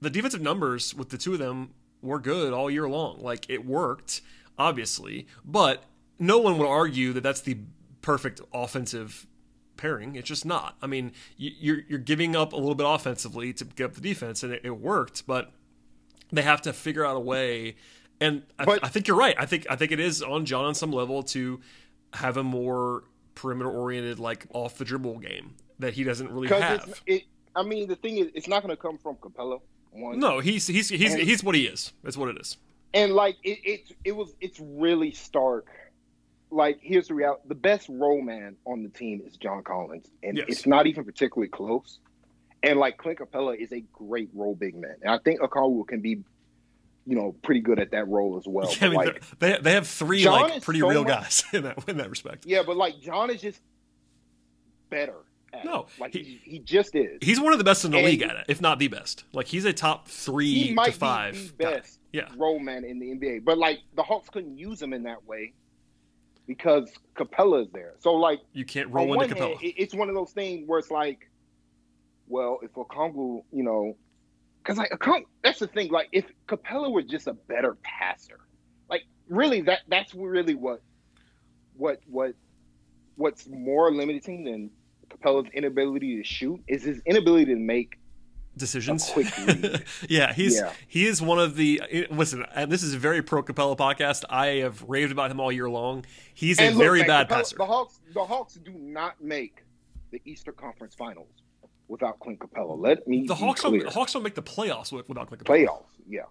the 0.00 0.10
defensive 0.10 0.42
numbers 0.42 0.94
with 0.94 1.08
the 1.08 1.18
two 1.18 1.32
of 1.32 1.38
them 1.38 1.70
were 2.02 2.18
good 2.18 2.52
all 2.52 2.70
year 2.70 2.88
long. 2.88 3.22
Like 3.22 3.48
it 3.48 3.64
worked, 3.64 4.20
obviously, 4.58 5.26
but 5.44 5.84
no 6.22 6.38
one 6.38 6.56
would 6.58 6.68
argue 6.68 7.12
that 7.14 7.22
that's 7.22 7.40
the 7.40 7.56
perfect 8.00 8.40
offensive 8.52 9.26
pairing. 9.76 10.14
It's 10.16 10.28
just 10.28 10.44
not. 10.44 10.76
I 10.80 10.86
mean, 10.86 11.12
you- 11.36 11.52
you're 11.58 11.80
you're 11.88 11.98
giving 11.98 12.36
up 12.36 12.52
a 12.52 12.56
little 12.56 12.74
bit 12.74 12.86
offensively 12.88 13.52
to 13.54 13.64
get 13.64 13.84
up 13.86 13.94
the 13.94 14.00
defense, 14.00 14.42
and 14.42 14.52
it, 14.52 14.60
it 14.64 14.70
worked, 14.78 15.26
but 15.26 15.52
they 16.32 16.42
have 16.42 16.62
to 16.62 16.72
figure 16.72 17.04
out 17.04 17.16
a 17.16 17.20
way. 17.20 17.76
And 18.20 18.42
I, 18.58 18.64
But- 18.64 18.84
I 18.84 18.88
think 18.88 19.08
you're 19.08 19.16
right. 19.16 19.34
I 19.38 19.46
think 19.46 19.66
I 19.68 19.76
think 19.76 19.90
it 19.92 20.00
is 20.00 20.22
on 20.22 20.44
John 20.46 20.64
on 20.64 20.74
some 20.74 20.92
level 20.92 21.22
to 21.24 21.60
have 22.14 22.36
a 22.36 22.42
more 22.44 23.04
perimeter 23.34 23.70
oriented, 23.70 24.18
like 24.18 24.46
off 24.52 24.76
the 24.78 24.84
dribble 24.84 25.18
game 25.18 25.54
that 25.78 25.94
he 25.94 26.04
doesn't 26.04 26.30
really 26.30 26.48
have. 26.48 27.02
it. 27.06 27.24
I 27.56 27.62
mean, 27.62 27.88
the 27.88 27.96
thing 27.96 28.18
is, 28.18 28.28
it's 28.34 28.48
not 28.48 28.62
going 28.62 28.74
to 28.74 28.80
come 28.80 28.96
from 28.98 29.16
Capela. 29.16 29.60
One, 29.90 30.18
No, 30.20 30.38
he's 30.38 30.66
he's 30.68 30.88
he's 30.88 31.14
And- 31.14 31.22
he's 31.22 31.42
what 31.44 31.54
he 31.54 31.66
is. 31.66 31.92
That's 32.02 32.16
what 32.16 32.28
it 32.28 32.38
is. 32.40 32.56
and 32.94 33.12
like 33.14 33.36
it, 33.42 33.58
it's 33.64 33.92
it 34.04 34.12
was 34.12 34.34
it's 34.40 34.58
really 34.60 35.10
stark. 35.12 35.66
Like 36.52 36.78
here's 36.82 37.08
the 37.08 37.14
reality: 37.14 37.42
the 37.48 37.54
best 37.54 37.88
roll 37.88 38.20
man 38.20 38.56
on 38.66 38.82
the 38.82 38.88
team 38.90 39.22
is 39.26 39.36
John 39.36 39.62
Collins, 39.64 40.06
and 40.22 40.36
Yes. 40.36 40.46
it's 40.48 40.66
not 40.66 40.86
even 40.86 41.04
particularly 41.04 41.48
close. 41.48 41.98
And 42.62 42.78
like 42.78 42.96
Clint 42.98 43.18
Capela 43.18 43.56
is 43.56 43.72
a 43.72 43.80
great 43.92 44.28
roll 44.34 44.54
big 44.54 44.76
man, 44.76 44.96
and 45.02 45.10
I 45.10 45.18
think 45.18 45.40
Okongwu 45.40 45.86
can 45.88 46.00
be, 46.00 46.22
you 47.06 47.16
know, 47.16 47.34
pretty 47.42 47.60
good 47.60 47.80
at 47.80 47.90
that 47.92 48.06
role 48.06 48.36
as 48.36 48.46
well. 48.46 48.70
Yeah, 48.80 48.86
I 48.86 48.90
mean, 48.90 48.96
like, 48.98 49.38
they 49.38 49.58
they 49.60 49.72
have 49.72 49.86
three 49.88 50.22
John 50.22 50.50
like 50.50 50.62
pretty 50.62 50.80
so 50.80 50.88
real 50.88 51.04
much- 51.04 51.12
guys 51.12 51.44
in 51.52 51.62
that 51.64 51.88
in 51.88 51.96
that 51.96 52.10
respect. 52.10 52.44
yeah, 52.46 52.62
but 52.64 52.76
like 52.76 53.00
John 53.00 53.30
is 53.30 53.40
just 53.40 53.60
better. 54.90 55.16
At 55.54 55.64
No, 55.66 55.80
it. 55.82 55.86
like 56.00 56.14
he- 56.14 56.40
he, 56.42 56.58
just 56.60 56.94
is. 56.94 57.18
He's 57.20 57.38
one 57.40 57.52
of 57.52 57.58
the 57.58 57.64
best 57.64 57.84
in 57.84 57.90
the 57.90 57.98
And- 57.98 58.06
league 58.06 58.22
at 58.22 58.36
it, 58.36 58.44
if 58.48 58.60
not 58.62 58.78
the 58.78 58.88
best. 58.88 59.24
Like 59.32 59.46
he's 59.46 59.64
a 59.66 59.72
top 59.72 60.08
three 60.08 60.52
he 60.68 60.74
might 60.74 60.86
to 60.86 60.98
five. 60.98 61.34
be 61.34 61.40
the 61.48 61.64
guy. 61.64 61.70
best 61.74 61.98
Yeah. 62.12 62.28
roll 62.36 62.58
man 62.58 62.84
in 62.84 62.98
the 62.98 63.10
NBA. 63.10 63.44
But 63.44 63.58
like 63.58 63.80
the 63.94 64.02
Hawks 64.02 64.30
couldn't 64.30 64.56
use 64.56 64.80
him 64.80 64.92
in 64.94 65.02
that 65.02 65.26
way 65.26 65.52
because 66.46 66.90
Capela 67.16 67.62
is 67.62 67.68
there. 67.72 67.94
So 68.00 68.14
like 68.14 68.40
You 68.52 68.64
can't 68.64 68.88
roll 68.90 69.06
one 69.06 69.22
into 69.24 69.34
Capela. 69.36 69.60
hand, 69.60 69.74
it's 69.76 69.94
one 69.94 70.08
of 70.08 70.14
those 70.14 70.32
things 70.32 70.66
where 70.66 70.78
it's 70.78 70.90
like, 70.90 71.30
well, 72.28 72.58
if 72.62 72.72
Okongwu, 72.74 73.44
you 73.52 73.62
know, 73.62 73.96
because 74.62 74.78
like 74.78 74.90
Okong, 74.92 75.24
that's 75.42 75.58
the 75.58 75.66
thing. 75.66 75.90
Like 75.90 76.08
if 76.12 76.24
Capela 76.48 76.90
were 76.90 77.02
just 77.02 77.26
a 77.26 77.34
better 77.34 77.76
passer, 77.82 78.40
like 78.88 79.02
really 79.28 79.62
that 79.62 79.80
that's 79.88 80.14
really 80.14 80.54
what 80.54 80.82
what 81.76 82.00
what 82.06 82.34
what's 83.16 83.46
more 83.48 83.92
limiting 83.92 84.44
than 84.44 84.70
Capela's 85.10 85.50
inability 85.52 86.16
to 86.16 86.24
shoot 86.24 86.62
is 86.66 86.82
his 86.82 87.00
inability 87.06 87.46
to 87.46 87.56
make 87.56 87.98
decisions. 88.56 89.08
a 89.08 89.12
quick 89.12 89.38
read. 89.46 89.84
yeah, 90.08 90.32
he's 90.32 90.56
Yeah. 90.56 90.72
he 90.86 91.06
is 91.06 91.20
one 91.22 91.38
of 91.38 91.56
the 91.56 91.80
listen. 92.10 92.44
And 92.54 92.70
this 92.70 92.82
is 92.82 92.94
a 92.94 92.98
very 92.98 93.22
pro 93.22 93.42
Capela 93.42 93.76
podcast. 93.76 94.24
I 94.30 94.46
have 94.60 94.82
raved 94.88 95.12
about 95.12 95.30
him 95.30 95.40
all 95.40 95.50
year 95.52 95.68
long. 95.70 96.04
He's 96.34 96.58
a 96.60 96.70
look, 96.70 96.78
very 96.78 96.98
man, 97.00 97.08
bad 97.08 97.28
Capela- 97.28 97.36
passer. 97.36 97.56
The 97.56 97.66
Hawks, 97.66 98.00
the 98.14 98.24
Hawks 98.24 98.54
do 98.54 98.72
not 98.72 99.22
make 99.22 99.64
the 100.10 100.20
Eastern 100.24 100.54
Conference 100.54 100.94
Finals 100.94 101.28
without 101.88 102.18
Clint 102.20 102.38
Capela. 102.38 102.78
Let 102.78 103.06
me 103.08 103.26
The 103.26 103.34
be 103.34 103.40
Hawks 103.40 103.60
clear. 103.62 103.80
don't, 103.80 103.88
the 103.88 103.94
Hawks 103.98 104.12
don't 104.12 104.22
make 104.22 104.34
the 104.34 104.42
playoffs 104.42 104.92
without 104.92 105.28
Clint 105.28 105.44
Capela. 105.44 105.66
playoffs. 105.66 105.84
Yeah, 106.08 106.22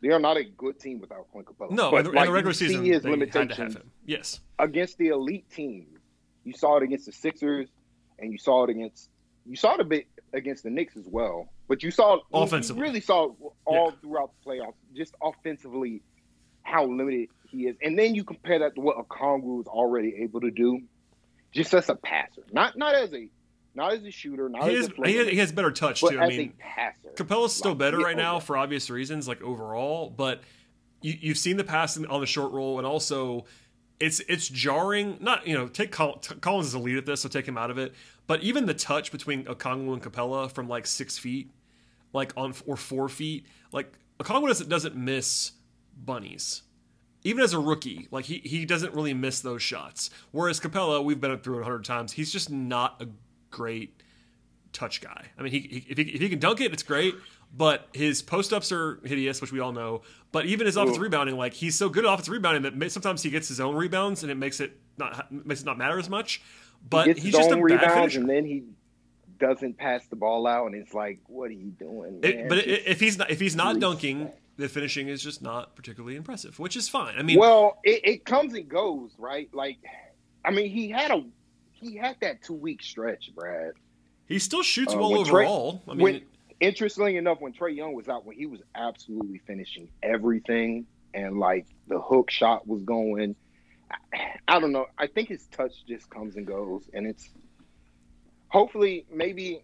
they 0.00 0.08
are 0.08 0.18
not 0.20 0.36
a 0.36 0.44
good 0.44 0.78
team 0.80 1.00
without 1.00 1.30
Clint 1.32 1.46
Capela. 1.46 1.70
No, 1.70 1.90
But, 1.90 1.98
in 1.98 2.04
the, 2.04 2.10
in 2.10 2.16
like, 2.16 2.26
the 2.26 2.32
regular 2.32 2.52
season, 2.54 2.84
his 2.84 3.02
they 3.02 3.10
had 3.10 3.48
to 3.50 3.54
have 3.54 3.74
him. 3.76 3.90
Yes, 4.06 4.40
against 4.58 4.98
the 4.98 5.08
elite 5.08 5.48
teams. 5.50 5.98
You 6.44 6.52
saw 6.54 6.78
it 6.78 6.82
against 6.82 7.06
the 7.06 7.12
Sixers, 7.12 7.68
and 8.18 8.32
you 8.32 8.38
saw 8.38 8.64
it 8.64 8.70
against 8.70 9.10
you 9.46 9.54
saw 9.56 9.74
it 9.74 9.80
a 9.80 9.84
bit 9.84 10.06
against 10.32 10.62
the 10.64 10.70
Knicks 10.70 10.96
as 10.96 11.06
well. 11.06 11.48
But 11.68 11.82
you 11.82 11.90
saw 11.90 12.18
Offensively. 12.32 12.80
you 12.80 12.86
really 12.86 13.00
saw 13.00 13.34
all 13.64 13.90
Yeah. 13.90 13.96
throughout 14.00 14.30
the 14.44 14.50
playoffs, 14.50 14.74
just 14.94 15.14
offensively 15.22 16.02
how 16.62 16.86
limited 16.86 17.28
he 17.48 17.66
is. 17.66 17.76
And 17.82 17.98
then 17.98 18.14
you 18.14 18.24
compare 18.24 18.58
that 18.60 18.74
to 18.74 18.80
what 18.80 18.96
Okongwu 18.98 19.60
is 19.62 19.66
already 19.66 20.16
able 20.22 20.40
to 20.42 20.50
do, 20.50 20.80
just 21.52 21.72
as 21.74 21.88
a 21.88 21.94
passer, 21.94 22.42
not 22.52 22.76
not 22.76 22.94
as 22.94 23.12
a 23.14 23.28
not 23.74 23.92
as 23.92 24.04
a 24.04 24.10
shooter, 24.10 24.48
not 24.48 24.68
he, 24.68 24.76
as 24.76 24.86
is, 24.86 24.92
a 24.98 25.06
has, 25.18 25.28
he 25.28 25.36
has 25.36 25.52
better 25.52 25.70
touch 25.70 26.00
too. 26.00 26.18
I 26.18 26.28
mean, 26.28 26.52
passer. 26.58 27.10
Capela's 27.14 27.54
still 27.54 27.70
Like, 27.72 27.78
better 27.78 27.98
right 27.98 28.16
now 28.16 28.40
for 28.40 28.56
obvious 28.56 28.90
reasons, 28.90 29.28
like 29.28 29.40
overall. 29.42 30.10
But 30.10 30.42
you, 31.00 31.14
you've 31.20 31.38
seen 31.38 31.56
the 31.56 31.64
pass 31.64 31.96
in- 31.96 32.06
on 32.06 32.20
the 32.20 32.26
short 32.26 32.52
roll, 32.52 32.78
and 32.78 32.86
also 32.86 33.44
it's 34.00 34.20
it's 34.20 34.48
jarring. 34.48 35.18
Not 35.20 35.46
you 35.46 35.54
know 35.54 35.68
take 35.68 35.92
Col- 35.92 36.22
Collins 36.40 36.68
is 36.68 36.74
a 36.74 36.78
lead 36.78 36.96
at 36.96 37.06
this, 37.06 37.22
so 37.22 37.28
take 37.28 37.46
him 37.46 37.58
out 37.58 37.70
of 37.70 37.78
it. 37.78 37.94
But 38.26 38.42
even 38.42 38.66
the 38.66 38.74
touch 38.74 39.10
between 39.10 39.44
Okongwu 39.44 39.92
and 39.92 40.02
Capela 40.02 40.50
from 40.50 40.68
like 40.68 40.86
six 40.86 41.18
feet, 41.18 41.50
like 42.12 42.32
on 42.36 42.54
or 42.66 42.76
four 42.76 43.08
feet, 43.08 43.46
like 43.72 43.92
Okongwu 44.20 44.48
doesn't 44.48 44.68
doesn't 44.68 44.96
miss 44.96 45.52
bunnies. 45.96 46.62
Even 47.24 47.42
as 47.42 47.52
a 47.52 47.58
rookie, 47.58 48.06
like 48.12 48.26
he, 48.26 48.38
he 48.38 48.64
doesn't 48.64 48.94
really 48.94 49.12
miss 49.12 49.40
those 49.40 49.60
shots. 49.60 50.08
Whereas 50.30 50.60
Capela, 50.60 51.02
we've 51.02 51.20
been 51.20 51.32
up 51.32 51.42
through 51.42 51.58
it 51.60 51.64
hundred 51.64 51.84
times. 51.84 52.12
He's 52.12 52.32
just 52.32 52.48
not 52.48 53.02
a 53.02 53.08
great 53.50 54.02
touch 54.72 55.00
guy. 55.00 55.26
I 55.36 55.42
mean, 55.42 55.52
he, 55.52 55.60
he, 55.60 55.86
if, 55.88 55.98
he 55.98 56.04
if 56.04 56.20
he 56.20 56.28
can 56.28 56.38
dunk 56.38 56.60
it, 56.60 56.72
it's 56.72 56.84
great. 56.84 57.14
But 57.56 57.88
his 57.92 58.22
post 58.22 58.52
ups 58.52 58.70
are 58.72 59.00
hideous, 59.04 59.40
which 59.40 59.52
we 59.52 59.60
all 59.60 59.72
know. 59.72 60.02
But 60.32 60.46
even 60.46 60.66
his 60.66 60.76
offensive 60.76 61.00
rebounding, 61.02 61.36
like 61.36 61.54
he's 61.54 61.76
so 61.76 61.88
good 61.88 62.04
at 62.04 62.12
offensive 62.12 62.32
rebounding 62.32 62.78
that 62.78 62.92
sometimes 62.92 63.22
he 63.22 63.30
gets 63.30 63.48
his 63.48 63.58
own 63.60 63.74
rebounds 63.74 64.22
and 64.22 64.30
it 64.30 64.36
makes 64.36 64.60
it 64.60 64.78
not 64.98 65.32
makes 65.32 65.62
it 65.62 65.66
not 65.66 65.78
matter 65.78 65.98
as 65.98 66.08
much. 66.10 66.42
But 66.88 67.06
gets 67.06 67.22
he's 67.22 67.34
his 67.34 67.46
just 67.46 67.50
a 67.50 67.60
rebounds, 67.60 68.14
and 68.16 68.28
then 68.28 68.44
he 68.44 68.64
doesn't 69.40 69.78
pass 69.78 70.06
the 70.06 70.16
ball 70.16 70.46
out, 70.46 70.66
and 70.66 70.74
it's 70.74 70.92
like, 70.94 71.20
what 71.26 71.48
are 71.48 71.54
you 71.54 71.70
doing? 71.70 72.20
It- 72.22 72.48
but 72.48 72.56
Just- 72.64 72.68
i 72.68 72.90
if 72.90 73.00
he's 73.00 73.18
not 73.18 73.30
if 73.30 73.40
he's 73.40 73.56
not 73.56 73.80
dunking, 73.80 74.24
that. 74.24 74.38
the 74.58 74.68
finishing 74.68 75.08
is 75.08 75.22
just 75.22 75.40
not 75.42 75.74
particularly 75.74 76.16
impressive, 76.16 76.58
which 76.58 76.76
is 76.76 76.88
fine. 76.88 77.14
I 77.18 77.22
mean, 77.22 77.38
well, 77.38 77.78
it, 77.82 78.00
it 78.04 78.24
comes 78.24 78.52
and 78.54 78.68
goes, 78.68 79.10
right? 79.18 79.48
Like, 79.54 79.78
I 80.44 80.50
mean, 80.50 80.70
he 80.70 80.90
had 80.90 81.10
a 81.10 81.24
he 81.72 81.96
had 81.96 82.16
that 82.20 82.42
two 82.42 82.52
week 82.54 82.82
stretch, 82.82 83.32
Brad. 83.34 83.72
he 84.26 84.38
still 84.38 84.62
shoots 84.62 84.92
Uh, 84.94 84.98
well 84.98 85.12
when 85.12 85.20
Trae- 85.24 85.28
overall. 85.28 85.82
I 85.88 85.92
mean, 85.92 86.00
when, 86.02 86.22
interestingly 86.60 87.16
enough, 87.16 87.40
when 87.40 87.52
Trae 87.52 87.74
Young 87.74 87.94
was 87.94 88.08
out, 88.08 88.24
when 88.26 88.36
he 88.36 88.46
was 88.46 88.60
absolutely 88.74 89.40
finishing 89.46 89.88
everything, 90.02 90.86
and 91.14 91.38
like 91.38 91.66
the 91.86 92.00
hook 92.00 92.30
shot 92.30 92.66
was 92.66 92.82
going, 92.82 93.34
I, 93.90 93.96
I 94.46 94.60
don't 94.60 94.72
know. 94.72 94.86
I 94.98 95.06
think 95.06 95.28
his 95.28 95.46
touch 95.46 95.72
just 95.86 96.10
comes 96.10 96.36
and 96.36 96.46
goes, 96.46 96.88
and 96.92 97.06
it's 97.06 97.28
hopefully 98.48 99.06
maybe 99.12 99.62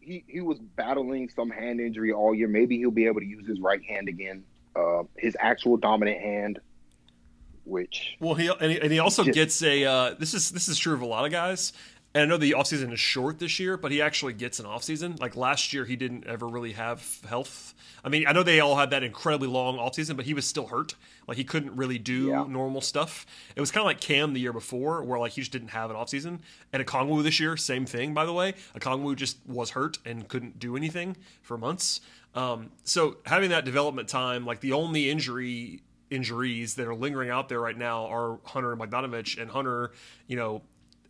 he 0.00 0.24
he 0.26 0.40
was 0.40 0.58
battling 0.58 1.28
some 1.28 1.50
hand 1.50 1.80
injury 1.80 2.12
all 2.12 2.34
year. 2.34 2.48
Maybe 2.48 2.76
he'll 2.78 2.90
be 2.90 3.06
able 3.06 3.20
to 3.20 3.26
use 3.26 3.46
his 3.46 3.60
right 3.60 3.82
hand 3.82 4.08
again, 4.08 4.44
uh, 4.76 5.04
his 5.16 5.36
actual 5.40 5.76
dominant 5.78 6.20
hand, 6.20 6.60
which 7.64 8.16
Well, 8.20 8.34
he 8.34 8.48
and 8.48 8.70
he, 8.72 8.80
and 8.80 8.92
he 8.92 8.98
also 8.98 9.24
Just- 9.24 9.34
gets 9.34 9.62
a. 9.62 9.84
Uh, 9.84 10.14
this 10.18 10.34
is 10.34 10.50
this 10.50 10.68
is 10.68 10.78
true 10.78 10.94
of 10.94 11.00
a 11.00 11.06
lot 11.06 11.24
of 11.24 11.30
guys. 11.32 11.72
And 12.14 12.22
I 12.22 12.26
know 12.26 12.36
the 12.36 12.52
offseason 12.52 12.92
is 12.92 13.00
short 13.00 13.40
this 13.40 13.58
year, 13.58 13.76
but 13.76 13.90
he 13.90 14.00
actually 14.00 14.34
gets 14.34 14.60
an 14.60 14.66
offseason. 14.66 15.18
Like 15.20 15.34
last 15.34 15.72
year, 15.72 15.84
he 15.84 15.96
didn't 15.96 16.26
ever 16.28 16.46
really 16.46 16.72
have 16.72 17.18
health. 17.28 17.74
I 18.04 18.08
mean, 18.08 18.26
I 18.28 18.32
know 18.32 18.44
they 18.44 18.60
all 18.60 18.76
had 18.76 18.90
that 18.90 19.02
incredibly 19.02 19.48
long 19.48 19.78
offseason, 19.78 20.14
but 20.14 20.24
he 20.24 20.32
was 20.32 20.46
still 20.46 20.68
hurt. 20.68 20.94
Like 21.26 21.36
he 21.36 21.42
couldn't 21.42 21.74
really 21.74 21.98
do 21.98 22.26
Yeah. 22.28 22.44
normal 22.48 22.80
stuff. 22.82 23.26
It 23.56 23.60
was 23.60 23.72
kind 23.72 23.82
of 23.82 23.86
like 23.86 24.00
Cam 24.00 24.32
the 24.32 24.38
year 24.40 24.52
before, 24.52 25.02
where 25.02 25.18
like 25.18 25.32
he 25.32 25.40
just 25.40 25.50
didn't 25.50 25.68
have 25.68 25.90
an 25.90 25.96
offseason. 25.96 26.38
And 26.72 26.86
Okongwu 26.86 27.24
this 27.24 27.40
year, 27.40 27.56
same 27.56 27.84
thing, 27.84 28.14
by 28.14 28.24
the 28.26 28.32
way. 28.32 28.54
Okongwu 28.78 29.16
just 29.16 29.38
was 29.44 29.70
hurt 29.70 29.98
and 30.04 30.28
couldn't 30.28 30.60
do 30.60 30.76
anything 30.76 31.16
for 31.42 31.58
months. 31.58 32.00
Um, 32.36 32.70
so 32.84 33.16
having 33.26 33.50
that 33.50 33.64
development 33.64 34.08
time, 34.08 34.46
like 34.46 34.60
the 34.60 34.72
only 34.72 35.10
injury 35.10 35.82
injuries 36.10 36.76
that 36.76 36.86
are 36.86 36.94
lingering 36.94 37.30
out 37.30 37.48
there 37.48 37.58
right 37.60 37.76
now 37.76 38.06
are 38.06 38.38
Hunter 38.44 38.70
and 38.72 38.80
Bogdanovic, 38.80 39.40
and 39.40 39.50
Hunter, 39.50 39.90
you 40.28 40.36
know, 40.36 40.62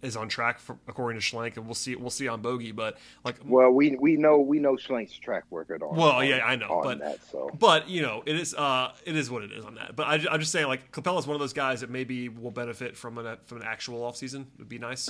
is 0.05 0.17
on 0.17 0.29
track 0.29 0.59
for, 0.59 0.77
according 0.87 1.21
to 1.21 1.27
Schlenk, 1.27 1.57
and 1.57 1.65
we'll 1.65 1.75
see 1.75 1.97
we'll 1.97 2.11
see 2.11 2.29
on 2.29 2.43
Bogey, 2.43 2.73
but 2.73 2.99
like, 3.25 3.37
well, 3.45 3.71
we 3.71 3.97
we 3.97 4.17
know 4.17 4.39
we 4.39 4.59
know 4.59 4.75
Schlenk's 4.75 5.17
track 5.19 5.45
record 5.51 5.83
on. 5.83 5.97
Well, 5.97 6.11
on- 6.11 6.27
yeah, 6.27 6.45
I 6.45 6.57
know, 6.57 6.81
but- 6.83 6.99
that, 7.01 7.25
so 7.25 7.51
but 7.59 7.89
you 7.89 8.03
know, 8.03 8.23
it 8.27 8.37
is 8.37 8.55
uh, 8.55 8.93
it 9.05 9.17
is 9.17 9.31
what 9.31 9.43
it 9.43 9.53
is 9.53 9.65
on 9.65 9.77
that. 9.77 9.97
But 9.97 10.07
I, 10.07 10.35
am 10.35 10.41
just 10.41 10.53
saying, 10.53 10.67
like, 10.69 10.93
Capela 10.93 11.19
is 11.19 11.27
one 11.27 11.35
of 11.35 11.41
those 11.41 11.55
guys 11.55 11.81
that 11.81 11.91
maybe 11.91 12.29
will 12.29 12.51
benefit 12.51 12.97
from 12.97 13.19
an 13.19 13.39
from 13.47 13.63
an 13.63 13.67
actual 13.67 14.01
offseason. 14.01 14.43
It 14.43 14.59
would 14.59 14.69
be 14.69 14.79
nice. 14.79 15.09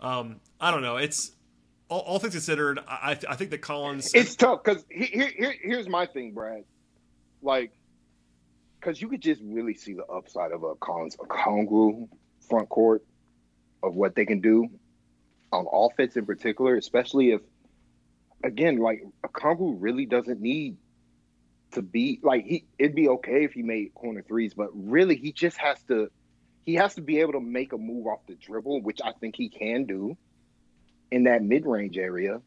Um, 0.00 0.40
I 0.60 0.70
don't 0.70 0.82
know. 0.82 0.96
It's 0.96 1.32
all, 1.88 2.00
all 2.00 2.18
things 2.18 2.34
considered. 2.34 2.78
I 2.86 3.18
I 3.28 3.34
think 3.34 3.50
that 3.50 3.58
Collins. 3.58 4.12
it's 4.14 4.36
tough 4.36 4.62
because 4.62 4.84
here, 4.88 5.30
here 5.36 5.54
here's 5.60 5.88
my 5.88 6.06
thing, 6.06 6.32
Brad. 6.32 6.64
Like, 7.42 7.72
because 8.78 9.00
you 9.00 9.08
could 9.08 9.20
just 9.20 9.40
really 9.44 9.74
see 9.74 9.94
the 9.94 10.06
upside 10.06 10.52
of 10.52 10.62
a 10.62 10.74
Collins, 10.76 11.16
a 11.20 11.26
Kongwu 11.26 12.08
front 12.48 12.68
court 12.68 13.04
of 13.82 13.94
what 13.94 14.14
they 14.14 14.26
can 14.26 14.40
do. 14.40 14.68
on 15.50 15.66
offense 15.72 16.16
in 16.16 16.26
particular, 16.26 16.76
especially 16.76 17.32
if 17.32 17.40
again, 18.44 18.76
like 18.76 19.02
Okongwu 19.24 19.76
really 19.78 20.06
doesn't 20.06 20.40
need 20.40 20.76
to 21.72 21.82
be 21.82 22.18
like 22.22 22.44
he 22.44 22.64
it'd 22.78 22.94
be 22.94 23.08
okay 23.08 23.44
if 23.44 23.52
he 23.52 23.62
made 23.62 23.94
corner 23.94 24.22
threes, 24.22 24.54
but 24.54 24.68
really 24.74 25.16
he 25.16 25.32
just 25.32 25.58
has 25.58 25.82
to 25.84 26.10
he 26.64 26.74
has 26.74 26.94
to 26.94 27.00
be 27.00 27.20
able 27.20 27.32
to 27.32 27.40
make 27.40 27.72
a 27.72 27.78
move 27.78 28.06
off 28.06 28.20
the 28.26 28.34
dribble, 28.34 28.82
which 28.82 29.00
I 29.02 29.12
think 29.12 29.36
he 29.36 29.48
can 29.48 29.86
do 29.86 30.16
in 31.10 31.24
that 31.24 31.42
mid 31.42 31.66
range 31.66 31.96
area 31.96 32.40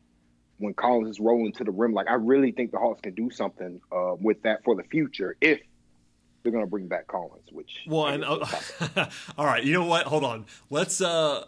when 0.58 0.74
Collins 0.76 1.10
is 1.10 1.20
rolling 1.20 1.54
to 1.54 1.64
the 1.64 1.72
rim. 1.72 1.94
Like 1.94 2.08
I 2.08 2.16
really 2.16 2.52
think 2.52 2.72
the 2.72 2.78
Hawks 2.78 3.02
can 3.02 3.16
do 3.16 3.32
something 3.32 3.82
uh, 3.92 4.16
with 4.20 4.44
that 4.44 4.64
for 4.64 4.76
the 4.76 4.84
future 4.84 5.36
if 5.42 5.60
they're 6.44 6.52
going 6.52 6.64
to 6.64 6.70
bring 6.70 6.88
back 6.88 7.08
Collins. 7.08 7.48
Which 7.52 7.72
well, 7.88 8.08
and 8.08 8.24
uh, 8.24 8.46
all 9.38 9.46
right, 9.46 9.64
you 9.64 9.74
know 9.74 9.86
what? 9.86 10.08
Hold 10.08 10.24
on. 10.24 10.46
Let's 10.70 11.02
uh, 11.02 11.46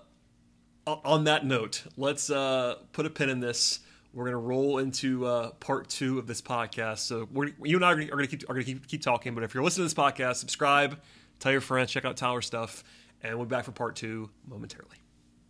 on 0.85 1.25
that 1.25 1.45
note, 1.45 1.83
let's 1.97 2.29
uh, 2.29 2.75
put 2.91 3.05
a 3.05 3.09
pin 3.09 3.29
in 3.29 3.39
this. 3.39 3.79
We're 4.13 4.25
gonna 4.25 4.37
roll 4.37 4.77
into 4.77 5.25
uh, 5.25 5.51
part 5.51 5.89
two 5.89 6.19
of 6.19 6.27
this 6.27 6.41
podcast. 6.41 6.99
So 6.99 7.27
you 7.63 7.77
and 7.77 7.85
I 7.85 7.91
are 7.91 7.95
gonna, 7.95 8.07
are 8.07 8.15
gonna 8.15 8.27
keep 8.27 8.43
are 8.49 8.53
gonna 8.53 8.63
keep, 8.63 8.87
keep 8.87 9.01
talking. 9.01 9.33
But 9.33 9.43
if 9.43 9.53
you're 9.53 9.63
listening 9.63 9.89
to 9.89 9.95
this 9.95 10.03
podcast, 10.03 10.35
subscribe, 10.35 10.99
tell 11.39 11.51
your 11.51 11.61
friends, 11.61 11.91
check 11.91 12.05
out 12.05 12.15
Tyler 12.15 12.41
stuff, 12.41 12.83
and 13.23 13.35
we'll 13.37 13.45
be 13.45 13.55
back 13.55 13.65
for 13.65 13.71
part 13.71 13.95
two 13.95 14.29
momentarily. 14.47 15.02